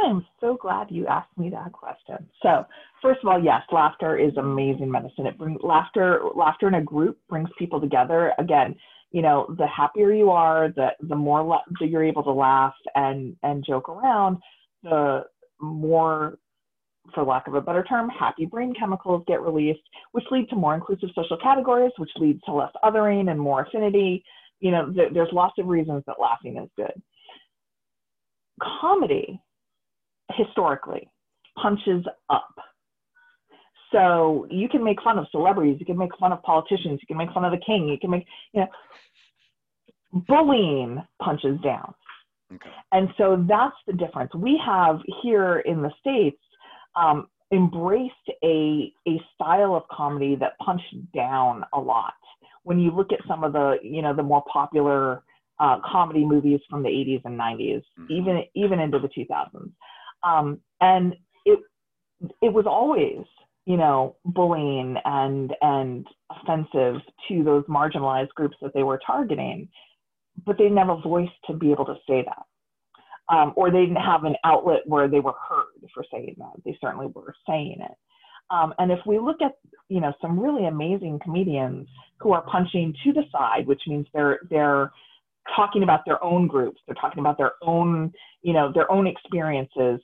I'm 0.05 0.25
so 0.41 0.57
glad 0.61 0.89
you 0.91 1.07
asked 1.07 1.37
me 1.37 1.51
that 1.51 1.73
question. 1.73 2.17
So, 2.43 2.65
first 3.03 3.21
of 3.23 3.29
all, 3.29 3.43
yes, 3.43 3.63
laughter 3.73 4.17
is 4.19 4.37
amazing 4.37 4.91
medicine. 4.91 5.27
It 5.27 5.39
brings 5.39 5.61
laughter, 5.63 6.21
laughter 6.35 6.69
in 6.69 6.75
a 6.75 6.83
group 6.83 7.19
brings 7.29 7.49
people 7.59 7.81
together. 7.81 8.33
Again, 8.39 8.75
you 9.13 9.23
know, 9.23 9.47
the 9.59 9.67
happier 9.67 10.13
you 10.13 10.31
are, 10.31 10.69
the 10.75 10.89
the 11.09 11.15
more 11.15 11.43
la- 11.43 11.63
you're 11.81 12.05
able 12.05 12.23
to 12.25 12.33
laugh 12.33 12.75
and 12.95 13.37
and 13.43 13.65
joke 13.65 13.89
around, 13.89 14.39
the 14.83 15.25
more, 15.61 16.39
for 17.15 17.25
lack 17.25 17.47
of 17.47 17.55
a 17.55 17.61
better 17.61 17.85
term, 17.85 18.09
happy 18.09 18.45
brain 18.45 18.75
chemicals 18.79 19.23
get 19.27 19.41
released, 19.41 19.81
which 20.13 20.25
lead 20.31 20.49
to 20.51 20.57
more 20.57 20.75
inclusive 20.75 21.09
social 21.15 21.39
categories, 21.39 21.93
which 21.99 22.11
leads 22.17 22.43
to 22.43 22.53
less 22.53 22.73
othering 22.85 23.31
and 23.31 23.41
more 23.41 23.63
affinity. 23.63 24.23
You 24.61 24.73
know, 24.73 24.93
th- 24.93 25.13
there's 25.15 25.33
lots 25.33 25.55
of 25.59 25.67
reasons 25.67 26.03
that 26.07 26.21
laughing 26.21 26.59
is 26.59 26.69
good. 26.77 27.01
Comedy 28.81 29.41
historically 30.33 31.09
punches 31.61 32.05
up. 32.31 32.55
So 33.93 34.47
you 34.51 34.69
can 34.69 34.83
make 34.83 35.01
fun 35.03 35.19
of 35.19 35.27
celebrities, 35.31 35.77
you 35.79 35.87
can 35.87 35.97
make 35.97 36.11
fun 36.19 36.33
of 36.33 36.43
politicians, 36.43 37.01
you 37.01 37.07
can 37.07 37.17
make 37.17 37.33
fun 37.33 37.45
of 37.45 37.53
the 37.53 37.65
king, 37.65 37.89
you 37.89 37.99
can 37.99 38.11
make, 38.11 38.27
you 38.53 38.63
know, 38.63 40.23
bullying 40.29 41.03
punches 41.23 41.59
down. 41.63 41.95
Okay. 42.53 42.71
And 42.93 43.09
so 43.17 43.45
that's 43.49 43.77
the 43.87 43.93
difference. 43.93 44.35
We 44.35 44.61
have 44.65 45.01
here 45.23 45.61
in 45.61 45.83
the 45.83 45.91
States 46.01 46.39
um, 46.97 47.29
embraced 47.53 48.15
a, 48.43 48.93
a 49.09 49.21
style 49.35 49.75
of 49.75 49.83
comedy 49.91 50.37
that 50.37 50.59
punched 50.65 51.13
down 51.15 51.65
a 51.73 51.79
lot. 51.79 52.15
When 52.65 52.79
you 52.79 52.91
look 52.91 53.13
at 53.13 53.21
some 53.29 53.45
of 53.45 53.53
the, 53.53 53.77
you 53.83 54.03
know, 54.03 54.15
the 54.15 54.23
more 54.23 54.43
popular 54.53 55.23
uh, 55.59 55.79
comedy 55.91 56.25
movies 56.25 56.61
from 56.69 56.83
the 56.83 56.89
80s 56.89 57.23
and 57.25 57.39
90s, 57.39 57.83
mm-hmm. 57.99 58.13
even 58.13 58.43
even 58.55 58.81
into 58.81 58.99
the 58.99 59.09
2000s, 59.09 59.71
um, 60.23 60.61
and 60.81 61.15
it 61.45 61.61
it 62.43 62.53
was 62.53 62.67
always 62.67 63.25
you 63.67 63.77
know 63.77 64.17
bullying 64.25 64.97
and 65.05 65.55
and 65.61 66.07
offensive 66.31 67.01
to 67.29 67.45
those 67.45 67.65
marginalized 67.65 68.31
groups 68.35 68.57
that 68.63 68.73
they 68.75 68.83
were 68.83 69.01
targeting, 69.07 69.69
but 70.45 70.59
they 70.59 70.69
never 70.69 70.97
voiced 70.97 71.33
to 71.47 71.55
be 71.55 71.73
able 71.73 71.87
to 71.87 71.97
say 72.09 72.25
that. 72.25 72.43
Um, 73.29 73.53
or 73.57 73.73
they 73.73 73.81
didn't 73.81 73.97
have 73.97 74.23
an 74.23 74.37
outlet 74.45 74.83
where 74.87 75.09
they 75.09 75.19
were 75.19 75.35
heard 75.49 75.91
for 75.93 76.05
saying 76.13 76.37
that. 76.39 76.63
They 76.65 76.79
certainly 76.81 77.09
were 77.09 77.35
saying 77.49 77.79
it. 77.81 77.97
Um, 78.51 78.73
and 78.79 78.93
if 78.93 79.01
we 79.07 79.19
look 79.19 79.43
at, 79.43 79.57
you 79.89 80.01
know, 80.01 80.13
some 80.21 80.39
really 80.39 80.67
amazing 80.67 81.19
comedians 81.23 81.89
who 82.21 82.33
are 82.33 82.43
punching 82.43 82.95
to 83.05 83.13
the 83.13 83.25
side, 83.33 83.67
which 83.67 83.83
means 83.87 84.07
they're 84.15 84.41
they're 84.51 84.93
talking 85.55 85.83
about 85.83 86.01
their 86.05 86.23
own 86.23 86.47
groups, 86.47 86.81
they're 86.87 86.95
talking 86.95 87.21
about 87.21 87.39
their 87.39 87.53
own, 87.63 88.13
you 88.43 88.53
know, 88.53 88.73
their 88.73 88.91
own 88.91 89.07
experiences, 89.07 90.01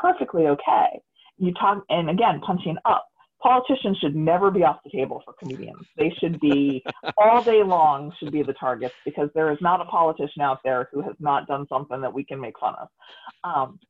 perfectly 0.00 0.46
okay. 0.46 1.00
You 1.38 1.52
talk, 1.54 1.84
and 1.88 2.10
again, 2.10 2.40
punching 2.44 2.76
up. 2.84 3.06
Politicians 3.42 3.98
should 3.98 4.14
never 4.14 4.52
be 4.52 4.62
off 4.62 4.78
the 4.84 4.90
table 4.90 5.20
for 5.24 5.34
comedians. 5.34 5.84
They 5.96 6.12
should 6.20 6.38
be 6.38 6.84
all 7.18 7.42
day 7.42 7.64
long 7.64 8.12
should 8.20 8.30
be 8.30 8.44
the 8.44 8.52
targets 8.52 8.94
because 9.04 9.30
there 9.34 9.50
is 9.50 9.58
not 9.60 9.80
a 9.80 9.84
politician 9.86 10.42
out 10.42 10.60
there 10.62 10.88
who 10.92 11.00
has 11.02 11.14
not 11.18 11.48
done 11.48 11.66
something 11.68 12.00
that 12.00 12.14
we 12.14 12.22
can 12.22 12.40
make 12.40 12.56
fun 12.60 12.74
of. 12.80 12.88
Um, 13.42 13.80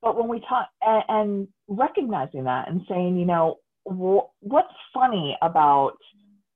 but 0.00 0.16
when 0.16 0.28
we 0.28 0.40
talk 0.48 0.68
and, 0.80 1.04
and, 1.08 1.48
recognizing 1.70 2.44
that 2.44 2.68
and 2.68 2.80
saying, 2.88 3.18
you 3.18 3.26
know, 3.26 3.56
wh- 3.84 4.30
what's 4.40 4.72
funny 4.94 5.36
about, 5.42 5.92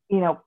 you 0.08 0.20
know, 0.20 0.40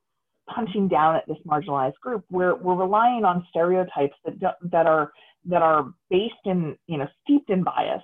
punching 0.54 0.88
down 0.88 1.16
at 1.16 1.28
this 1.28 1.38
marginalized 1.48 2.00
group, 2.02 2.24
we're 2.30 2.56
we're 2.56 2.76
relying 2.76 3.26
on 3.26 3.46
stereotypes 3.50 4.16
that 4.26 4.56
that 4.72 4.86
are 4.86 5.12
that 5.46 5.62
are 5.62 5.94
based 6.10 6.34
in, 6.46 6.76
you 6.88 6.98
know, 6.98 7.08
steeped 7.24 7.50
in 7.50 7.64
bias 7.64 8.02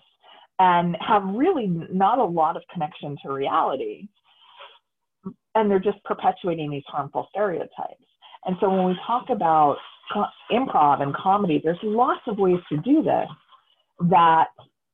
and 0.59 0.95
have 1.05 1.23
really 1.25 1.67
not 1.91 2.19
a 2.19 2.23
lot 2.23 2.55
of 2.55 2.63
connection 2.71 3.17
to 3.23 3.31
reality. 3.31 4.07
And 5.55 5.69
they're 5.69 5.79
just 5.79 6.03
perpetuating 6.03 6.69
these 6.69 6.83
harmful 6.87 7.27
stereotypes. 7.31 8.05
And 8.45 8.55
so 8.59 8.69
when 8.69 8.85
we 8.85 8.95
talk 9.05 9.29
about 9.29 9.77
improv 10.51 11.01
and 11.01 11.13
comedy, 11.15 11.59
there's 11.63 11.79
lots 11.83 12.21
of 12.27 12.37
ways 12.37 12.59
to 12.69 12.77
do 12.77 13.03
this 13.03 13.27
that 14.09 14.47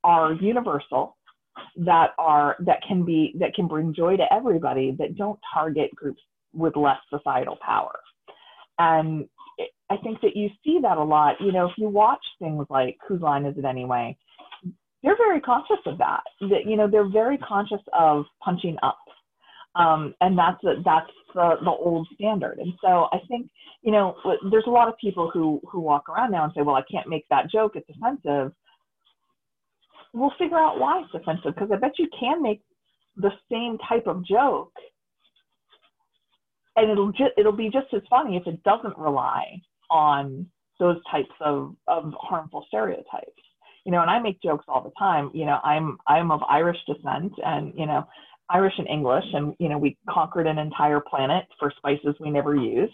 are 0.03 0.33
universal, 0.33 1.17
that 1.77 2.11
are 2.17 2.55
that 2.59 2.81
can 2.87 3.03
be 3.03 3.33
that 3.39 3.53
can 3.53 3.67
bring 3.67 3.93
joy 3.93 4.17
to 4.17 4.33
everybody, 4.33 4.95
that 4.99 5.15
don't 5.15 5.39
target 5.53 5.93
groups 5.95 6.21
with 6.53 6.75
less 6.75 6.99
societal 7.09 7.57
power. 7.61 7.99
And 8.79 9.27
I 9.89 9.97
think 9.97 10.21
that 10.21 10.35
you 10.35 10.49
see 10.63 10.79
that 10.81 10.97
a 10.97 11.03
lot. 11.03 11.35
You 11.39 11.51
know, 11.51 11.65
if 11.65 11.73
you 11.77 11.89
watch 11.89 12.23
things 12.39 12.65
like 12.69 12.97
Whose 13.07 13.21
Line 13.21 13.45
Is 13.45 13.57
It 13.57 13.65
Anyway, 13.65 14.17
they're 15.03 15.17
very 15.17 15.39
conscious 15.39 15.79
of 15.85 15.97
that. 15.99 16.21
That 16.41 16.65
you 16.65 16.75
know, 16.75 16.87
they're 16.89 17.09
very 17.09 17.37
conscious 17.37 17.81
of 17.97 18.25
punching 18.43 18.77
up, 18.83 18.99
um, 19.75 20.13
and 20.21 20.37
that's 20.37 20.59
that's 20.83 21.09
the, 21.33 21.55
the 21.63 21.69
old 21.69 22.07
standard. 22.13 22.59
And 22.59 22.73
so 22.81 23.07
I 23.11 23.19
think 23.27 23.49
you 23.81 23.91
know, 23.91 24.15
there's 24.51 24.67
a 24.67 24.71
lot 24.71 24.87
of 24.89 24.95
people 24.99 25.31
who 25.33 25.61
who 25.71 25.79
walk 25.79 26.09
around 26.09 26.31
now 26.31 26.43
and 26.43 26.53
say, 26.55 26.61
well, 26.61 26.75
I 26.75 26.83
can't 26.91 27.07
make 27.07 27.25
that 27.29 27.49
joke; 27.49 27.73
it's 27.75 27.89
offensive. 27.89 28.51
We'll 30.13 30.33
figure 30.37 30.57
out 30.57 30.79
why 30.79 31.03
it's 31.03 31.13
offensive 31.13 31.53
because 31.53 31.69
I 31.71 31.77
bet 31.77 31.99
you 31.99 32.07
can 32.19 32.41
make 32.41 32.61
the 33.15 33.31
same 33.51 33.77
type 33.87 34.07
of 34.07 34.25
joke 34.25 34.71
and 36.77 36.89
it'll 36.89 37.11
just 37.11 37.31
it'll 37.37 37.51
be 37.51 37.69
just 37.69 37.87
as 37.93 38.01
funny 38.09 38.37
if 38.37 38.47
it 38.47 38.63
doesn't 38.63 38.97
rely 38.97 39.61
on 39.89 40.47
those 40.79 40.97
types 41.11 41.33
of, 41.41 41.75
of 41.87 42.13
harmful 42.19 42.63
stereotypes. 42.67 43.41
You 43.85 43.91
know 43.91 44.01
and 44.01 44.11
i 44.11 44.19
make 44.19 44.41
jokes 44.41 44.65
all 44.67 44.83
the 44.83 44.91
time 44.99 45.31
you 45.33 45.45
know 45.45 45.59
i'm 45.63 45.97
i'm 46.07 46.29
of 46.29 46.41
irish 46.49 46.77
descent 46.85 47.31
and 47.45 47.73
you 47.77 47.85
know 47.85 48.05
irish 48.49 48.73
and 48.77 48.87
english 48.87 49.23
and 49.33 49.53
you 49.59 49.69
know 49.69 49.77
we 49.77 49.97
conquered 50.09 50.45
an 50.45 50.57
entire 50.57 50.99
planet 50.99 51.45
for 51.59 51.71
spices 51.77 52.15
we 52.19 52.29
never 52.29 52.55
use. 52.55 52.91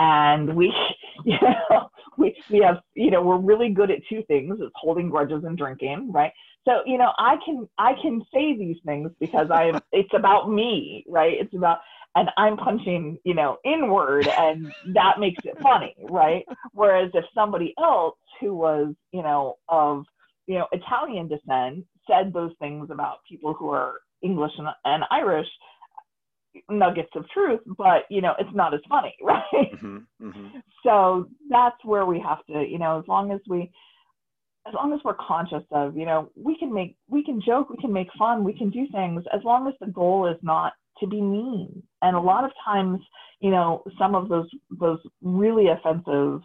And 0.00 0.54
we 0.56 0.72
you 1.24 1.38
know 1.42 1.90
we 2.18 2.36
we 2.50 2.58
have 2.58 2.78
you 2.94 3.10
know 3.12 3.22
we're 3.22 3.38
really 3.38 3.70
good 3.70 3.90
at 3.92 3.98
two 4.08 4.22
things 4.28 4.58
it's 4.60 4.72
holding 4.74 5.10
grudges 5.10 5.44
and 5.44 5.56
drinking 5.56 6.10
right? 6.12 6.32
So 6.64 6.82
you 6.86 6.98
know 6.98 7.12
i 7.18 7.36
can 7.44 7.68
i 7.78 7.92
can 8.02 8.22
say 8.34 8.56
these 8.56 8.78
things 8.84 9.10
because 9.20 9.48
i 9.50 9.72
it's 9.92 10.14
about 10.14 10.50
me 10.50 11.04
right? 11.08 11.34
It's 11.40 11.54
about 11.54 11.78
and 12.14 12.28
I'm 12.36 12.56
punching, 12.56 13.18
you 13.24 13.34
know, 13.34 13.58
inward 13.64 14.28
and 14.28 14.72
that 14.94 15.18
makes 15.18 15.42
it 15.44 15.56
funny, 15.62 15.94
right? 16.10 16.44
Whereas 16.72 17.10
if 17.14 17.24
somebody 17.34 17.74
else 17.82 18.16
who 18.40 18.54
was, 18.54 18.94
you 19.12 19.22
know, 19.22 19.56
of, 19.68 20.04
you 20.46 20.58
know, 20.58 20.66
Italian 20.72 21.28
descent 21.28 21.86
said 22.08 22.32
those 22.32 22.52
things 22.58 22.88
about 22.90 23.18
people 23.28 23.54
who 23.54 23.70
are 23.70 23.94
English 24.22 24.52
and, 24.58 24.68
and 24.84 25.04
Irish, 25.10 25.48
nuggets 26.68 27.10
of 27.14 27.28
truth, 27.30 27.60
but 27.78 28.04
you 28.10 28.20
know, 28.20 28.34
it's 28.38 28.54
not 28.54 28.74
as 28.74 28.80
funny, 28.88 29.14
right? 29.22 29.42
Mm-hmm, 29.52 29.98
mm-hmm. 30.20 30.58
So 30.82 31.28
that's 31.48 31.82
where 31.84 32.04
we 32.04 32.20
have 32.20 32.44
to, 32.46 32.66
you 32.68 32.78
know, 32.78 32.98
as 32.98 33.08
long 33.08 33.32
as 33.32 33.40
we 33.48 33.70
as 34.66 34.74
long 34.74 34.92
as 34.92 35.00
we're 35.04 35.14
conscious 35.14 35.64
of, 35.72 35.96
you 35.96 36.06
know, 36.06 36.30
we 36.36 36.56
can 36.58 36.72
make 36.72 36.96
we 37.08 37.24
can 37.24 37.40
joke, 37.40 37.70
we 37.70 37.78
can 37.78 37.92
make 37.92 38.08
fun, 38.18 38.44
we 38.44 38.52
can 38.52 38.70
do 38.70 38.86
things 38.92 39.24
as 39.32 39.40
long 39.44 39.66
as 39.66 39.74
the 39.80 39.86
goal 39.86 40.26
is 40.28 40.36
not 40.42 40.74
to 41.02 41.06
be 41.06 41.20
mean. 41.20 41.82
And 42.00 42.16
a 42.16 42.20
lot 42.20 42.44
of 42.44 42.50
times, 42.64 43.00
you 43.40 43.50
know, 43.50 43.82
some 43.98 44.14
of 44.14 44.28
those 44.28 44.48
those 44.70 44.98
really 45.20 45.66
offensive 45.68 46.40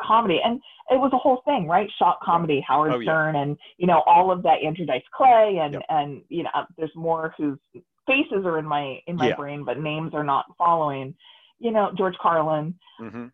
comedy 0.00 0.38
and 0.42 0.60
it 0.90 0.98
was 0.98 1.10
a 1.12 1.18
whole 1.18 1.42
thing 1.44 1.66
right 1.68 1.88
shock 1.98 2.18
comedy 2.22 2.64
howard 2.66 2.92
oh, 2.92 3.02
stern 3.02 3.34
yeah. 3.34 3.42
and 3.42 3.56
you 3.76 3.86
know 3.86 4.02
all 4.06 4.30
of 4.30 4.42
that 4.42 4.62
andrew 4.64 4.86
dice 4.86 5.02
clay 5.14 5.58
and 5.62 5.74
yep. 5.74 5.82
and 5.88 6.22
you 6.28 6.42
know 6.42 6.50
there's 6.76 6.90
more 6.94 7.34
whose 7.36 7.58
faces 8.06 8.44
are 8.44 8.58
in 8.58 8.64
my 8.64 8.98
in 9.06 9.16
my 9.16 9.28
yeah. 9.28 9.36
brain 9.36 9.64
but 9.64 9.78
names 9.78 10.12
are 10.14 10.24
not 10.24 10.46
following 10.56 11.14
you 11.58 11.70
know 11.70 11.90
george 11.96 12.14
carlin 12.20 12.74
mm-hmm. 13.00 13.26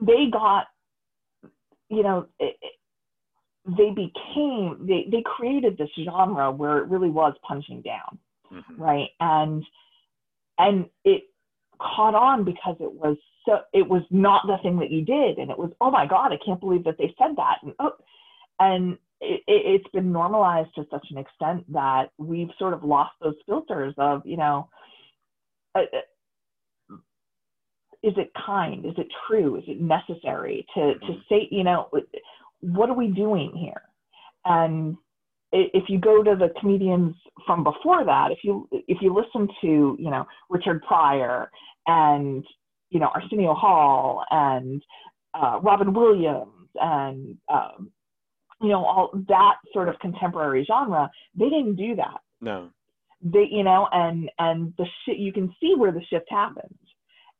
they 0.00 0.26
got 0.32 0.66
you 1.88 2.02
know 2.02 2.26
it, 2.40 2.56
it, 2.60 2.72
they 3.76 3.90
became 3.90 4.86
they 4.86 5.06
they 5.10 5.22
created 5.24 5.76
this 5.78 5.90
genre 6.04 6.50
where 6.50 6.78
it 6.78 6.88
really 6.88 7.10
was 7.10 7.34
punching 7.46 7.82
down 7.82 8.18
mm-hmm. 8.52 8.82
right? 8.82 9.08
And 9.20 9.64
and 10.58 10.86
it 11.04 11.24
caught 11.80 12.14
on 12.14 12.44
because 12.44 12.76
it 12.80 12.92
was 12.92 13.16
so 13.46 13.60
it 13.72 13.88
was 13.88 14.02
not 14.10 14.42
the 14.46 14.58
thing 14.62 14.78
that 14.80 14.90
you 14.90 15.04
did, 15.04 15.38
and 15.38 15.50
it 15.50 15.58
was 15.58 15.70
oh 15.80 15.90
my 15.90 16.06
god, 16.06 16.32
I 16.32 16.38
can't 16.44 16.60
believe 16.60 16.84
that 16.84 16.96
they 16.98 17.14
said 17.18 17.36
that, 17.36 17.58
and 17.62 17.74
oh, 17.78 17.92
and 18.60 18.98
it, 19.20 19.42
it, 19.46 19.82
has 19.82 19.92
been 19.92 20.12
normalized 20.12 20.70
to 20.74 20.86
such 20.90 21.06
an 21.10 21.18
extent 21.18 21.72
that 21.72 22.10
we've 22.18 22.50
sort 22.58 22.74
of 22.74 22.84
lost 22.84 23.12
those 23.20 23.36
filters 23.46 23.94
of 23.98 24.22
you 24.24 24.36
know. 24.36 24.68
Uh, 25.74 25.80
uh 25.92 26.96
is 28.02 28.14
it 28.16 28.30
kind? 28.46 28.86
Is 28.86 28.94
it 28.96 29.08
true? 29.26 29.56
Is 29.56 29.64
it 29.66 29.80
necessary 29.80 30.64
to, 30.74 30.94
to 30.94 30.98
mm-hmm. 31.00 31.12
say, 31.28 31.48
you 31.50 31.64
know, 31.64 31.88
what 32.60 32.88
are 32.88 32.94
we 32.94 33.08
doing 33.08 33.52
here? 33.56 33.82
And 34.44 34.96
if 35.52 35.84
you 35.88 35.98
go 35.98 36.22
to 36.22 36.36
the 36.36 36.48
comedians 36.60 37.14
from 37.46 37.64
before 37.64 38.04
that, 38.04 38.30
if 38.30 38.38
you 38.42 38.68
if 38.72 38.98
you 39.00 39.14
listen 39.14 39.48
to 39.62 39.96
you 39.98 40.10
know 40.10 40.26
Richard 40.50 40.82
Pryor 40.82 41.50
and 41.86 42.44
you 42.90 43.00
know 43.00 43.08
Arsenio 43.14 43.54
Hall 43.54 44.24
and 44.30 44.82
uh, 45.34 45.58
Robin 45.62 45.92
Williams 45.92 46.68
and 46.74 47.36
um, 47.48 47.90
you 48.60 48.68
know 48.68 48.84
all 48.84 49.10
that 49.28 49.54
sort 49.72 49.88
of 49.88 49.98
contemporary 50.00 50.64
genre, 50.64 51.10
they 51.34 51.48
didn't 51.48 51.76
do 51.76 51.96
that. 51.96 52.20
No. 52.40 52.70
They 53.22 53.48
you 53.50 53.64
know 53.64 53.88
and 53.92 54.30
and 54.38 54.74
the 54.76 54.86
shit 55.04 55.18
you 55.18 55.32
can 55.32 55.54
see 55.60 55.74
where 55.76 55.92
the 55.92 56.04
shift 56.10 56.26
happens 56.28 56.78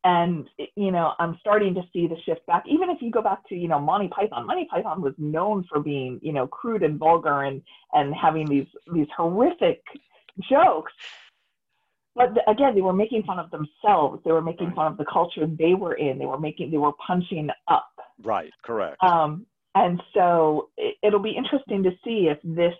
and 0.05 0.49
you 0.77 0.91
know 0.91 1.13
i'm 1.19 1.37
starting 1.41 1.75
to 1.75 1.83
see 1.93 2.07
the 2.07 2.17
shift 2.25 2.45
back. 2.47 2.65
Even 2.69 2.91
if 2.91 2.99
you 3.01 3.11
go 3.11 3.23
back 3.23 3.47
to 3.49 3.55
you 3.55 3.69
know 3.69 3.81
monty 3.81 4.09
python 4.09 4.47
monty 4.47 4.67
python 4.71 5.03
was 5.03 5.15
known 5.19 5.65
for 5.69 5.81
being 5.81 6.21
you 6.23 6.33
know 6.33 6.47
crude 6.47 6.83
and 6.83 6.99
vulgar 6.99 7.43
and 7.43 7.63
and 7.93 8.15
having 8.15 8.47
these 8.47 8.67
these 8.95 9.09
horrific 9.17 9.83
jokes. 10.49 10.93
But 12.15 12.31
again 12.49 12.75
they 12.75 12.81
were 12.81 12.93
making 12.93 13.25
fun 13.25 13.39
of 13.39 13.51
themselves. 13.51 14.23
They 14.25 14.33
were 14.33 14.43
making 14.43 14.73
fun 14.73 14.87
of 14.87 14.99
the 14.99 15.05
culture 15.05 15.47
they 15.47 15.75
were 15.75 15.95
in. 15.95 16.19
They 16.19 16.27
were 16.27 16.39
making 16.39 16.71
they 16.71 16.79
were 16.79 16.93
punching 17.05 17.49
up. 17.67 17.91
Right. 18.23 18.53
Correct. 18.63 19.03
Um 19.03 19.47
and 19.75 20.03
so 20.15 20.71
it, 20.77 20.97
it'll 21.03 21.23
be 21.23 21.37
interesting 21.37 21.83
to 21.83 21.91
see 22.05 22.29
if 22.31 22.39
this 22.45 22.75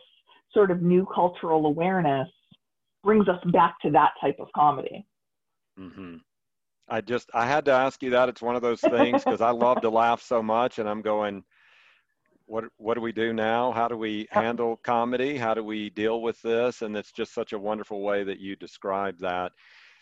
sort 0.53 0.71
of 0.71 0.83
new 0.83 1.07
cultural 1.13 1.67
awareness 1.67 2.29
brings 3.05 3.29
us 3.29 3.41
back 3.53 3.79
to 3.83 3.91
that 3.91 4.13
type 4.21 4.37
of 4.41 4.49
comedy. 4.55 5.07
Mm-hmm. 5.79 6.17
I 6.91 7.01
just 7.01 7.31
I 7.35 7.47
had 7.47 7.65
to 7.67 7.73
ask 7.73 8.03
you 8.03 8.11
that. 8.11 8.29
It's 8.29 8.43
one 8.43 8.57
of 8.57 8.63
those 8.63 8.81
things 8.81 9.25
because 9.25 9.41
I 9.41 9.51
love 9.51 9.81
to 9.83 9.91
laugh 9.91 10.23
so 10.23 10.43
much, 10.43 10.79
and 10.79 10.89
I'm 10.89 11.03
going, 11.03 11.45
what 12.47 12.65
what 12.79 12.95
do 12.95 13.01
we 13.01 13.13
do 13.13 13.33
now? 13.33 13.73
How 13.73 13.89
do 13.89 13.97
we 13.97 14.27
handle 14.31 14.77
comedy? 14.83 15.37
How 15.37 15.55
do 15.55 15.63
we 15.63 15.91
deal 15.91 16.23
with 16.23 16.41
this? 16.43 16.83
And 16.83 16.97
it's 16.97 17.13
just 17.13 17.35
such 17.35 17.53
a 17.53 17.59
wonderful 17.59 18.03
way 18.03 18.25
that 18.25 18.41
you 18.41 18.57
describe 18.57 19.19
that. 19.21 19.53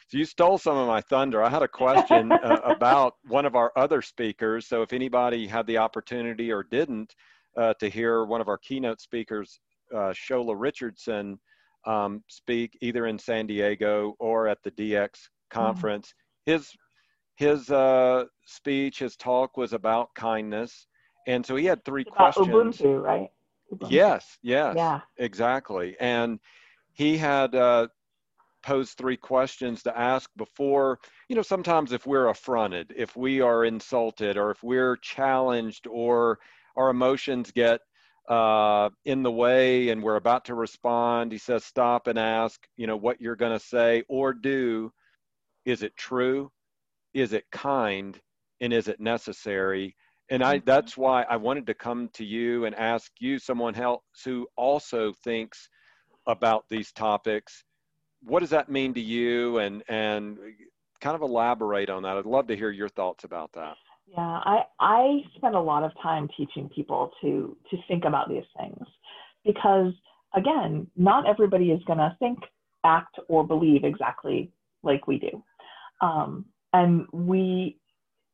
So 0.09 0.18
you 0.18 0.24
stole 0.24 0.57
some 0.57 0.76
of 0.76 0.87
my 0.87 1.01
thunder. 1.01 1.43
I 1.43 1.51
had 1.51 1.62
a 1.62 1.68
question 1.68 2.30
uh, 2.30 2.61
about 2.64 3.14
one 3.26 3.45
of 3.45 3.57
our 3.57 3.72
other 3.76 4.01
speakers. 4.01 4.68
So 4.68 4.82
if 4.82 4.93
anybody 4.93 5.49
had 5.49 5.66
the 5.66 5.78
opportunity 5.78 6.53
or 6.53 6.62
didn't 6.62 7.12
uh, 7.57 7.74
to 7.80 7.89
hear 7.91 8.24
one 8.24 8.41
of 8.41 8.47
our 8.49 8.59
keynote 8.59 9.01
speakers, 9.01 9.59
uh, 9.93 10.12
Shola 10.12 10.55
Richardson, 10.57 11.41
um, 11.87 12.22
speak 12.28 12.78
either 12.80 13.07
in 13.07 13.18
San 13.18 13.47
Diego 13.49 14.14
or 14.20 14.47
at 14.47 14.62
the 14.62 14.70
DX 14.70 15.09
mm-hmm. 15.09 15.59
conference. 15.59 16.14
His 16.47 16.72
his 17.36 17.70
uh, 17.70 18.24
speech, 18.47 19.01
his 19.01 19.16
talk 19.16 19.57
was 19.57 19.74
about 19.74 20.14
kindness, 20.14 20.86
and 21.26 21.44
so 21.44 21.57
he 21.57 21.66
had 21.66 21.84
three 21.84 22.03
about 22.03 22.34
questions. 22.34 22.49
Ubuntu, 22.49 23.03
right? 23.03 23.28
Ubuntu. 23.72 23.90
Yes, 23.90 24.38
yes, 24.42 24.74
yeah, 24.76 25.01
exactly. 25.18 25.97
And 26.01 26.40
he 26.92 27.18
had 27.18 27.55
uh, 27.55 27.88
posed 28.62 28.97
three 28.97 29.18
questions 29.18 29.82
to 29.82 29.99
ask 29.99 30.30
before. 30.36 30.99
You 31.28 31.36
know, 31.36 31.42
sometimes 31.42 31.92
if 31.92 32.07
we're 32.07 32.28
affronted, 32.28 32.94
if 32.97 33.16
we 33.16 33.42
are 33.42 33.64
insulted, 33.64 34.38
or 34.38 34.51
if 34.51 34.62
we're 34.62 34.97
challenged, 34.97 35.86
or 35.86 36.38
our 36.76 36.90
emotions 36.90 37.51
get 37.51 37.80
uh, 38.28 38.90
in 39.05 39.22
the 39.22 39.30
way 39.30 39.90
and 39.90 40.03
we're 40.03 40.16
about 40.16 40.44
to 40.47 40.55
respond, 40.55 41.32
he 41.32 41.38
says, 41.38 41.64
stop 41.64 42.07
and 42.07 42.18
ask, 42.18 42.66
you 42.76 42.86
know, 42.86 42.97
what 42.97 43.20
you're 43.20 43.36
going 43.36 43.53
to 43.53 43.64
say 43.64 44.03
or 44.09 44.32
do 44.32 44.92
is 45.66 45.82
it 45.82 45.94
true? 45.96 46.50
Is 47.12 47.34
it 47.34 47.44
kind? 47.52 48.18
And 48.62 48.72
is 48.72 48.88
it 48.88 49.00
necessary? 49.00 49.94
And 50.30 50.42
i 50.42 50.56
mm-hmm. 50.56 50.64
that's 50.64 50.96
why 50.96 51.22
i 51.24 51.36
wanted 51.36 51.66
to 51.66 51.74
come 51.74 52.08
to 52.14 52.24
you 52.24 52.64
and 52.64 52.74
ask 52.74 53.12
you 53.20 53.38
someone 53.38 53.76
else 53.76 54.02
who 54.24 54.48
also 54.56 55.12
thinks 55.22 55.68
about 56.26 56.64
these 56.68 56.90
topics. 56.90 57.62
What 58.22 58.40
does 58.40 58.50
that 58.50 58.68
mean 58.68 58.94
to 58.94 59.00
you? 59.00 59.58
And 59.58 59.82
and 59.88 60.38
kind 61.00 61.14
of 61.14 61.22
elaborate 61.22 61.90
on 61.90 62.02
that. 62.04 62.16
I'd 62.16 62.26
love 62.26 62.46
to 62.48 62.56
hear 62.56 62.70
your 62.70 62.88
thoughts 62.88 63.24
about 63.24 63.52
that. 63.52 63.76
Yeah 64.06 64.40
i 64.44 64.62
i 64.80 65.20
spend 65.36 65.54
a 65.54 65.60
lot 65.60 65.82
of 65.82 65.90
time 66.02 66.28
teaching 66.36 66.68
people 66.74 67.10
to 67.20 67.56
to 67.70 67.76
think 67.88 68.04
about 68.04 68.28
these 68.28 68.48
things 68.58 68.86
because 69.44 69.92
again 70.34 70.86
not 70.96 71.28
everybody 71.28 71.70
is 71.70 71.82
going 71.84 71.98
to 71.98 72.14
think 72.18 72.38
act 72.84 73.18
or 73.28 73.44
believe 73.44 73.82
exactly 73.84 74.52
like 74.82 75.06
we 75.08 75.18
do 75.18 75.42
um, 76.01 76.44
and 76.72 77.07
we 77.12 77.78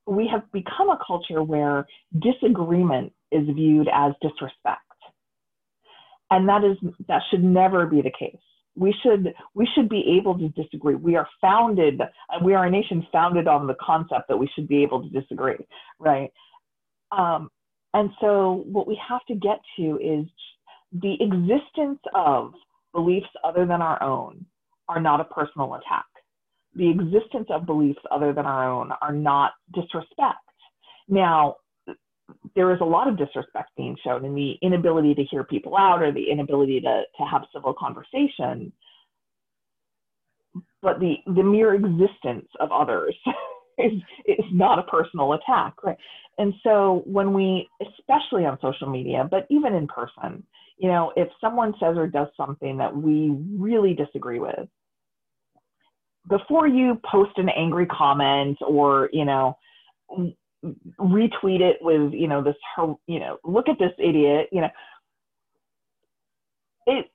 we 0.07 0.29
have 0.29 0.51
become 0.53 0.91
a 0.91 0.99
culture 1.07 1.43
where 1.43 1.87
disagreement 2.19 3.13
is 3.31 3.47
viewed 3.55 3.89
as 3.93 4.13
disrespect. 4.21 4.81
And 6.31 6.49
that 6.49 6.65
is 6.65 6.77
that 7.09 7.23
should 7.31 7.45
never 7.45 7.87
be 7.87 8.03
the 8.03 8.13
case. 8.19 8.37
we 8.75 8.95
should 9.03 9.35
we 9.55 9.69
should 9.75 9.89
be 9.89 10.17
able 10.19 10.39
to 10.39 10.49
disagree 10.51 10.95
we 10.95 11.17
are 11.17 11.29
founded 11.41 12.01
we 12.43 12.55
are 12.55 12.67
a 12.67 12.71
nation 12.71 13.07
founded 13.13 13.47
on 13.47 13.67
the 13.67 13.77
concept 13.81 14.29
that 14.29 14.37
we 14.37 14.49
should 14.55 14.67
be 14.67 14.83
able 14.83 15.03
to 15.03 15.09
disagree 15.11 15.57
right 15.99 16.31
um, 17.11 17.51
and 17.95 18.11
so 18.21 18.65
what 18.67 18.87
we 18.87 18.99
have 19.09 19.21
to 19.27 19.35
get 19.35 19.61
to 19.77 19.99
is 19.99 20.27
the 20.93 21.17
existence 21.21 22.01
of 22.15 22.53
beliefs 22.95 23.27
other 23.45 23.67
than 23.67 23.83
our 23.83 24.03
own 24.03 24.45
are 24.89 25.01
not 25.01 25.21
a 25.21 25.25
personal 25.25 25.75
attack 25.75 26.02
the 26.75 26.91
existence 26.91 27.49
of 27.51 27.67
beliefs 27.67 28.01
other 28.11 28.33
than 28.33 28.47
our 28.47 28.71
own 28.71 28.91
are 29.01 29.13
not 29.13 29.53
disrespect 29.75 30.39
now 31.09 31.57
there 32.55 32.73
is 32.73 32.81
a 32.81 32.85
lot 32.85 33.09
of 33.09 33.17
disrespect 33.19 33.71
being 33.77 33.97
shown 34.05 34.25
in 34.25 34.35
the 34.35 34.55
inability 34.63 35.15
to 35.15 35.25
hear 35.25 35.45
people 35.45 35.77
out 35.77 36.03
or 36.03 36.13
the 36.13 36.31
inability 36.31 36.81
to, 36.81 37.03
to 37.17 37.25
have 37.25 37.43
civil 37.53 37.75
conversation. 37.75 38.73
But 40.83 41.01
the, 41.01 41.17
the 41.27 41.43
mere 41.43 41.75
existence 41.75 42.49
of 42.61 42.71
others 42.73 43.15
is, 43.79 43.93
is 44.27 44.45
not 44.53 44.79
a 44.79 44.85
personal 44.85 45.35
attack, 45.35 45.75
right? 45.83 45.97
And 46.39 46.55
so 46.63 47.03
when 47.07 47.33
we, 47.33 47.69
especially 47.81 48.45
on 48.47 48.59
social 48.61 48.89
media, 48.89 49.27
but 49.31 49.47
even 49.51 49.75
in 49.75 49.87
person, 49.87 50.45
you 50.79 50.89
know, 50.89 51.13
if 51.17 51.29
someone 51.41 51.75
says 51.79 51.97
or 51.97 52.07
does 52.07 52.29
something 52.37 52.77
that 52.79 52.95
we 52.95 53.37
really 53.57 53.95
disagree 53.95 54.41
with, 54.41 54.69
before 56.29 56.67
you 56.67 57.01
post 57.11 57.33
an 57.37 57.49
angry 57.49 57.87
comment 57.87 58.59
or, 58.67 59.09
you 59.13 59.25
know, 59.25 59.57
retweet 61.01 61.61
it 61.61 61.79
with 61.81 62.13
you 62.13 62.29
know 62.29 62.41
this 62.41 62.55
you 63.09 63.19
know 63.19 63.37
look 63.43 63.69
at 63.69 63.81
this 63.81 63.91
idiot 63.99 64.49
you 64.53 64.61
know 64.61 64.69
it 66.87 67.07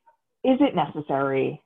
is 0.43 0.57
it 0.59 0.75
necessary? 0.75 1.61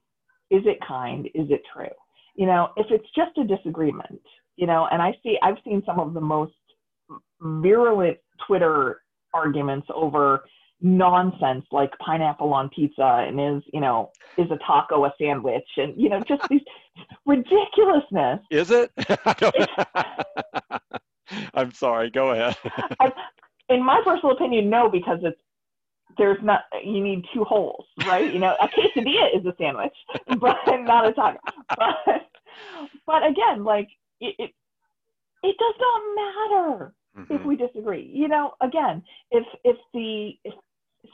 Is 0.50 0.62
it 0.66 0.78
kind? 0.88 1.26
Is 1.34 1.50
it 1.50 1.62
true? 1.74 1.90
You 2.36 2.46
know 2.46 2.70
if 2.78 2.86
it's 2.92 3.08
just 3.16 3.38
a 3.38 3.44
disagreement 3.44 4.22
you 4.56 4.68
know 4.68 4.88
and 4.92 5.02
i 5.02 5.14
see 5.24 5.38
i've 5.42 5.58
seen 5.66 5.82
some 5.86 6.00
of 6.00 6.14
the 6.14 6.22
most 6.22 6.54
virulent 7.42 8.18
twitter 8.48 9.02
arguments 9.34 9.88
over 9.94 10.44
nonsense 10.82 11.66
like 11.72 11.92
pineapple 12.00 12.54
on 12.54 12.70
pizza 12.70 13.26
and 13.28 13.40
is 13.40 13.64
you 13.74 13.82
know 13.82 14.12
is 14.38 14.50
a 14.52 14.58
taco 14.66 15.06
a 15.06 15.14
sandwich 15.20 15.68
and 15.78 16.00
you 16.00 16.10
know 16.10 16.22
just 16.28 16.42
these 16.50 16.62
ridiculousness 17.26 18.40
is 18.52 18.72
it 18.72 18.92
I'm 21.54 21.72
sorry. 21.72 22.10
Go 22.10 22.32
ahead. 22.32 22.56
in 23.70 23.84
my 23.84 24.02
personal 24.04 24.36
opinion, 24.36 24.70
no, 24.70 24.90
because 24.90 25.20
it's 25.24 25.40
there's 26.18 26.38
not 26.44 26.62
you 26.84 27.02
need 27.02 27.24
two 27.34 27.44
holes, 27.44 27.86
right? 28.06 28.32
You 28.32 28.40
know, 28.40 28.56
a 28.62 28.68
quesadilla 28.68 29.30
is 29.34 29.46
a 29.46 29.54
sandwich, 29.58 29.94
but 30.40 30.58
not 30.68 31.08
a 31.08 31.14
taco. 31.14 31.40
But 31.70 32.30
but 33.06 33.26
again, 33.26 33.64
like 33.64 33.88
it 34.20 34.36
it, 34.38 34.52
it 35.44 35.56
does 35.58 35.76
not 35.80 36.02
matter 36.16 36.94
mm-hmm. 37.18 37.34
if 37.34 37.46
we 37.46 37.56
disagree. 37.56 38.10
You 38.14 38.28
know, 38.28 38.54
again, 38.62 39.04
if 39.32 39.46
if 39.64 39.78
the 39.94 40.32
if 40.44 40.54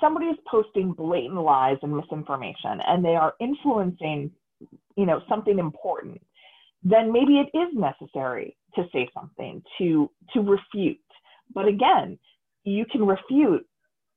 somebody 0.01 0.25
is 0.27 0.37
posting 0.49 0.93
blatant 0.93 1.41
lies 1.41 1.77
and 1.83 1.95
misinformation 1.95 2.81
and 2.87 3.05
they 3.05 3.15
are 3.15 3.35
influencing, 3.39 4.31
you 4.95 5.05
know, 5.05 5.21
something 5.29 5.59
important, 5.59 6.21
then 6.83 7.11
maybe 7.11 7.39
it 7.39 7.57
is 7.57 7.69
necessary 7.73 8.57
to 8.75 8.83
say 8.93 9.09
something, 9.13 9.61
to, 9.77 10.09
to 10.33 10.41
refute. 10.41 10.99
But 11.53 11.67
again, 11.67 12.17
you 12.63 12.85
can 12.91 13.05
refute 13.05 13.65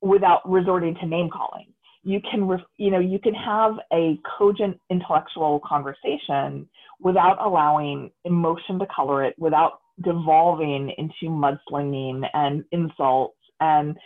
without 0.01 0.49
resorting 0.49 0.95
to 1.01 1.05
name 1.05 1.29
calling. 1.29 1.67
You 2.03 2.19
can, 2.29 2.47
ref, 2.47 2.61
you 2.77 2.89
know, 2.89 2.99
you 2.99 3.19
can 3.19 3.35
have 3.35 3.73
a 3.93 4.19
cogent 4.37 4.79
intellectual 4.89 5.61
conversation 5.65 6.67
without 6.99 7.37
allowing 7.39 8.11
emotion 8.25 8.79
to 8.79 8.87
color 8.93 9.23
it, 9.23 9.35
without 9.37 9.79
devolving 10.03 10.93
into 10.97 11.31
mudslinging 11.31 12.27
and 12.33 12.63
insults. 12.71 13.37
And, 13.59 13.97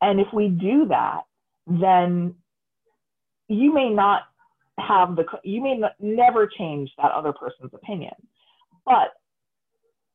and 0.00 0.18
if 0.18 0.26
we 0.32 0.48
do 0.48 0.86
that, 0.88 1.20
then 1.66 2.34
you 3.48 3.72
may 3.72 3.90
not 3.90 4.22
have 4.86 5.16
the 5.16 5.24
you 5.44 5.62
may 5.62 5.80
never 6.00 6.46
change 6.58 6.90
that 6.98 7.12
other 7.12 7.32
person's 7.32 7.72
opinion 7.74 8.14
but 8.84 9.14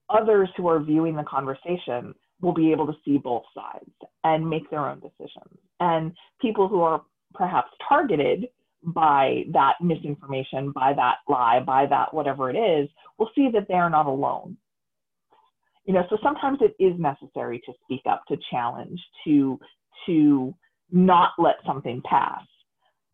others 0.09 0.49
who 0.55 0.67
are 0.67 0.79
viewing 0.79 1.15
the 1.15 1.23
conversation 1.23 2.13
will 2.41 2.53
be 2.53 2.71
able 2.71 2.85
to 2.85 2.93
see 3.03 3.17
both 3.17 3.43
sides 3.53 3.89
and 4.23 4.47
make 4.47 4.69
their 4.69 4.89
own 4.89 4.99
decisions. 4.99 5.57
And 5.79 6.11
people 6.41 6.67
who 6.67 6.81
are 6.81 7.01
perhaps 7.33 7.69
targeted 7.87 8.47
by 8.83 9.43
that 9.51 9.73
misinformation 9.81 10.71
by 10.71 10.93
that 10.93 11.15
lie 11.27 11.59
by 11.59 11.87
that 11.87 12.13
whatever 12.13 12.51
it 12.51 12.55
is 12.55 12.87
will 13.17 13.29
see 13.33 13.49
that 13.51 13.67
they 13.67 13.73
are 13.73 13.89
not 13.89 14.05
alone. 14.05 14.57
You 15.85 15.93
know 15.93 16.03
so 16.09 16.17
sometimes 16.21 16.59
it 16.61 16.75
is 16.83 16.99
necessary 16.99 17.61
to 17.65 17.73
speak 17.83 18.01
up 18.07 18.23
to 18.27 18.37
challenge 18.51 18.99
to 19.25 19.59
to 20.05 20.53
not 20.91 21.31
let 21.39 21.55
something 21.65 22.01
pass 22.05 22.43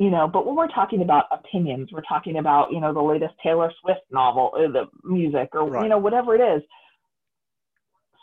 you 0.01 0.09
know 0.09 0.27
but 0.27 0.47
when 0.47 0.55
we're 0.55 0.67
talking 0.67 1.03
about 1.03 1.25
opinions 1.31 1.89
we're 1.91 2.01
talking 2.01 2.39
about 2.39 2.71
you 2.71 2.81
know 2.81 2.91
the 2.91 3.01
latest 3.01 3.33
taylor 3.43 3.71
swift 3.81 4.01
novel 4.09 4.49
or 4.53 4.67
the 4.67 4.85
music 5.03 5.49
or 5.53 5.69
right. 5.69 5.83
you 5.83 5.89
know 5.89 5.99
whatever 5.99 6.33
it 6.33 6.41
is 6.41 6.63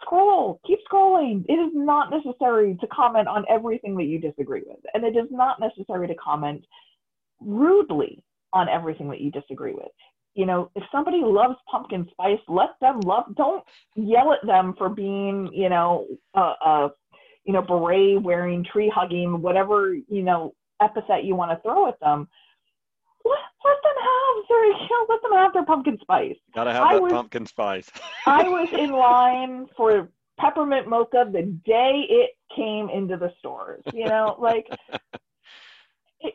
scroll 0.03 0.61
keep 0.67 0.81
scrolling 0.91 1.45
it 1.49 1.53
is 1.53 1.71
not 1.75 2.11
necessary 2.11 2.77
to 2.81 2.87
comment 2.89 3.29
on 3.29 3.45
everything 3.49 3.97
that 3.97 4.05
you 4.05 4.19
disagree 4.19 4.63
with 4.67 4.81
and 4.93 5.05
it 5.05 5.17
is 5.17 5.29
not 5.31 5.61
necessary 5.61 6.09
to 6.09 6.15
comment 6.17 6.65
rudely 7.41 8.25
on 8.53 8.69
everything 8.69 9.09
that 9.09 9.21
you 9.21 9.31
disagree 9.31 9.73
with 9.73 9.93
you 10.35 10.47
know 10.47 10.71
if 10.75 10.83
somebody 10.91 11.21
loves 11.23 11.55
pumpkin 11.71 12.09
spice 12.11 12.41
let 12.49 12.71
them 12.81 12.99
love 13.01 13.25
don't 13.37 13.63
yell 13.95 14.33
at 14.33 14.45
them 14.45 14.75
for 14.77 14.89
being 14.89 15.49
you 15.53 15.69
know 15.69 16.07
a, 16.35 16.41
a 16.41 16.91
you 17.45 17.53
know 17.53 17.63
beret 17.63 18.21
wearing 18.21 18.65
tree 18.65 18.91
hugging 18.93 19.41
whatever 19.41 19.95
you 19.95 20.23
know 20.23 20.53
epithet 20.81 21.25
you 21.25 21.35
want 21.35 21.51
to 21.51 21.63
throw 21.63 21.89
at 21.89 21.99
them, 22.01 22.29
let, 23.25 23.39
let 23.65 23.77
them 23.83 23.99
have 24.03 24.45
their, 24.49 24.65
you 24.67 24.89
know, 24.91 25.07
let 25.09 25.23
them 25.23 25.33
have 25.33 25.53
their 25.53 25.65
pumpkin 25.65 25.99
spice. 26.01 26.37
Gotta 26.55 26.73
have 26.73 26.83
I 26.83 26.95
that 26.95 27.03
was, 27.03 27.13
pumpkin 27.13 27.47
spice. 27.47 27.91
I 28.27 28.49
was 28.49 28.69
in 28.73 28.91
line 28.91 29.67
for 29.77 30.09
peppermint 30.39 30.89
mocha 30.89 31.29
the 31.31 31.43
day 31.65 32.05
it 32.09 32.31
came 32.55 32.89
into 32.91 33.17
the 33.17 33.33
stores. 33.39 33.83
You 33.93 34.07
know, 34.07 34.37
like 34.39 34.67
it, 36.21 36.35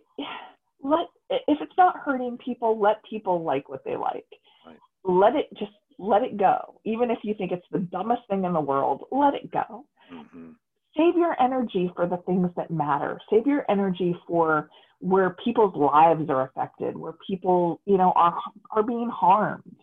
let 0.81 1.07
if 1.29 1.61
it's 1.61 1.77
not 1.77 1.97
hurting 1.97 2.37
people, 2.37 2.79
let 2.79 3.03
people 3.09 3.43
like 3.43 3.69
what 3.69 3.83
they 3.85 3.95
like. 3.95 4.25
Right. 4.65 4.77
Let 5.03 5.35
it 5.35 5.49
just 5.57 5.71
let 5.99 6.23
it 6.23 6.37
go. 6.37 6.81
Even 6.85 7.09
if 7.11 7.19
you 7.23 7.33
think 7.33 7.51
it's 7.51 7.65
the 7.71 7.79
dumbest 7.79 8.21
thing 8.29 8.43
in 8.43 8.53
the 8.53 8.61
world, 8.61 9.05
let 9.11 9.33
it 9.35 9.51
go. 9.51 9.85
Mm-hmm 10.13 10.51
save 10.95 11.15
your 11.15 11.41
energy 11.41 11.91
for 11.95 12.07
the 12.07 12.17
things 12.17 12.49
that 12.55 12.71
matter. 12.71 13.19
Save 13.29 13.47
your 13.47 13.65
energy 13.69 14.15
for 14.27 14.69
where 14.99 15.35
people's 15.43 15.75
lives 15.75 16.29
are 16.29 16.43
affected, 16.43 16.97
where 16.97 17.13
people, 17.27 17.81
you 17.85 17.97
know, 17.97 18.13
are 18.15 18.37
are 18.71 18.83
being 18.83 19.09
harmed. 19.09 19.75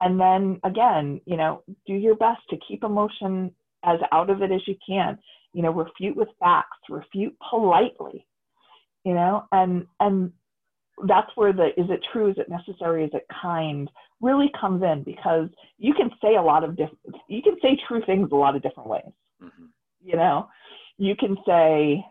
And 0.00 0.20
then 0.20 0.60
again, 0.64 1.20
you 1.24 1.36
know, 1.36 1.62
do 1.86 1.94
your 1.94 2.16
best 2.16 2.40
to 2.50 2.56
keep 2.66 2.84
emotion 2.84 3.52
as 3.84 3.98
out 4.12 4.30
of 4.30 4.42
it 4.42 4.52
as 4.52 4.66
you 4.66 4.76
can. 4.86 5.18
You 5.52 5.62
know, 5.62 5.70
refute 5.70 6.16
with 6.16 6.28
facts, 6.38 6.78
refute 6.88 7.36
politely. 7.50 8.26
You 9.04 9.14
know, 9.14 9.44
and 9.52 9.86
and 10.00 10.32
that's 11.06 11.30
where 11.36 11.52
the 11.52 11.68
is 11.80 11.88
it 11.88 12.04
true, 12.12 12.30
is 12.30 12.38
it 12.38 12.48
necessary, 12.48 13.04
is 13.04 13.10
it 13.14 13.26
kind 13.40 13.90
really 14.20 14.50
comes 14.60 14.82
in 14.82 15.04
because 15.04 15.48
you 15.78 15.94
can 15.94 16.10
say 16.20 16.34
a 16.34 16.42
lot 16.42 16.64
of 16.64 16.76
different 16.76 16.98
you 17.28 17.40
can 17.40 17.56
say 17.62 17.78
true 17.86 18.02
things 18.04 18.28
a 18.32 18.34
lot 18.34 18.56
of 18.56 18.62
different 18.62 18.88
ways. 18.88 19.12
Mm-hmm 19.42 19.66
you 20.02 20.16
know 20.16 20.48
you 20.96 21.14
can 21.16 21.36
say 21.46 22.04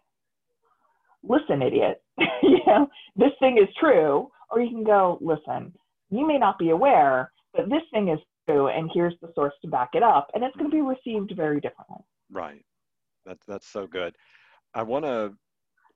listen 1.24 1.62
idiot 1.62 2.02
you 2.44 2.60
know 2.66 2.88
this 3.16 3.32
thing 3.40 3.58
is 3.58 3.70
true 3.80 4.30
or 4.52 4.62
you 4.62 4.70
can 4.70 4.84
go 4.84 5.18
listen 5.22 5.74
you 6.10 6.26
may 6.26 6.38
not 6.38 6.58
be 6.58 6.70
aware 6.70 7.32
but 7.54 7.70
this 7.70 7.82
thing 7.92 8.10
is 8.10 8.20
true 8.48 8.68
and 8.68 8.90
here's 8.94 9.16
the 9.22 9.32
source 9.36 9.54
to 9.62 9.68
back 9.68 9.90
it 9.94 10.04
up 10.04 10.30
and 10.34 10.44
it's 10.44 10.56
going 10.56 10.70
to 10.70 10.76
be 10.76 10.82
received 10.82 11.34
very 11.36 11.60
differently. 11.60 11.98
Right. 12.32 12.64
That's 13.26 13.46
that's 13.46 13.68
so 13.68 13.88
good. 13.88 14.16
I 14.74 14.84
want 14.84 15.06
to 15.06 15.34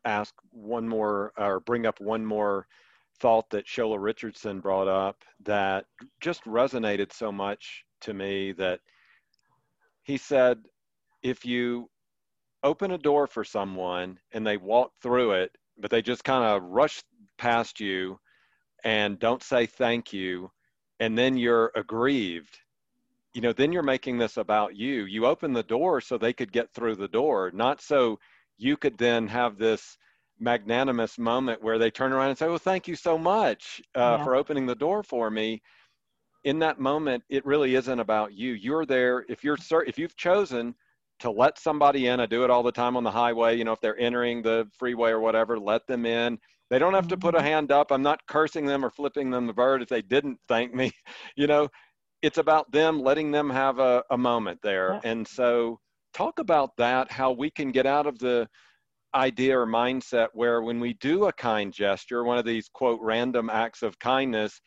ask 0.06 0.34
one 0.52 0.88
more 0.88 1.32
or 1.38 1.60
bring 1.62 1.86
up 1.86 2.00
one 2.02 2.26
more 2.26 2.68
thought 3.20 3.48
that 3.52 3.68
shola 3.68 4.02
richardson 4.02 4.60
brought 4.60 4.88
up 4.88 5.18
that 5.44 5.86
just 6.22 6.44
resonated 6.46 7.14
so 7.14 7.32
much 7.32 7.84
to 8.00 8.16
me 8.16 8.52
that 8.52 8.80
he 10.02 10.18
said 10.18 10.58
if 11.24 11.46
you 11.46 11.90
open 12.64 12.92
a 12.92 12.98
door 12.98 13.28
for 13.28 13.44
someone 13.44 14.20
and 14.32 14.46
they 14.46 14.58
walk 14.58 14.92
through 15.02 15.32
it, 15.32 15.52
but 15.78 15.90
they 15.90 16.02
just 16.02 16.24
kind 16.24 16.44
of 16.44 16.64
rush 16.64 17.02
past 17.38 17.80
you 17.80 18.20
and 18.84 19.20
don't 19.20 19.44
say 19.44 19.66
thank 19.66 20.12
you, 20.14 20.50
and 21.00 21.18
then 21.18 21.38
you're 21.38 21.72
aggrieved, 21.76 22.60
you 23.34 23.42
know, 23.42 23.54
then 23.54 23.72
you're 23.72 23.84
making 23.84 24.18
this 24.18 24.38
about 24.38 24.76
you. 24.76 25.06
You 25.06 25.26
open 25.26 25.54
the 25.54 25.64
door 25.64 26.02
so 26.02 26.18
they 26.18 26.34
could 26.34 26.52
get 26.52 26.74
through 26.74 26.96
the 26.96 27.08
door, 27.08 27.52
not 27.54 27.82
so 27.82 28.20
you 28.58 28.78
could 28.78 28.98
then 28.98 29.28
have 29.28 29.58
this 29.58 29.98
magnanimous 30.40 31.18
moment 31.18 31.62
where 31.62 31.78
they 31.78 31.92
turn 31.92 32.12
around 32.12 32.30
and 32.30 32.38
say, 32.38 32.48
"Well, 32.48 32.58
thank 32.58 32.88
you 32.88 32.96
so 32.96 33.18
much 33.18 33.82
uh, 33.96 34.18
yeah. 34.18 34.24
for 34.24 34.36
opening 34.36 34.66
the 34.66 34.76
door 34.76 35.04
for 35.04 35.30
me." 35.30 35.62
In 36.44 36.60
that 36.60 36.80
moment, 36.80 37.24
it 37.30 37.46
really 37.46 37.76
isn't 37.76 38.00
about 38.00 38.34
you. 38.34 38.54
You're 38.54 38.86
there 38.86 39.26
if 39.30 39.44
you're 39.44 39.58
if 39.86 39.98
you've 40.00 40.16
chosen 40.16 40.76
to 41.22 41.32
let 41.32 41.58
somebody 41.58 42.08
in. 42.08 42.20
I 42.20 42.26
do 42.26 42.44
it 42.44 42.50
all 42.50 42.64
the 42.64 42.72
time 42.72 42.98
on 42.98 43.04
the 43.04 43.12
highway. 43.12 43.58
You 43.58 43.64
know, 43.64 43.72
if 43.72 43.82
they're 43.82 44.00
entering 44.00 44.42
the 44.42 44.68
freeway 44.78 45.12
or 45.12 45.20
whatever, 45.20 45.60
let 45.60 45.88
them 45.88 46.06
in. 46.06 46.38
They 46.70 46.80
don't 46.80 46.94
have 46.94 47.08
to 47.10 47.18
put 47.18 47.36
a 47.36 47.38
mm-hmm. 47.38 47.48
hand 47.48 47.72
up. 47.72 47.92
I'm 47.92 48.02
not 48.02 48.26
cursing 48.28 48.66
them 48.66 48.86
or 48.86 48.90
flipping 48.90 49.30
them 49.30 49.48
the 49.48 49.54
bird 49.54 49.82
if 49.82 49.90
they 49.90 50.02
didn't 50.02 50.40
thank 50.48 50.74
me. 50.74 50.92
You 51.36 51.48
know, 51.48 51.70
it's 52.22 52.38
about 52.38 52.72
them 52.72 53.02
letting 53.02 53.32
them 53.32 53.50
have 53.50 53.80
a, 53.80 54.04
a 54.12 54.18
moment 54.18 54.60
there. 54.62 55.00
Yeah. 55.04 55.12
And 55.12 55.28
so, 55.28 55.80
talk 56.14 56.40
about 56.40 56.72
that, 56.78 57.12
how 57.12 57.32
we 57.32 57.50
can 57.50 57.72
get 57.72 57.86
out 57.86 58.06
of 58.06 58.20
the 58.20 58.48
idea 59.16 59.58
or 59.58 59.66
mindset 59.66 60.28
where 60.34 60.62
when 60.62 60.80
we 60.80 60.94
do 60.96 61.26
a 61.26 61.34
kind 61.34 61.74
gesture, 61.74 62.24
one 62.24 62.38
of 62.38 62.46
these 62.46 62.70
quote 62.74 63.00
random 63.02 63.50
acts 63.50 63.82
of 63.82 63.98
kindness, 64.00 64.62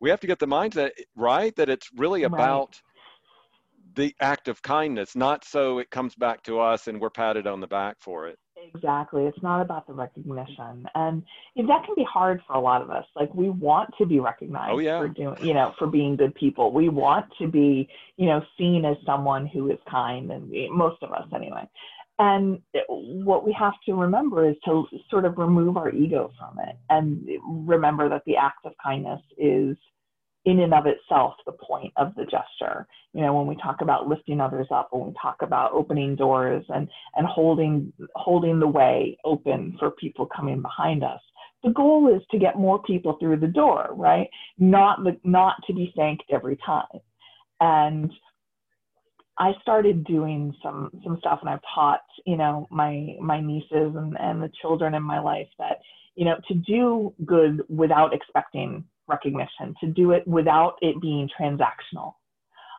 we 0.00 0.10
have 0.10 0.20
to 0.20 0.26
get 0.26 0.38
the 0.38 0.46
mindset 0.46 0.90
right 1.16 1.54
that 1.56 1.68
it's 1.68 1.88
really 1.96 2.24
about 2.24 2.68
right. 2.68 2.93
The 3.94 4.14
act 4.20 4.48
of 4.48 4.62
kindness, 4.62 5.14
not 5.16 5.44
so 5.44 5.78
it 5.78 5.90
comes 5.90 6.14
back 6.14 6.42
to 6.44 6.60
us 6.60 6.88
and 6.88 7.00
we're 7.00 7.10
patted 7.10 7.46
on 7.46 7.60
the 7.60 7.66
back 7.66 7.96
for 8.00 8.28
it. 8.28 8.38
Exactly. 8.74 9.24
It's 9.24 9.42
not 9.42 9.60
about 9.60 9.86
the 9.86 9.92
recognition. 9.92 10.86
And 10.94 11.22
that 11.56 11.84
can 11.84 11.94
be 11.94 12.04
hard 12.04 12.40
for 12.46 12.54
a 12.54 12.60
lot 12.60 12.82
of 12.82 12.90
us. 12.90 13.04
Like 13.14 13.32
we 13.34 13.50
want 13.50 13.90
to 13.98 14.06
be 14.06 14.20
recognized 14.20 14.72
oh, 14.72 14.78
yeah. 14.78 15.00
for 15.00 15.08
doing, 15.08 15.36
you 15.42 15.54
know, 15.54 15.74
for 15.78 15.86
being 15.86 16.16
good 16.16 16.34
people. 16.34 16.72
We 16.72 16.88
want 16.88 17.26
to 17.40 17.46
be, 17.46 17.88
you 18.16 18.26
know, 18.26 18.42
seen 18.56 18.84
as 18.84 18.96
someone 19.04 19.46
who 19.46 19.70
is 19.70 19.78
kind 19.90 20.30
and 20.30 20.50
most 20.70 21.02
of 21.02 21.12
us 21.12 21.26
anyway. 21.34 21.68
And 22.18 22.62
what 22.88 23.44
we 23.44 23.52
have 23.58 23.74
to 23.86 23.94
remember 23.94 24.48
is 24.48 24.56
to 24.64 24.86
sort 25.10 25.24
of 25.24 25.36
remove 25.36 25.76
our 25.76 25.90
ego 25.90 26.30
from 26.38 26.58
it 26.60 26.76
and 26.88 27.26
remember 27.66 28.08
that 28.08 28.22
the 28.24 28.36
act 28.36 28.64
of 28.64 28.72
kindness 28.82 29.20
is 29.36 29.76
in 30.44 30.60
and 30.60 30.74
of 30.74 30.86
itself 30.86 31.34
the 31.46 31.52
point 31.52 31.92
of 31.96 32.14
the 32.16 32.24
gesture. 32.24 32.86
You 33.12 33.22
know, 33.22 33.34
when 33.34 33.46
we 33.46 33.56
talk 33.56 33.80
about 33.80 34.08
lifting 34.08 34.40
others 34.40 34.66
up, 34.70 34.88
when 34.90 35.08
we 35.08 35.14
talk 35.20 35.36
about 35.40 35.72
opening 35.72 36.16
doors 36.16 36.64
and, 36.68 36.88
and 37.16 37.26
holding 37.26 37.92
holding 38.14 38.60
the 38.60 38.68
way 38.68 39.16
open 39.24 39.76
for 39.78 39.90
people 39.92 40.26
coming 40.26 40.60
behind 40.60 41.02
us. 41.04 41.20
The 41.62 41.70
goal 41.70 42.14
is 42.14 42.22
to 42.30 42.38
get 42.38 42.58
more 42.58 42.82
people 42.82 43.16
through 43.18 43.38
the 43.38 43.46
door, 43.46 43.88
right? 43.92 44.28
Not 44.58 45.02
the, 45.02 45.18
not 45.24 45.56
to 45.66 45.72
be 45.72 45.92
thanked 45.96 46.24
every 46.30 46.58
time. 46.64 47.00
And 47.60 48.12
I 49.38 49.52
started 49.62 50.04
doing 50.04 50.54
some 50.62 50.90
some 51.02 51.16
stuff 51.18 51.38
and 51.40 51.48
I've 51.48 51.60
taught, 51.74 52.02
you 52.26 52.36
know, 52.36 52.68
my 52.70 53.16
my 53.20 53.40
nieces 53.40 53.94
and, 53.96 54.16
and 54.20 54.42
the 54.42 54.50
children 54.60 54.94
in 54.94 55.02
my 55.02 55.20
life 55.20 55.48
that, 55.58 55.78
you 56.14 56.24
know, 56.24 56.36
to 56.48 56.54
do 56.54 57.14
good 57.24 57.62
without 57.68 58.12
expecting 58.12 58.84
recognition, 59.08 59.74
to 59.80 59.86
do 59.86 60.12
it 60.12 60.26
without 60.26 60.76
it 60.80 61.00
being 61.00 61.28
transactional, 61.40 62.14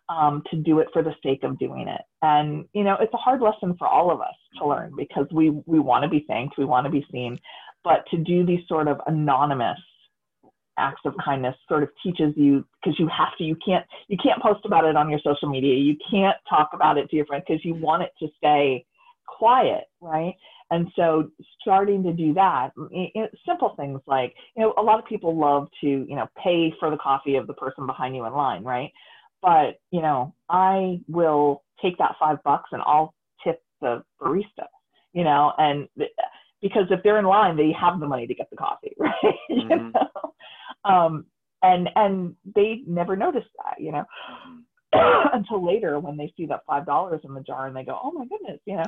um, 0.10 0.44
to 0.52 0.58
do 0.58 0.80
it 0.80 0.88
for 0.94 1.04
the 1.04 1.14
sake 1.24 1.44
of 1.44 1.58
doing 1.60 1.88
it. 1.88 2.02
And, 2.22 2.66
you 2.74 2.84
know, 2.84 2.98
it's 3.00 3.14
a 3.14 3.18
hard 3.18 3.42
lesson 3.42 3.76
for 3.78 3.88
all 3.88 4.12
of 4.12 4.22
us 4.22 4.36
to 4.60 4.68
learn 4.68 4.94
because 4.98 5.28
we 5.32 5.50
we 5.66 5.80
want 5.80 6.04
to 6.04 6.10
be 6.10 6.26
thanked, 6.28 6.58
we 6.58 6.66
want 6.66 6.86
to 6.86 6.92
be 6.92 7.06
seen, 7.12 7.40
but 7.84 8.06
to 8.12 8.18
do 8.18 8.46
these 8.46 8.68
sort 8.68 8.88
of 8.88 9.00
anonymous 9.08 9.80
acts 10.78 11.02
of 11.06 11.14
kindness 11.24 11.56
sort 11.70 11.84
of 11.84 11.90
teaches 12.04 12.34
you 12.36 12.66
because 12.84 13.00
you 13.00 13.08
have 13.08 13.30
to 13.38 13.44
you 13.46 13.56
can't 13.66 13.86
you 14.10 14.18
can't 14.22 14.42
post 14.42 14.66
about 14.66 14.86
it 14.86 14.96
on 14.96 15.10
your 15.10 15.20
social 15.24 15.50
media. 15.50 15.76
You 15.76 15.96
can't 16.10 16.38
talk 16.50 16.72
about 16.74 16.98
it 16.98 17.10
to 17.10 17.16
your 17.16 17.26
friends 17.26 17.46
because 17.48 17.64
you 17.64 17.76
want 17.76 18.04
it 18.04 18.12
to 18.20 18.28
stay 18.38 18.86
quiet 19.28 19.86
right 20.02 20.36
and 20.72 20.88
so 20.96 21.30
starting 21.62 22.04
to 22.04 22.14
do 22.14 22.34
that 22.34 22.72
simple 23.46 23.74
things 23.78 24.00
like 24.08 24.34
you 24.56 24.64
know 24.64 24.74
a 24.78 24.82
lot 24.82 25.00
of 25.00 25.06
people 25.06 25.38
love 25.38 25.68
to 25.82 25.88
you 25.88 26.16
know 26.16 26.28
pay 26.42 26.74
for 26.80 26.90
the 26.90 26.98
coffee 26.98 27.36
of 27.36 27.48
the 27.48 27.54
person 27.54 27.86
behind 27.86 28.16
you 28.16 28.26
in 28.26 28.34
line 28.34 28.64
right? 28.64 28.92
But 29.42 29.80
you 29.92 30.02
know 30.02 30.34
i 30.50 31.00
will 31.08 31.64
take 31.82 31.98
that 31.98 32.16
five 32.20 32.42
bucks 32.44 32.70
and 32.72 32.82
i'll 32.86 33.14
tip 33.44 33.62
the 33.82 34.04
barista 34.20 34.66
you 35.14 35.24
know 35.24 35.54
and 35.58 35.88
because 36.62 36.86
if 36.90 37.04
they're 37.04 37.20
in 37.20 37.26
line 37.26 37.56
they 37.56 37.72
have 37.80 38.00
the 38.00 38.08
money 38.08 38.26
to 38.26 38.34
get 38.34 38.50
the 38.50 38.56
coffee 38.58 38.96
right? 39.00 39.14
Mm-hmm. 39.52 39.70
you 39.70 39.92
know? 39.92 40.34
Um, 40.86 41.26
and 41.66 41.90
and 41.96 42.36
they 42.56 42.82
never 42.88 43.16
notice 43.16 43.46
that, 43.58 43.80
you 43.80 43.92
know, 43.92 44.06
until 45.34 45.66
later 45.66 46.00
when 46.00 46.18
they 46.18 46.32
see 46.38 46.46
that 46.46 46.62
five 46.68 46.86
dollars 46.86 47.22
in 47.24 47.34
the 47.34 47.42
jar 47.42 47.68
and 47.68 47.76
they 47.76 47.84
go, 47.84 48.00
oh 48.02 48.12
my 48.12 48.26
goodness, 48.26 48.60
you 48.66 48.76
know. 48.78 48.84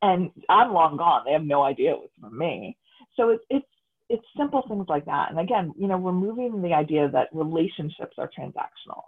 And 0.00 0.30
I'm 0.48 0.72
long 0.72 0.96
gone; 0.96 1.22
they 1.24 1.32
have 1.32 1.44
no 1.44 1.62
idea 1.62 1.92
it 1.92 1.98
was 1.98 2.10
from 2.20 2.38
me. 2.38 2.76
So 3.16 3.30
it's 3.30 3.44
it's 3.50 3.66
it's 4.08 4.24
simple 4.36 4.62
things 4.68 4.86
like 4.88 5.04
that. 5.06 5.30
And 5.30 5.38
again, 5.38 5.72
you 5.78 5.88
know, 5.88 5.96
removing 5.96 6.62
the 6.62 6.74
idea 6.74 7.08
that 7.10 7.28
relationships 7.32 8.16
are 8.18 8.30
transactional. 8.38 9.02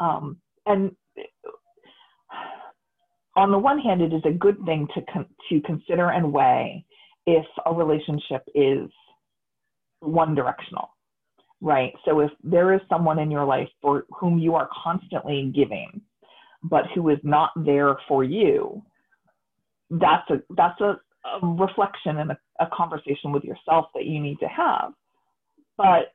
Um, 0.00 0.38
and 0.66 0.94
on 3.36 3.50
the 3.50 3.58
one 3.58 3.78
hand, 3.78 4.02
it 4.02 4.12
is 4.12 4.22
a 4.24 4.32
good 4.32 4.58
thing 4.64 4.88
to 4.94 5.02
con- 5.12 5.26
to 5.50 5.60
consider 5.62 6.10
and 6.10 6.32
weigh 6.32 6.84
if 7.26 7.46
a 7.64 7.72
relationship 7.72 8.42
is 8.54 8.88
one 10.00 10.34
directional 10.34 10.90
right? 11.60 11.92
So 12.04 12.20
if 12.20 12.30
there 12.42 12.74
is 12.74 12.80
someone 12.88 13.18
in 13.18 13.30
your 13.30 13.44
life 13.44 13.68
for 13.80 14.04
whom 14.10 14.38
you 14.38 14.54
are 14.54 14.68
constantly 14.82 15.52
giving, 15.54 16.00
but 16.62 16.84
who 16.94 17.08
is 17.08 17.18
not 17.22 17.50
there 17.56 17.96
for 18.08 18.24
you, 18.24 18.82
that's 19.90 20.28
a 20.30 20.42
that's 20.56 20.80
a, 20.80 20.98
a 21.26 21.46
reflection 21.46 22.18
and 22.18 22.32
a, 22.32 22.38
a 22.60 22.68
conversation 22.72 23.32
with 23.32 23.44
yourself 23.44 23.86
that 23.94 24.06
you 24.06 24.20
need 24.20 24.38
to 24.40 24.48
have. 24.48 24.92
But 25.76 26.12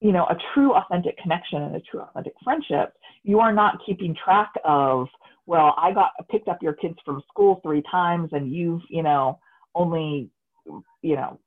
you 0.00 0.12
know, 0.12 0.24
a 0.24 0.36
true 0.54 0.74
authentic 0.74 1.16
connection 1.18 1.62
and 1.62 1.76
a 1.76 1.80
true 1.80 2.00
authentic 2.00 2.34
friendship, 2.44 2.92
you 3.22 3.40
are 3.40 3.52
not 3.52 3.78
keeping 3.86 4.14
track 4.22 4.52
of, 4.64 5.08
well, 5.46 5.74
I 5.78 5.92
got 5.92 6.10
picked 6.30 6.48
up 6.48 6.58
your 6.62 6.74
kids 6.74 6.96
from 7.04 7.22
school 7.28 7.60
three 7.62 7.82
times 7.90 8.28
and 8.32 8.52
you've, 8.52 8.82
you 8.90 9.02
know, 9.02 9.38
only, 9.74 10.30
you 11.02 11.16
know, 11.16 11.40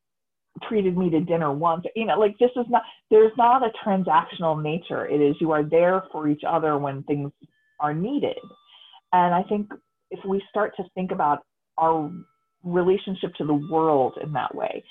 treated 0.68 0.98
me 0.98 1.10
to 1.12 1.20
dinner 1.22 1.54
once. 1.54 1.86
You 1.96 2.06
know 2.06 2.20
like 2.20 2.38
this 2.40 2.50
is 2.56 2.66
not 2.70 2.84
there's 3.10 3.32
not 3.38 3.64
a 3.64 3.72
transactional 3.86 4.62
nature. 4.62 5.08
It 5.08 5.22
is 5.22 5.36
you 5.40 5.52
are 5.52 5.64
there 5.64 6.04
for 6.12 6.28
each 6.28 6.42
other 6.48 6.78
when 6.78 7.04
things 7.04 7.32
are 7.80 7.94
needed. 7.94 8.38
And 9.14 9.34
i 9.34 9.44
think 9.44 9.72
if 10.12 10.20
we 10.26 10.41
start 10.49 10.74
to 10.78 10.84
think 10.95 11.12
about 11.12 11.43
our 11.78 12.12
relationship 12.64 13.34
to 13.36 13.45
the 13.45 13.53
world 13.53 14.18
in 14.22 14.34
that 14.34 14.53
way 14.53 14.84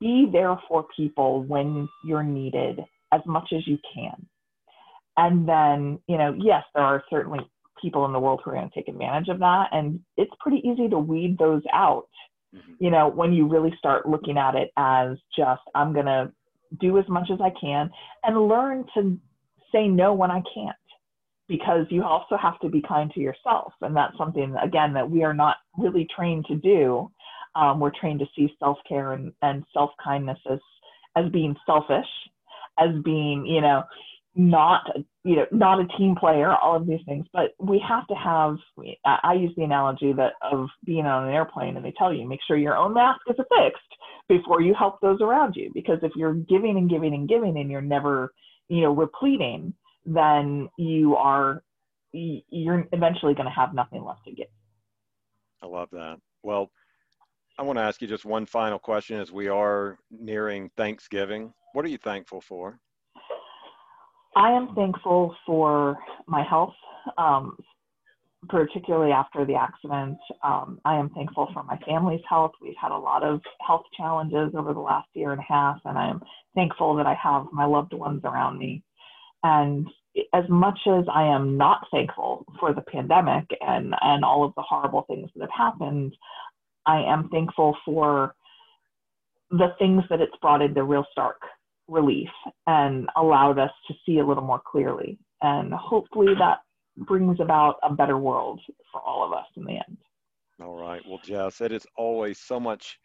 be 0.00 0.26
there 0.32 0.56
for 0.68 0.86
people 0.96 1.42
when 1.44 1.88
you're 2.04 2.22
needed 2.22 2.80
as 3.12 3.20
much 3.26 3.52
as 3.54 3.66
you 3.66 3.78
can 3.94 4.26
and 5.16 5.48
then 5.48 5.98
you 6.08 6.18
know 6.18 6.34
yes 6.38 6.62
there 6.74 6.82
are 6.82 7.04
certainly 7.08 7.40
people 7.80 8.04
in 8.06 8.12
the 8.12 8.18
world 8.18 8.40
who 8.42 8.50
are 8.50 8.54
going 8.54 8.68
to 8.68 8.74
take 8.74 8.88
advantage 8.88 9.28
of 9.28 9.38
that 9.38 9.68
and 9.72 10.00
it's 10.16 10.32
pretty 10.40 10.60
easy 10.66 10.88
to 10.88 10.98
weed 10.98 11.36
those 11.38 11.62
out 11.72 12.08
mm-hmm. 12.54 12.72
you 12.78 12.90
know, 12.90 13.08
when 13.08 13.32
you 13.32 13.46
really 13.46 13.74
start 13.78 14.08
looking 14.08 14.38
at 14.38 14.54
it 14.54 14.70
as 14.76 15.16
just, 15.36 15.62
I'm 15.74 15.92
going 15.92 16.06
to 16.06 16.32
do 16.80 16.98
as 16.98 17.04
much 17.08 17.30
as 17.32 17.40
I 17.40 17.50
can 17.60 17.90
and 18.22 18.48
learn 18.48 18.84
to 18.94 19.18
say 19.72 19.88
no 19.88 20.12
when 20.14 20.30
I 20.30 20.42
can't 20.54 20.76
because 21.48 21.86
you 21.90 22.02
also 22.02 22.36
have 22.40 22.58
to 22.60 22.68
be 22.68 22.82
kind 22.86 23.10
to 23.12 23.20
yourself. 23.20 23.72
And 23.80 23.94
that's 23.94 24.16
something, 24.16 24.54
again, 24.62 24.92
that 24.94 25.10
we 25.10 25.24
are 25.24 25.34
not 25.34 25.56
really 25.76 26.06
trained 26.14 26.46
to 26.46 26.56
do. 26.56 27.10
Um, 27.54 27.80
we're 27.80 27.92
trained 27.98 28.20
to 28.20 28.26
see 28.36 28.54
self 28.58 28.78
care 28.88 29.12
and, 29.12 29.32
and 29.42 29.64
self 29.72 29.90
kindness 30.02 30.38
as, 30.50 30.58
as 31.16 31.30
being 31.30 31.54
selfish, 31.66 32.06
as 32.78 32.90
being, 33.04 33.46
you 33.46 33.60
know, 33.60 33.84
not 34.36 34.82
you 35.22 35.36
know 35.36 35.46
not 35.52 35.80
a 35.80 35.86
team 35.96 36.16
player 36.16 36.54
all 36.56 36.74
of 36.74 36.86
these 36.86 37.00
things 37.06 37.24
but 37.32 37.54
we 37.60 37.80
have 37.86 38.06
to 38.08 38.14
have 38.14 38.56
i 39.22 39.32
use 39.32 39.52
the 39.56 39.62
analogy 39.62 40.12
that 40.12 40.32
of 40.42 40.66
being 40.84 41.06
on 41.06 41.28
an 41.28 41.34
airplane 41.34 41.76
and 41.76 41.84
they 41.84 41.92
tell 41.96 42.12
you 42.12 42.28
make 42.28 42.40
sure 42.46 42.56
your 42.56 42.76
own 42.76 42.92
mask 42.92 43.20
is 43.28 43.36
affixed 43.38 43.80
before 44.28 44.60
you 44.60 44.74
help 44.74 45.00
those 45.00 45.20
around 45.20 45.54
you 45.54 45.70
because 45.72 45.98
if 46.02 46.10
you're 46.16 46.34
giving 46.34 46.76
and 46.76 46.90
giving 46.90 47.14
and 47.14 47.28
giving 47.28 47.56
and 47.56 47.70
you're 47.70 47.80
never 47.80 48.32
you 48.68 48.80
know 48.80 48.92
repleting 48.92 49.72
then 50.06 50.68
you 50.78 51.16
are 51.16 51.62
you're 52.12 52.86
eventually 52.92 53.34
going 53.34 53.46
to 53.46 53.50
have 53.50 53.74
nothing 53.74 54.04
left 54.04 54.24
to 54.24 54.32
give 54.32 54.46
i 55.62 55.66
love 55.66 55.88
that 55.90 56.18
well 56.42 56.70
i 57.58 57.62
want 57.62 57.76
to 57.76 57.82
ask 57.82 58.00
you 58.00 58.06
just 58.06 58.24
one 58.24 58.46
final 58.46 58.78
question 58.78 59.18
as 59.18 59.32
we 59.32 59.48
are 59.48 59.98
nearing 60.10 60.70
thanksgiving 60.76 61.52
what 61.72 61.84
are 61.84 61.88
you 61.88 61.98
thankful 61.98 62.40
for 62.40 62.78
I 64.36 64.50
am 64.50 64.74
thankful 64.74 65.34
for 65.46 65.98
my 66.26 66.42
health, 66.42 66.74
um, 67.18 67.56
particularly 68.48 69.12
after 69.12 69.44
the 69.44 69.54
accident. 69.54 70.18
Um, 70.42 70.80
I 70.84 70.96
am 70.96 71.10
thankful 71.10 71.48
for 71.54 71.62
my 71.62 71.78
family's 71.86 72.20
health. 72.28 72.52
We've 72.60 72.74
had 72.80 72.90
a 72.90 72.98
lot 72.98 73.22
of 73.22 73.40
health 73.64 73.84
challenges 73.96 74.54
over 74.56 74.74
the 74.74 74.80
last 74.80 75.08
year 75.14 75.32
and 75.32 75.40
a 75.40 75.52
half, 75.52 75.78
and 75.84 75.96
I 75.96 76.10
am 76.10 76.20
thankful 76.54 76.96
that 76.96 77.06
I 77.06 77.14
have 77.14 77.46
my 77.52 77.64
loved 77.64 77.92
ones 77.92 78.22
around 78.24 78.58
me. 78.58 78.82
And 79.44 79.86
as 80.32 80.44
much 80.48 80.78
as 80.86 81.04
I 81.12 81.22
am 81.24 81.56
not 81.56 81.86
thankful 81.92 82.44
for 82.58 82.72
the 82.72 82.80
pandemic 82.80 83.44
and, 83.60 83.94
and 84.00 84.24
all 84.24 84.44
of 84.44 84.52
the 84.56 84.62
horrible 84.62 85.02
things 85.02 85.30
that 85.36 85.42
have 85.42 85.72
happened, 85.72 86.16
I 86.86 87.02
am 87.02 87.28
thankful 87.28 87.76
for 87.84 88.34
the 89.50 89.68
things 89.78 90.02
that 90.10 90.20
it's 90.20 90.36
brought 90.40 90.62
into 90.62 90.82
real 90.82 91.06
stark 91.12 91.40
relief 91.88 92.30
and 92.66 93.08
allowed 93.16 93.58
us 93.58 93.70
to 93.86 93.94
see 94.04 94.18
a 94.18 94.26
little 94.26 94.42
more 94.42 94.62
clearly. 94.66 95.18
And 95.42 95.72
hopefully 95.72 96.34
that 96.38 96.58
brings 96.96 97.38
about 97.40 97.76
a 97.82 97.92
better 97.92 98.18
world 98.18 98.60
for 98.90 99.00
all 99.00 99.24
of 99.24 99.32
us 99.32 99.46
in 99.56 99.64
the 99.64 99.72
end. 99.72 99.98
All 100.62 100.76
right. 100.76 101.02
Well, 101.06 101.20
Jess, 101.22 101.60
it 101.60 101.72
is 101.72 101.86
always 101.96 102.38
so 102.38 102.58
much, 102.58 102.98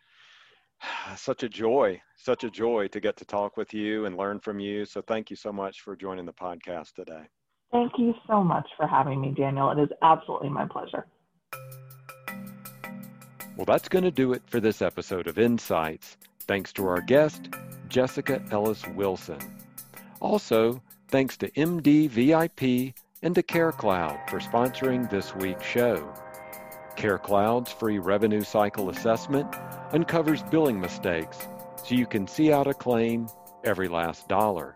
such 1.15 1.43
a 1.43 1.49
joy, 1.49 2.01
such 2.15 2.43
a 2.43 2.49
joy 2.49 2.88
to 2.89 2.99
get 2.99 3.17
to 3.17 3.25
talk 3.25 3.57
with 3.57 3.73
you 3.73 4.05
and 4.05 4.17
learn 4.17 4.39
from 4.39 4.59
you. 4.59 4.86
So 4.86 5.01
thank 5.01 5.30
you 5.30 5.36
so 5.36 5.51
much 5.51 5.82
for 5.82 5.95
joining 5.95 6.25
the 6.25 6.34
podcast 6.34 6.93
today. 6.93 7.23
Thank 7.71 7.93
you 7.97 8.15
so 8.27 8.43
much 8.43 8.67
for 8.77 8.88
having 8.88 9.21
me, 9.21 9.34
Daniel. 9.38 9.69
It 9.71 9.80
is 9.80 9.89
absolutely 10.01 10.49
my 10.49 10.65
pleasure. 10.65 11.05
Well, 13.55 13.65
that's 13.65 13.89
going 13.89 14.05
to 14.05 14.11
do 14.11 14.34
it 14.34 14.41
for 14.47 14.59
this 14.59 14.82
episode 14.82 15.27
of 15.27 15.38
Insights. 15.38 16.17
Thanks 16.47 16.73
to 16.73 16.88
our 16.88 17.01
guest, 17.01 17.49
Jessica 17.89 18.41
Ellis 18.51 18.88
Wilson. 18.88 19.39
Also, 20.19 20.82
thanks 21.09 21.38
to 21.38 21.51
MDVIP 21.51 22.93
and 23.21 23.36
to 23.36 23.43
CareCloud 23.43 24.30
for 24.30 24.39
sponsoring 24.39 25.09
this 25.09 25.36
week's 25.36 25.65
show. 25.65 26.11
CareCloud's 27.00 27.72
free 27.72 27.97
revenue 27.97 28.43
cycle 28.43 28.89
assessment 28.89 29.56
uncovers 29.93 30.43
billing 30.43 30.82
mistakes 30.82 31.47
so 31.78 31.95
you 31.95 32.06
can 32.06 32.28
see 32.28 32.52
out 32.52 32.68
a 32.68 32.74
claim 32.74 33.30
every 33.64 33.88
last 33.88 34.28
dollar. 34.28 34.76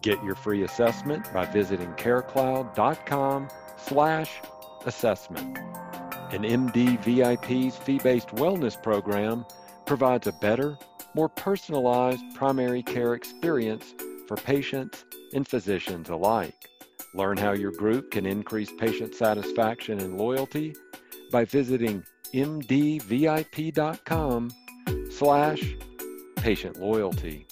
Get 0.00 0.22
your 0.22 0.36
free 0.36 0.62
assessment 0.62 1.30
by 1.34 1.46
visiting 1.46 1.92
carecloud.com 1.94 3.48
slash 3.76 4.40
assessment. 4.86 5.58
An 6.30 6.44
MDVIP's 6.44 7.76
fee-based 7.76 8.28
wellness 8.28 8.80
program 8.80 9.44
provides 9.84 10.28
a 10.28 10.32
better, 10.32 10.78
more 11.14 11.28
personalized 11.28 12.22
primary 12.36 12.84
care 12.84 13.14
experience 13.14 13.94
for 14.28 14.36
patients 14.36 15.04
and 15.34 15.48
physicians 15.48 16.08
alike. 16.08 16.68
Learn 17.14 17.36
how 17.36 17.52
your 17.52 17.72
group 17.72 18.12
can 18.12 18.26
increase 18.26 18.70
patient 18.78 19.16
satisfaction 19.16 19.98
and 19.98 20.16
loyalty 20.16 20.72
by 21.30 21.44
visiting 21.44 22.04
mdvip.com 22.32 23.30
slash 25.10 25.76
patient 26.36 26.80
loyalty. 26.80 27.46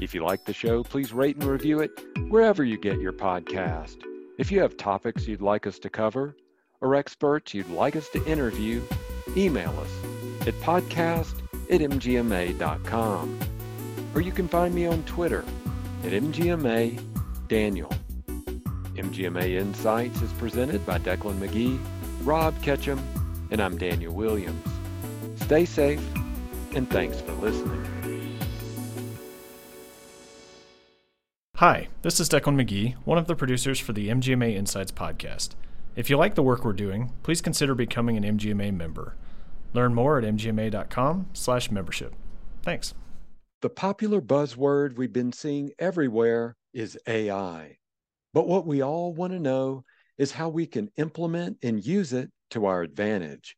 If 0.00 0.14
you 0.14 0.24
like 0.24 0.44
the 0.44 0.52
show, 0.52 0.82
please 0.82 1.12
rate 1.12 1.36
and 1.36 1.44
review 1.44 1.80
it 1.80 1.90
wherever 2.28 2.64
you 2.64 2.78
get 2.78 3.00
your 3.00 3.12
podcast. 3.12 4.02
If 4.38 4.50
you 4.50 4.60
have 4.60 4.76
topics 4.76 5.28
you'd 5.28 5.40
like 5.42 5.66
us 5.66 5.78
to 5.80 5.90
cover 5.90 6.34
or 6.80 6.96
experts 6.96 7.54
you'd 7.54 7.70
like 7.70 7.94
us 7.94 8.08
to 8.10 8.24
interview, 8.26 8.82
email 9.36 9.70
us 9.78 10.48
at 10.48 10.54
podcast 10.54 11.40
at 11.70 11.80
mgma.com. 11.80 13.38
Or 14.14 14.20
you 14.20 14.32
can 14.32 14.48
find 14.48 14.74
me 14.74 14.86
on 14.86 15.02
Twitter 15.04 15.44
at 16.02 16.12
mgma 16.12 17.00
daniel. 17.48 17.92
MGMA 18.94 19.58
Insights 19.58 20.20
is 20.20 20.32
presented 20.32 20.84
by 20.84 20.98
Declan 20.98 21.38
McGee, 21.38 21.78
Rob 22.24 22.60
Ketchum, 22.62 23.00
and 23.52 23.60
I'm 23.60 23.76
Daniel 23.76 24.14
Williams. 24.14 24.66
Stay 25.36 25.66
safe, 25.66 26.02
and 26.74 26.88
thanks 26.88 27.20
for 27.20 27.32
listening. 27.34 27.84
Hi, 31.56 31.88
this 32.00 32.18
is 32.18 32.30
Declan 32.30 32.56
McGee, 32.56 32.94
one 33.04 33.18
of 33.18 33.26
the 33.26 33.36
producers 33.36 33.78
for 33.78 33.92
the 33.92 34.08
MGMA 34.08 34.56
Insights 34.56 34.90
podcast. 34.90 35.50
If 35.94 36.08
you 36.08 36.16
like 36.16 36.34
the 36.34 36.42
work 36.42 36.64
we're 36.64 36.72
doing, 36.72 37.12
please 37.22 37.42
consider 37.42 37.74
becoming 37.74 38.16
an 38.16 38.24
MGMA 38.38 38.74
member. 38.74 39.16
Learn 39.74 39.94
more 39.94 40.16
at 40.18 40.24
mgma.com/membership. 40.24 42.14
Thanks. 42.62 42.94
The 43.60 43.68
popular 43.70 44.22
buzzword 44.22 44.96
we've 44.96 45.12
been 45.12 45.32
seeing 45.32 45.72
everywhere 45.78 46.56
is 46.72 46.98
AI. 47.06 47.76
But 48.32 48.48
what 48.48 48.66
we 48.66 48.82
all 48.82 49.12
want 49.12 49.34
to 49.34 49.38
know 49.38 49.84
is 50.16 50.32
how 50.32 50.48
we 50.48 50.66
can 50.66 50.90
implement 50.96 51.58
and 51.62 51.84
use 51.84 52.14
it 52.14 52.30
to 52.52 52.66
our 52.66 52.82
advantage. 52.82 53.56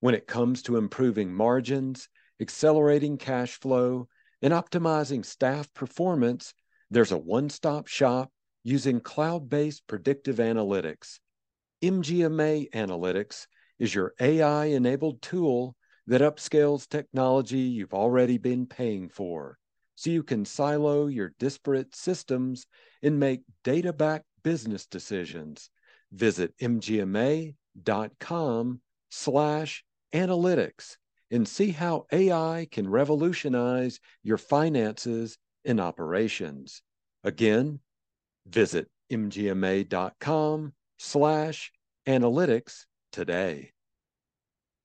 When 0.00 0.14
it 0.14 0.26
comes 0.26 0.62
to 0.62 0.76
improving 0.76 1.32
margins, 1.32 2.08
accelerating 2.40 3.18
cash 3.18 3.58
flow, 3.58 4.08
and 4.42 4.52
optimizing 4.52 5.24
staff 5.24 5.72
performance, 5.74 6.54
there's 6.90 7.12
a 7.12 7.18
one 7.18 7.48
stop 7.48 7.86
shop 7.86 8.30
using 8.62 9.00
cloud 9.00 9.48
based 9.48 9.86
predictive 9.86 10.36
analytics. 10.36 11.18
MGMA 11.82 12.70
Analytics 12.72 13.46
is 13.78 13.94
your 13.94 14.14
AI 14.20 14.66
enabled 14.66 15.22
tool 15.22 15.76
that 16.06 16.20
upscales 16.20 16.88
technology 16.88 17.58
you've 17.58 17.94
already 17.94 18.38
been 18.38 18.66
paying 18.66 19.08
for 19.08 19.58
so 19.94 20.10
you 20.10 20.22
can 20.22 20.44
silo 20.44 21.06
your 21.06 21.32
disparate 21.38 21.94
systems 21.94 22.66
and 23.02 23.18
make 23.18 23.42
data 23.62 23.92
backed 23.92 24.26
business 24.42 24.86
decisions. 24.86 25.70
Visit 26.12 26.52
mgma.com 27.76 28.80
slash 29.10 29.84
analytics 30.12 30.96
and 31.30 31.48
see 31.48 31.70
how 31.70 32.06
AI 32.12 32.66
can 32.70 32.88
revolutionize 32.88 33.98
your 34.22 34.38
finances 34.38 35.38
and 35.64 35.80
operations. 35.80 36.82
Again, 37.22 37.80
visit 38.46 38.88
mgma.com 39.10 40.72
slash 40.98 41.72
analytics 42.06 42.84
today. 43.12 43.73